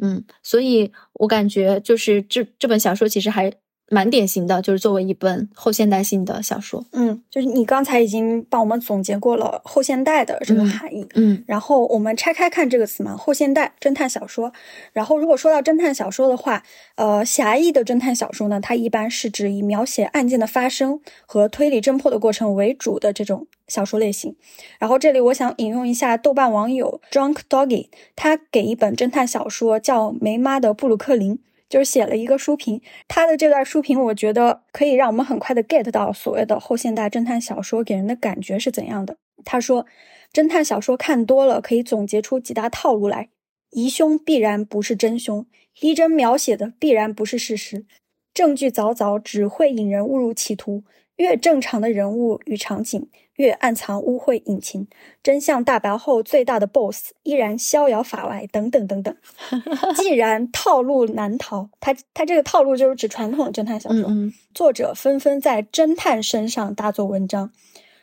[0.02, 3.53] 嗯，所以我感觉就是这这本小说其实还。
[3.90, 6.84] 蛮典型的，就是作为一本后现代性的小说。
[6.91, 11.07] 嗯，就是你刚才已经帮我们总结过了后现代的这个含义。
[11.14, 14.52] 嗯，然后我们拆开看这个词嘛，后现代侦探小说。
[14.91, 16.64] 然后如果说到侦探小说的话，
[16.95, 24.36] 呃，狭义的侦探小说呢，它一般是指以描写案件的发生和推理侦破的过程为主的这种小说类型。
[24.80, 31.36] 然后这里我想引用一下豆瓣网友 Drunk Doggy，他给一本侦探小说叫《梅妈的布鲁克林》。
[31.68, 39.18] 就是写了一个书评，他的这段书评，我觉得可以让我们很快的 get 到所谓的后现代侦探小说给人的感觉是怎样的。
[39.44, 39.86] 他说，
[40.32, 43.30] 侦探小说看多了，可以总结出几大套路来：
[43.72, 47.86] 疑凶必然不是真凶，逼真描写的必然不是事实，
[48.34, 50.84] 证据凿凿只会引人误入歧途。
[51.18, 54.88] 越正常的人物与场景，越暗藏污秽隐情。
[55.24, 59.16] 真相大白后，最大的 BOSS 依然逍遥法外，等等等等。
[59.96, 64.10] 既然套路难逃，他他这个套路就是指传统侦探小说。
[64.54, 67.52] 作者纷纷在侦探身上大做文章：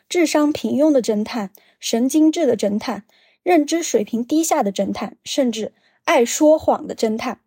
[0.09, 3.03] 智商平庸的侦探，神经质的侦探，
[3.43, 5.73] 认知水平低下的侦探，甚至
[6.05, 7.39] 爱说谎的侦探。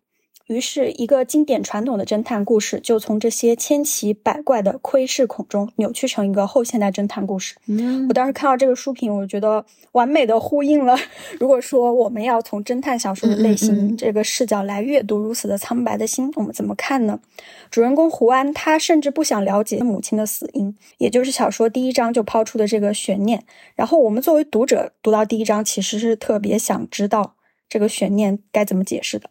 [0.47, 7.55] 于是，一个经典传统的侦探故事就从这些千奇百怪的窥视孔中扭曲成一个后现代侦探故事。
[7.65, 10.97] 嗯，我当时看到这个书评，我觉得完美的呼应了。
[11.37, 17.19] 如果说我们要从侦探小说的类型这个视角来阅读《如此的苍白的心》，我们怎么看呢？
[17.69, 23.43] 主人公胡安他甚至不想了解母亲的死因，也就是小说第一章就抛出的这个悬念。
[23.75, 27.35] 然后我们作为读者读到第一章，其实是特别想知道
[27.67, 29.29] 这个悬念该怎么解释的。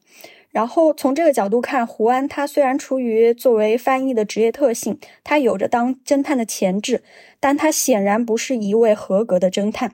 [0.57, 7.03] 然后从这个角度看，胡安他虽然出于作为翻译的职业特性，他有着当侦探的潜质，
[7.39, 9.93] 但他显然不是一位合格的侦探，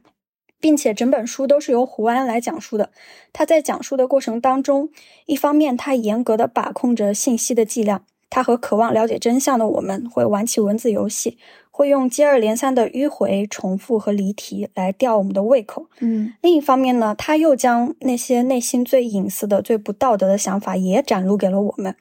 [0.61, 2.91] 并且整本书都是由胡安来讲述的。
[3.33, 4.91] 他在讲述的过程当中，
[5.27, 11.39] 一方面他严格的把控着信息的剂量，他和渴望了解真相的我们会玩起文字游戏。
[11.75, 15.89] 会用接二连三的迂回、重复和离题来吊我们的胃口。
[16.01, 21.97] 嗯，另一方面呢，他又将那些内心最隐私的、最不道德的想法也展露给了我们。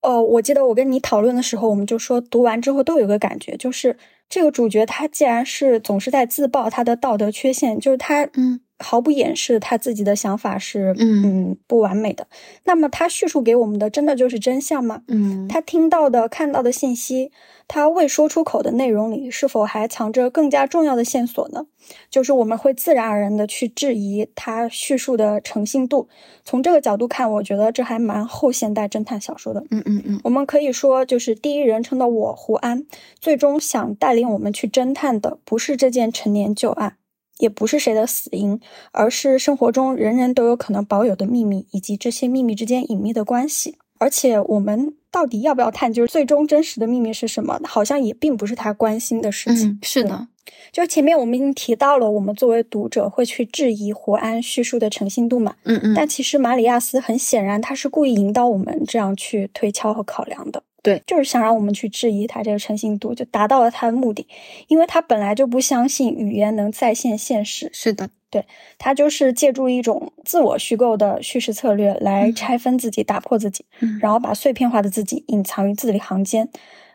[0.00, 12.26] 呃，我记得我跟你讨论的时候，我们就说读完之后都有个感觉，就是这个主角他既然是总是在自曝他的道德缺陷，就是他，嗯，毫不掩饰他自己的想法是嗯嗯不完美的。
[12.64, 15.02] 那么他叙述给我们的真的就是真相吗？
[15.08, 17.32] 嗯他听到的、看到的信息，
[17.66, 21.66] 他未说出口的内容里，是否还藏着更加重要的线索呢？
[22.10, 26.08] 就是我们会自然而然的去质疑他叙述的诚信度。
[26.44, 29.64] 从这个角度看，我觉得这还蛮后现代侦探小说的。
[29.70, 32.84] 嗯嗯嗯我们可以说，就是第一人称的我胡安，
[33.18, 36.96] 最终想带领我们去侦探的，不是这件陈年旧案，
[37.38, 38.60] 也不是谁的死因，
[38.92, 43.76] 而是生活中人人都有可能保有的秘密，以及这些秘密之间隐秘的关系。
[44.00, 49.70] 而且，我们到底要不要探究最终真实的秘密是什么，好像也并不是他关心的事情。
[49.70, 50.28] 嗯，是的，
[50.70, 55.56] 就前面我们已经提到了，我们作为读者会去质疑胡安叙述的诚信度嘛？
[55.64, 60.62] 嗯嗯，但其实马里亚斯很显然他是故意引导我们这样去推敲和考量的。
[60.82, 64.26] 对，就是想让我们去质疑他这个诚信度，就达到了他的目的。
[64.68, 68.44] 因为他本来就不相信语言能再现现实，是的，对
[68.78, 76.48] 他就是借助一种自我虚构的叙事策略来嗯拆分自己、打破自己，嗯然后把碎片化的自己隐藏于字里行间，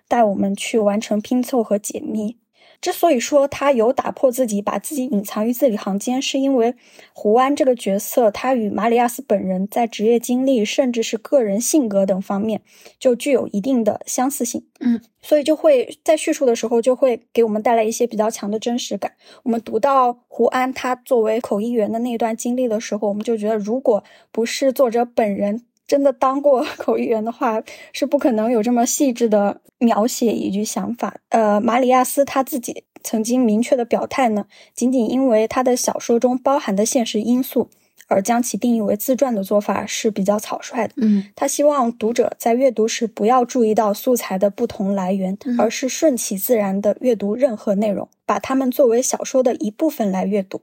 [0.07, 2.37] 带我们去完成拼凑和解密。
[2.83, 6.75] 之所以说他有打破自己，把自己隐藏于字里行间，是因为
[7.13, 12.61] 胡安这个角色，他与马里亚斯本人在职业经历，甚至是个人性格等方面，
[12.99, 14.65] 就具有一定的相似性。
[14.81, 19.13] 嗯，所以就会在叙述的时候，就会给我们带来一些比较强的真实感。
[19.43, 25.63] 我们读到胡安他作为口译员的那段经历的时候，我们就觉得，如果不是作者本人
[25.93, 27.61] 真的当过 口译员的话，
[27.91, 31.17] 是不可能有这么细致的描写以及想法。
[31.29, 37.69] 呃，马里亚斯他自己曾经明确的表态呢，仅仅因为他的小说中包含的现实因素，
[38.07, 40.95] 而将其定义为自传的做法是比较草率的。
[40.97, 50.61] 嗯他希望读者在阅读时不要注意到素材的不同来源，嗯而是顺其自然的阅读任何内容，把它们作为小说的一部分来阅读。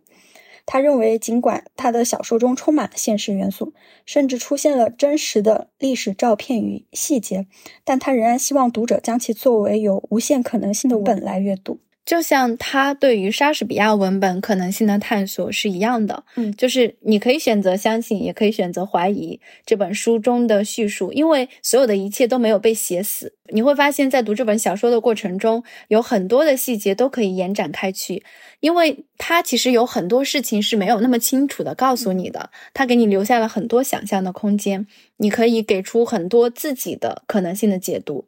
[0.72, 3.74] 他认为，尽管他的小说中充满了现实元素，
[4.06, 7.48] 甚至出现了真实的历史照片与细节，
[7.82, 11.80] 但他仍然希望读者将其作为有无限可能性的本来阅读。
[12.10, 23.34] 就像他对于莎士比亚文本可能性的探索是一样的，嗯就是你可以选择相信，也可以选择怀疑这本书中的叙述，因为所有的一切都没有被写死。
[23.52, 28.24] 你会发现在读这本小说的过程中，有很多的细节都可以延展开去，
[28.58, 34.88] 因为它其实有很多事情是没有那么清楚的告诉你的，它给你留下了很多想象的空间，
[35.18, 38.26] 你可以给出很多自己的可能性的解读。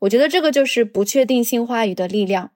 [0.00, 2.50] 我觉得这个就是不确定性话语的力量。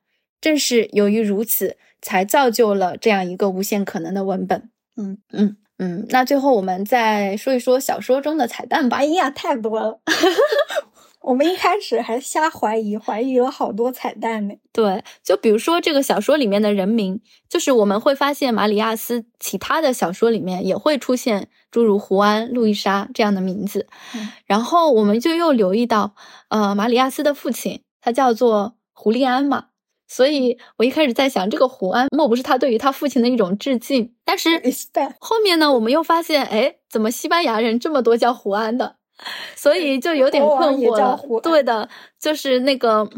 [0.47, 4.71] 正是由于如此，才造就了这样一个无限可能的文本。
[4.97, 8.99] 嗯嗯嗯，那最后我们再说一说小说中的彩蛋吧。
[8.99, 9.99] 哎呀，太多了！
[11.23, 14.55] 我们一开始还瞎怀疑，怀疑了好多彩蛋呢。
[14.73, 23.89] 对，就比如说这个小说里面的人名，就是我们会发现马里亚斯其他的小说里面也会出现诸如胡安、路易莎这样的名字。
[24.15, 26.15] 嗯然后我们就又留意到，
[26.51, 29.71] 呃，马里亚斯的父亲他叫做胡利安嘛。
[30.09, 34.13] 所以我一开始在想，这个胡安莫不是他对于他父亲的一种致敬？
[34.25, 34.63] 但是
[35.19, 38.97] 后面呢，我们又发现，哎，怎么西班牙人这么多叫胡安的？
[39.57, 41.19] 所以就有点困惑了。
[41.43, 41.89] 对的，
[42.21, 43.09] 就是那个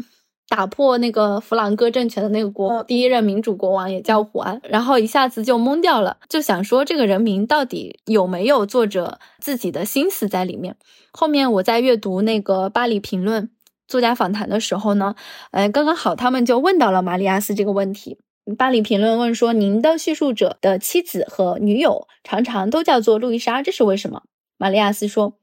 [0.47, 10.77] 打破那个弗朗哥政权的那个国、嗯第一任民主国王也叫胡安，然后一下子就懵掉了，就想说这个人名到底有没有作者自己的心思在里面？
[11.11, 13.49] 后面我在阅读那个巴黎评论
[13.89, 15.15] 作家访谈的时候呢，
[15.49, 18.19] 呃，刚刚好他们就问到了马里亚斯这个问题。
[18.55, 24.21] 巴黎评论问说：“您的叙述者的妻子和女友常常都叫做路易莎，这是为什么？”
[24.57, 25.33] 马里亚斯说：“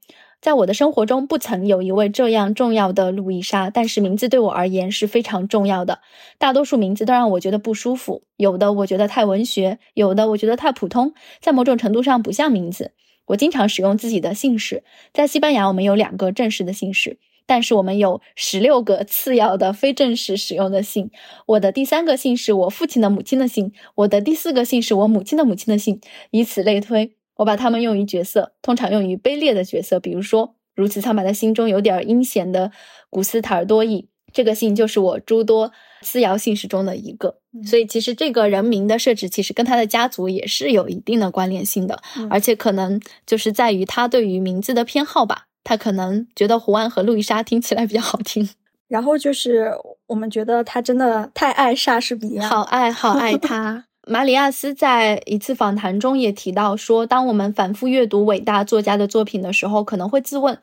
[0.41, 5.99] 在我的生活中不曾有一位这样重要的路易莎，但是名字对我而言是非常重要的。
[6.37, 12.93] 大多数名字都让我觉得不舒服，有的我觉得太文学，有的我觉得太普通，在某种程度上不像名字。
[13.25, 14.83] 我经常使用自己的姓氏，
[15.13, 21.09] 在西班牙我们有两个正式的姓氏。”但是我们有十六个次要的非正式使用的姓。
[21.47, 25.99] 我的第三个姓是我父亲的母亲的姓，我的第四个姓是我母亲的母亲的姓，
[26.29, 27.15] 以此类推。
[27.37, 32.71] 我把它们用于角色，通常用于卑劣的角色，比如说如此苍白的心中有点阴险的
[33.09, 35.71] 古斯塔尔多伊，这个姓就是我诸多
[36.01, 37.39] 次要姓氏中的一个。
[37.65, 45.46] 所以其实这个人名的设置，其实跟他的家族也是有一定的关联性的，嗯而且可能就是在于他对于名字的偏好吧。
[45.67, 48.47] 他可能觉得胡安和路易莎听起来比较好听，
[48.87, 49.73] 然后就是
[50.05, 53.83] 我们觉得他真的太爱莎士比亚，好爱好爱 他。
[54.07, 60.57] 马里亚斯在一次访谈中也提到说，当我们反复阅读伟大作家的作品的时候，可能会自问：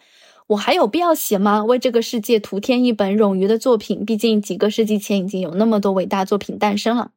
[0.46, 1.62] 我还有必要写吗？
[1.62, 4.06] 为这个世界徒添一本冗余的作品？
[4.06, 7.10] 毕竟几个世纪前已经有那么多伟大作品诞生了。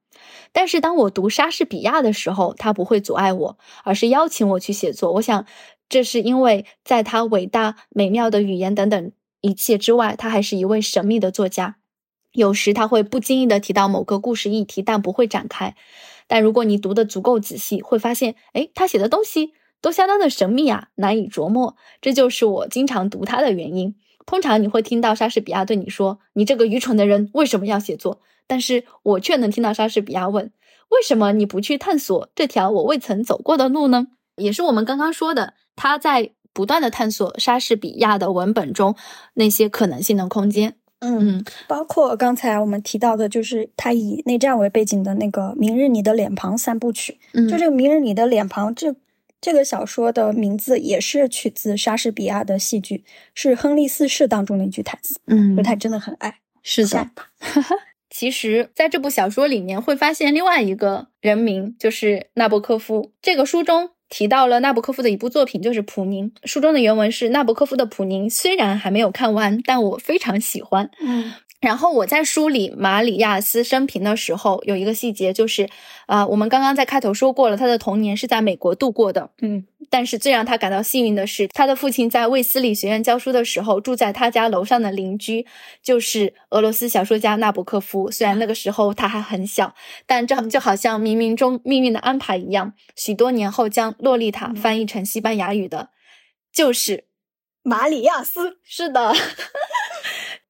[0.52, 5.14] 但是当我读莎士比亚的时候，他不会阻碍我，而是邀请我去写作。
[5.14, 5.46] 我想，
[5.90, 9.12] 这是因为在他伟大美妙的语言等等
[9.42, 11.78] 一切之外，他还是一位神秘的作家。
[12.34, 15.76] 有时他会不经意的提到某个故事议题，但不会展开。
[16.28, 21.76] 但如果你读的足够仔细，会发现，哎，他写的东西都相当的神秘啊，难以琢磨。
[22.02, 23.96] 这就是我经常读他的原因。
[24.26, 30.52] 通常你会听到莎士比亚对你说：“你这个愚蠢的人，为什么要写作？”但是我却能听到莎士比亚问
[30.92, 38.94] ：“为什么你不去探索这条我未曾走过的路呢？”也是我们刚刚说的，他在不断的探索莎士比亚的文本中
[39.36, 40.76] 那些可能性的空间。
[41.00, 47.20] 嗯，包括刚才我们提到的，就是他以内战为背景的那个《明日你的脸庞》三部曲。
[47.34, 48.96] 嗯，就这个《明日你的脸庞》，这
[49.40, 53.06] 这个小说的名字也是取自莎士比亚的戏剧，
[53.36, 55.20] 是《亨利四世》当中的一句台词。
[55.28, 56.40] 嗯，就他真的很爱。
[56.64, 57.12] 是的。
[58.10, 63.12] 其实，在这部小说里面会发现另外一个人名，就是纳博科夫。
[63.22, 63.92] 这个书中。
[64.10, 66.32] 提到了纳博科夫的一部作品，就是《普宁》。
[66.44, 70.90] 书中的原文是：纳博科夫的《普宁》虽然还没有看完，但我非常喜欢。
[71.60, 75.68] 然后我在梳理马里亚斯生平的时候，有一个细节就是，
[76.06, 79.32] 啊，我们刚刚在开头说过了，他的童年是在美国度过的。
[79.42, 85.48] 嗯，但是最让他感到幸运的是，他的父亲在卫斯理学院教书的时候，住在他家楼上的邻居
[85.82, 88.12] 就是俄罗斯小说家纳博科夫。
[88.12, 89.74] 虽然那个时候他还很小，
[90.06, 95.90] 但这就好像冥冥中命运的安排一样，许多年后将《洛丽塔》翻译成西班牙语的，
[96.54, 97.06] 就是
[97.64, 98.60] 马里亚斯。
[98.64, 99.16] 是的。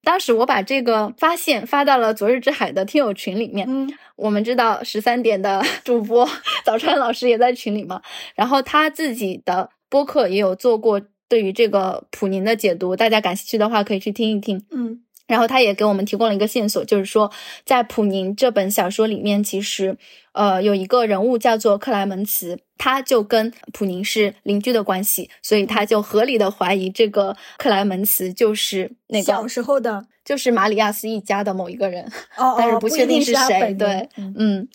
[0.07, 3.67] 当时我把这个发现发到了昨日之海的听友群里面。
[3.69, 6.25] 嗯，我们知道十三点的 主播
[6.63, 8.01] 早川老师也在群里嘛，
[8.33, 14.63] 然后他自己的播客也有做过对于这个普宁的解读，大家感兴趣的话可以去听一听。
[14.71, 15.01] 嗯。
[15.27, 17.31] 然后他也给我们提供了一个线索，就是说，
[17.65, 19.97] 在普宁这本小说里面，其实，
[20.31, 33.73] 呃，有一个人物叫做克莱门茨，他就跟普宁是邻居的关系，所以他就合理的怀疑这个克莱门茨就是那个小时候的，就是马里亚斯一家的某一个人，哦，但是不确定是谁。
[33.73, 34.67] 对，嗯。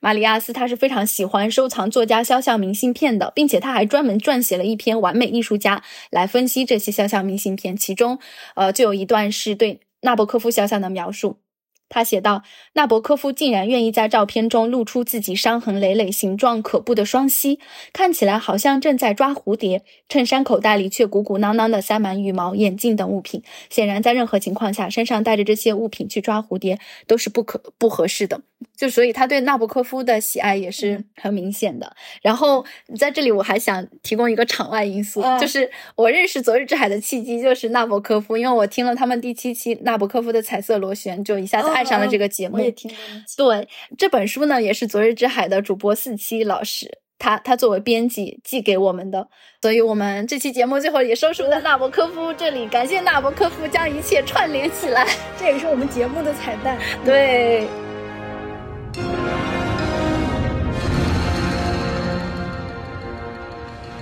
[0.00, 5.78] 马里亚斯他是非常喜欢收藏作家肖像明信片的，并且他还专门撰写了一篇《完美艺术家》
[6.10, 8.18] 来分析这些肖像明信片，其中，
[8.54, 11.38] 呃，就有一段是对纳博科夫肖像的描述。
[11.90, 12.42] 他写道
[12.74, 17.58] ：“纳博科夫竟然愿意在照片中露出自己伤痕累累、形状可怖的双膝，
[17.94, 23.42] 看起来好像正在抓蝴蝶，衬衫口袋里却鼓鼓囊囊的塞满羽毛、眼镜等物品。
[23.70, 28.42] 显然，在任何情况下，身上带着这些物品去抓蝴蝶都是不可不合适的。
[28.76, 31.94] 就所以，他对纳博科夫的喜爱也是很明显的。
[32.20, 32.64] 然后，
[32.98, 49.28] 在这里我还想提供一个场外因素，就是我认识《昨日之海》的契机就是纳博科夫，因为我听了他们第七期纳博科夫的彩色螺旋，就一下子。”爱上了这个节目，对这本书呢，也是昨日之海的主播四七老师，他他作为编辑寄给我们的，
[49.62, 55.06] 所以我们这期节目最后也收束在纳博科夫这里，感谢纳博科夫将一切串联起来，
[55.38, 57.68] 这也是我们节目的彩蛋，对，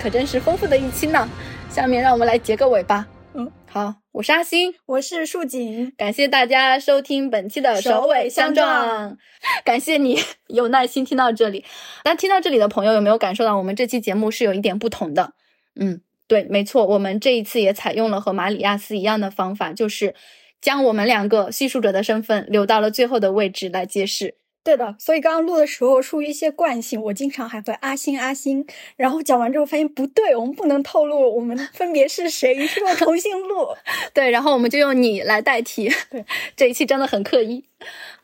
[0.06, 1.28] 可真是丰富的一期呢。
[1.68, 3.08] 下面让我们来结个尾吧。
[3.34, 9.18] 嗯，好，我是阿星，我是树锦，感谢大家收听本期的首尾相撞，
[9.64, 10.16] 感谢你
[10.46, 11.64] 有耐心听到这里。
[12.04, 15.32] 那听到这里的朋友有没有感受到我们这期节目是有一点不同的？
[15.74, 20.14] 嗯，对，没错，我们这一次也采用了和马里亚斯一样的方法，就是
[20.60, 24.36] 将我们两个叙述者的身份留到了最后的位置来揭示。
[24.66, 28.66] 对的，所以刚刚录的时候，出于一些惯性，我经常还会阿星阿星，
[28.96, 33.68] 然后讲完之后发现不对，我们不能透露我们分别是谁，于是又重新录。
[34.12, 35.88] 对，然后我们就用你来代替。
[36.10, 36.24] 对，
[36.56, 37.64] 这一期真的很刻意。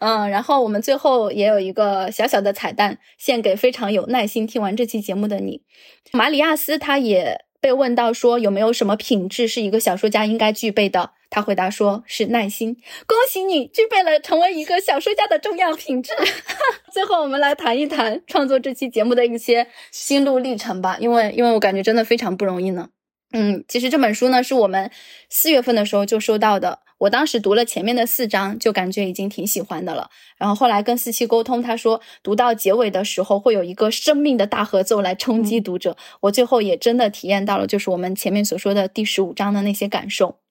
[0.01, 5.63] 嗯，然后我们最后也有一个小小的彩蛋，献给非常有耐心听完这期节目的你。
[6.11, 11.13] 马里亚斯他也被问到说有没有什么品质是一个小说家应该具备的。
[11.33, 12.77] 他回答说：“是耐心。”
[13.09, 16.13] 恭喜你具备了成为一个小说家的重要品质。
[16.93, 22.91] 最后，我们来谈一谈创作这期节目的一些心路历程吧，因为因为我感觉真的非常不容易呢。
[23.33, 24.91] 嗯，其实这本书呢是我们
[25.31, 30.11] 四月份的时候就收到的，我当时读了前面的四章，就感觉已经挺喜欢的了。
[30.37, 35.97] 然后后来跟四七沟通，他说读到结尾的时候会有一个生命的大合奏来冲击读者。
[36.21, 40.42] 我最后也真的体验到了，就是我们前面所说的第十五章的那些感受。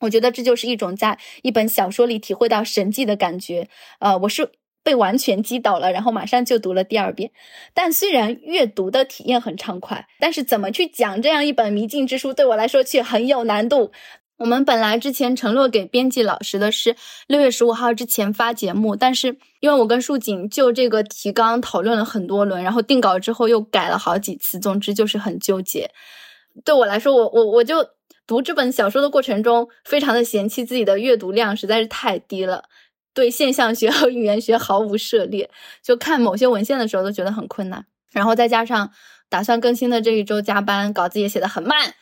[0.00, 3.68] 我觉得这就是一种在一本小说里体会到神迹的感觉。
[3.98, 4.50] 呃，我是
[4.82, 7.30] 被完全击倒了，然后马上就读了第二遍。
[7.74, 13.92] 但虽然阅读的体验很畅快，但是怎么去讲这样一本迷境之书，对我来说却很有难度。
[14.38, 16.94] 我们本来之前承诺给编辑老师的是
[17.26, 25.90] 六月十五号之前发节目，但是因为我跟树锦就这个提纲讨论了很多轮，然后定稿之后又改了好几次，总之就是很纠结。
[26.64, 27.84] 对我来说，我我我就
[28.28, 32.64] 读这本小说的过程中，非常的嫌弃自己的阅读量实在是太低了，
[33.14, 35.50] 对现象学和语言学毫无涉猎，
[35.82, 37.86] 就看某些文献的时候都觉得很困难。
[38.12, 38.92] 然后再加上
[39.28, 41.94] 打算更新的这一周加班，稿子也写得很慢，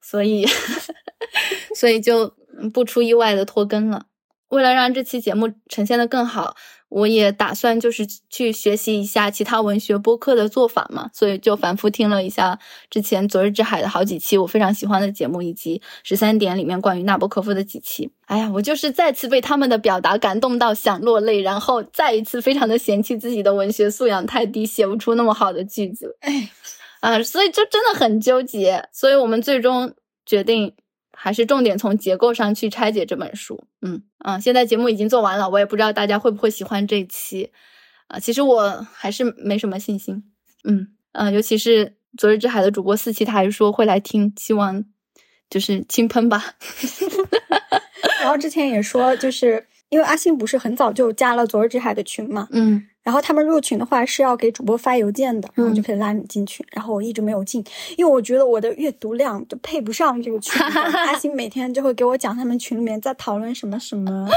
[0.00, 0.46] 所以
[1.74, 2.34] 所以就
[2.72, 4.06] 不出意外的拖更了。
[4.48, 6.54] 为了让这期节目呈现的更好，
[6.94, 12.56] 我也打算就是去学习一下其他文学播客的做法嘛，所以就反复听了一下
[12.88, 18.12] 之前《昨日之海》的好几期我非常喜欢的节目，以及十三点里面关于纳博科夫的几期。
[18.26, 26.16] 哎呀，我就是再次被他们的表达感动到想落泪，然后再一次非常的嫌弃自己的文学素养太低，写不出那么好的句子。
[26.20, 26.48] 哎，
[27.00, 28.88] 啊，所以就真的很纠结。
[28.92, 29.92] 所以我们最终
[30.24, 30.72] 决定。
[31.14, 33.64] 还是重点从结构上去拆解这本书。
[33.80, 37.50] 嗯嗯，现在节目已经做完了，我也不知道大家会不会喜欢这一期。
[38.08, 40.24] 啊，其实我还是没什么信心。
[40.64, 44.84] 嗯嗯，尤其是昨日之海的主播四期，他还说会来听，希望
[45.48, 46.54] 就是轻喷吧。
[48.20, 52.48] 然后之前也说，就是因为阿星不是很早就加了昨日之海的群嘛。
[52.50, 52.88] 嗯。
[53.04, 56.66] 然后他们入群的话是要给主播发邮件的，然后就可以拉你进群。
[56.72, 57.64] 然后我一直没有进，
[57.96, 60.60] 因为我觉得我的阅读量就配不上这个群。
[60.60, 64.28] 阿星每天就会给我讲他们群里面在讨论什么什么，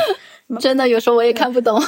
[0.60, 1.81] 真的有时候我也看不懂。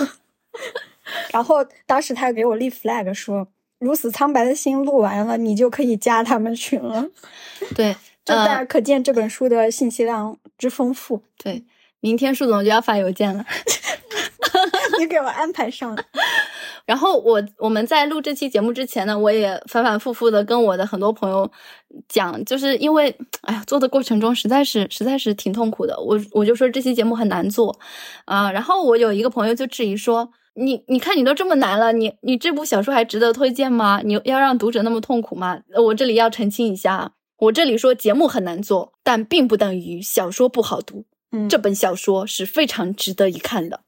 [1.31, 3.47] 然后当时他给我立 flag 说
[3.79, 7.07] ：“如此苍白的心录完了，你就可以加他们群了。
[7.75, 7.93] ”对，
[8.23, 11.21] 就大家可见这本书的信息量之丰富。
[11.37, 11.63] 对，
[11.99, 13.43] 明天树总就要发邮件了，
[14.99, 16.03] 你给我安排上了。
[16.85, 21.49] 然后我我们在录这期节目之前呢，我也反反复复的跟我的很多朋友
[22.07, 27.77] 讲，就是因为哎呀做的过程中实在是实在是挺痛苦的，我我就说这期节目很难做
[28.25, 28.51] 啊。
[28.51, 34.01] 然后我有一个朋友就质疑说，你你看你都这么难了，你你这部小说还值得推荐吗？
[34.03, 35.59] 你要让读者那么痛苦吗？
[35.77, 41.05] 我这里要澄清一下，我这里说节目很难做，但并不等于小说不好读。
[41.31, 43.81] 嗯，这本小说是非常值得一看的。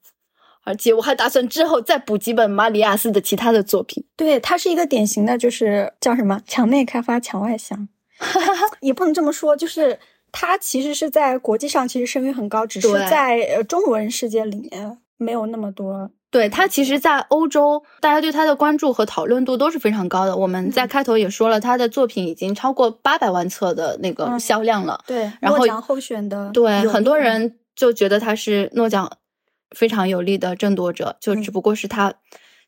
[0.63, 4.05] 而且我还打算之后再补几本马里亚斯的其他的作品。
[4.15, 7.89] 对，他是一个典型的，就是叫什么“墙内开发，墙外香
[8.81, 9.99] ”，也不能这么说，就是
[10.31, 16.11] 他其实是在国际上其实声誉很高，只是在呃中文世界里面没有那么多。
[16.29, 20.37] 对他，其实，在欧洲，大家对他的关注和讨论度都是非常高的。
[20.37, 25.03] 我们在开头也说了，他的作品已经超过八百万册的那个销量了。
[25.05, 29.11] 对，然后奖候选的，对很多人就觉得他是诺奖。
[29.75, 32.13] 非常有力的争夺者，就只不过是他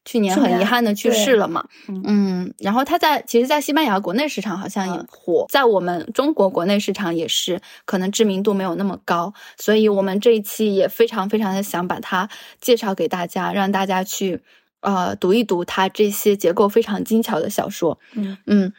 [0.05, 1.65] 去年很遗憾的去世了嘛。
[1.87, 14.41] 嗯，然后他在其实，在西班牙国内市场好像也火，在我们中国国内市场也是可能知名度没有那么高，所以我们这一期也非常非常的想把它介绍给大家，让大家去
[14.81, 17.99] 呃读一读他这些结构非常精巧的小说。
[18.13, 18.73] 嗯嗯。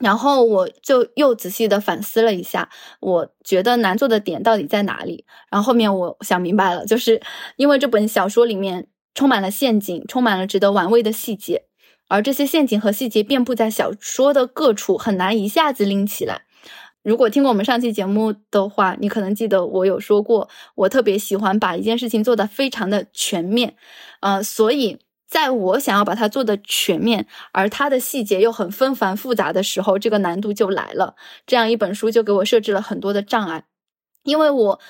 [0.00, 2.68] 然后我就又仔细的反思了一下，
[3.00, 5.24] 我觉得难做的点到底在哪里。
[5.50, 7.20] 然后后面我想明白了，就是
[7.56, 11.64] 因为这本小说里面充满了陷阱，充满了值得玩味的细节，
[12.06, 16.42] 而这些陷阱和细节遍布在小说的各处，很难一下子拎起来。
[17.02, 23.74] 如果听过我们上期节目的话，你可能记得我有说过，我特别喜欢把一件事情做得非常的全面，
[24.20, 24.98] 呃，所以。
[25.28, 31.14] 在我想要把它做的全面，而它的细节又很纷繁复杂的时候，这个难度就来了。
[31.46, 33.64] 这样一本书就给我设置了很多的障碍，
[34.22, 34.80] 因为我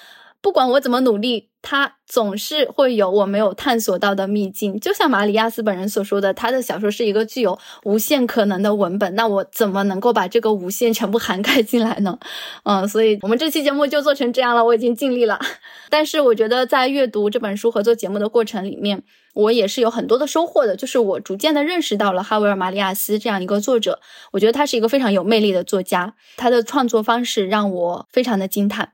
[0.41, 1.51] 不管我怎么努力。
[1.61, 9.13] 它总是会有我没有探索到的秘境，就像马里亚斯本人所说的，他的小说是一个具有无限可能的文本。
[9.17, 12.17] 那我怎么能够把这个无限全部涵盖进来呢？
[12.63, 15.39] 嗯，所以我们这期节目就做成这样了，我已经尽力了。
[15.91, 19.03] 但是我觉得在阅读这本书和做节目的过程里面，
[19.35, 23.99] 我也是有很多的收获的，就是我逐渐的认识到了哈维尔·马里亚斯这样一个作者，
[24.31, 28.93] 我觉得他是一个非常有魅力的作家，他的创作方式让我非常的惊叹。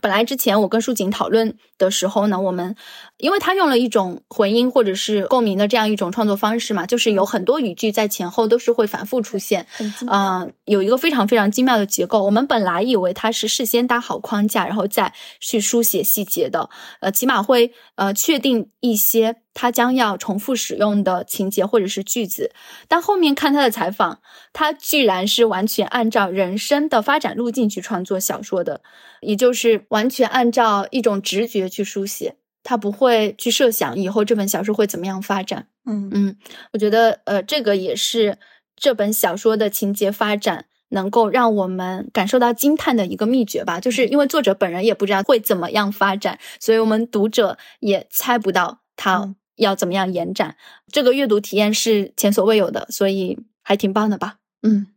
[0.00, 2.74] 本来之前我跟舒锦讨论的时候呢，我们
[3.18, 9.66] 因为他用了一种混音或者是共鸣的这样一种创作方式嘛，就是有很多语句在前后都是会反复出现，
[10.06, 12.22] 嗯，有一个非常非常精妙的结构。
[12.24, 16.68] 我们本来以为他是事先搭好框架，然后再去书写细节的，
[17.00, 19.42] 呃，起码会呃确定一些。
[19.60, 22.52] 他将要重复使用的情节或者是句子，
[22.86, 24.20] 但后面看他的采访，
[24.52, 28.82] 他居然是完全按照人生的发展路径去创作小说的，
[29.20, 35.66] 也就是完全按照一种直觉去书写，他不会去设想以后这本小说会怎么样发展。
[35.84, 36.36] 嗯嗯，
[36.72, 38.38] 我觉得呃，这个也是
[38.76, 43.80] 这本小说的情节发展能够让我们感受到惊叹的一个秘诀吧。
[43.80, 50.56] 就是因为作者本人也不知道会怎么样发展，所以我们读者也猜不到他要怎么样延展。
[50.92, 54.36] 这个阅读体验是前所未有的，所以还挺棒的吧？
[54.62, 54.88] 嗯。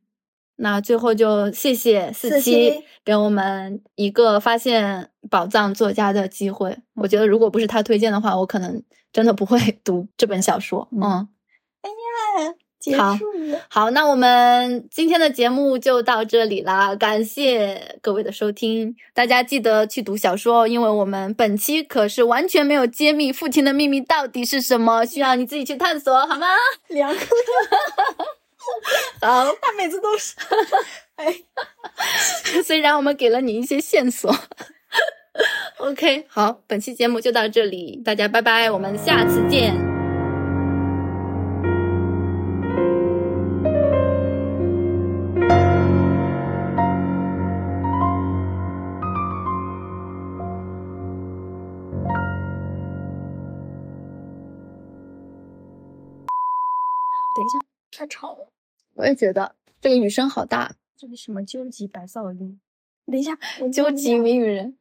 [0.58, 6.78] 那最后就谢谢四七给我们一个发现宝藏作家的机会。
[6.94, 10.88] 我觉得如果不是他推荐的话，我可能真的不会 读这本小说。
[10.92, 11.28] 嗯，
[11.82, 11.90] 哎
[12.46, 13.26] 呀，结束
[13.70, 18.95] 好，那我们今天的节目就到这里啦，感谢各位的收听。
[19.14, 26.48] 大家记得去读小说，因为我们本期可是完全没有揭秘父亲的秘密到底是什么，需要你自己去探索，好吗？
[26.90, 27.20] 两个。
[29.22, 30.36] 好，他每次都是，
[31.18, 31.34] 哎，
[32.64, 34.34] 虽然我们给了你一些线索
[35.78, 39.91] ，OK，好，本期节目就到这里，大家拜拜，我们下次见。
[58.12, 58.48] 下，太吵。
[58.96, 60.76] 我也觉得这个雨声好大。
[60.98, 62.60] 这个什么究极白噪音？
[63.08, 63.36] 等一下，
[63.74, 64.78] 究极谜语人。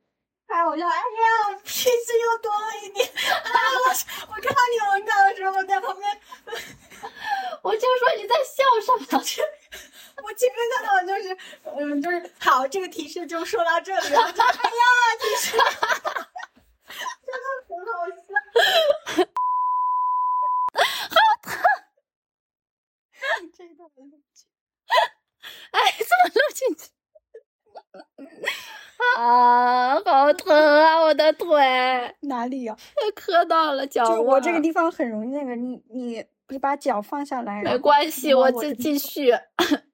[0.46, 3.08] 哎，我就哎呀，脾气又多了一点。
[3.08, 3.88] 我
[4.28, 6.20] 我看到你文稿的时候，我在旁边，
[7.62, 9.02] 我就说你在笑什么？
[10.22, 14.20] 我前面看到就是，嗯，就是好，这个提示就说到这里了。
[14.20, 14.34] 哎呀，
[15.18, 18.20] 提示，真的很好笑。
[21.08, 21.48] 好疼。
[23.68, 24.46] 这段录进，
[25.70, 26.90] 哎，怎么录进去？
[29.16, 31.00] 啊，好疼啊！
[31.02, 31.58] 我的腿
[32.20, 32.76] 哪里呀？
[33.14, 37.62] 磕到了脚就我这个地方很容易那个，你你你把脚放下来。
[37.62, 39.32] 没关系，我再继续。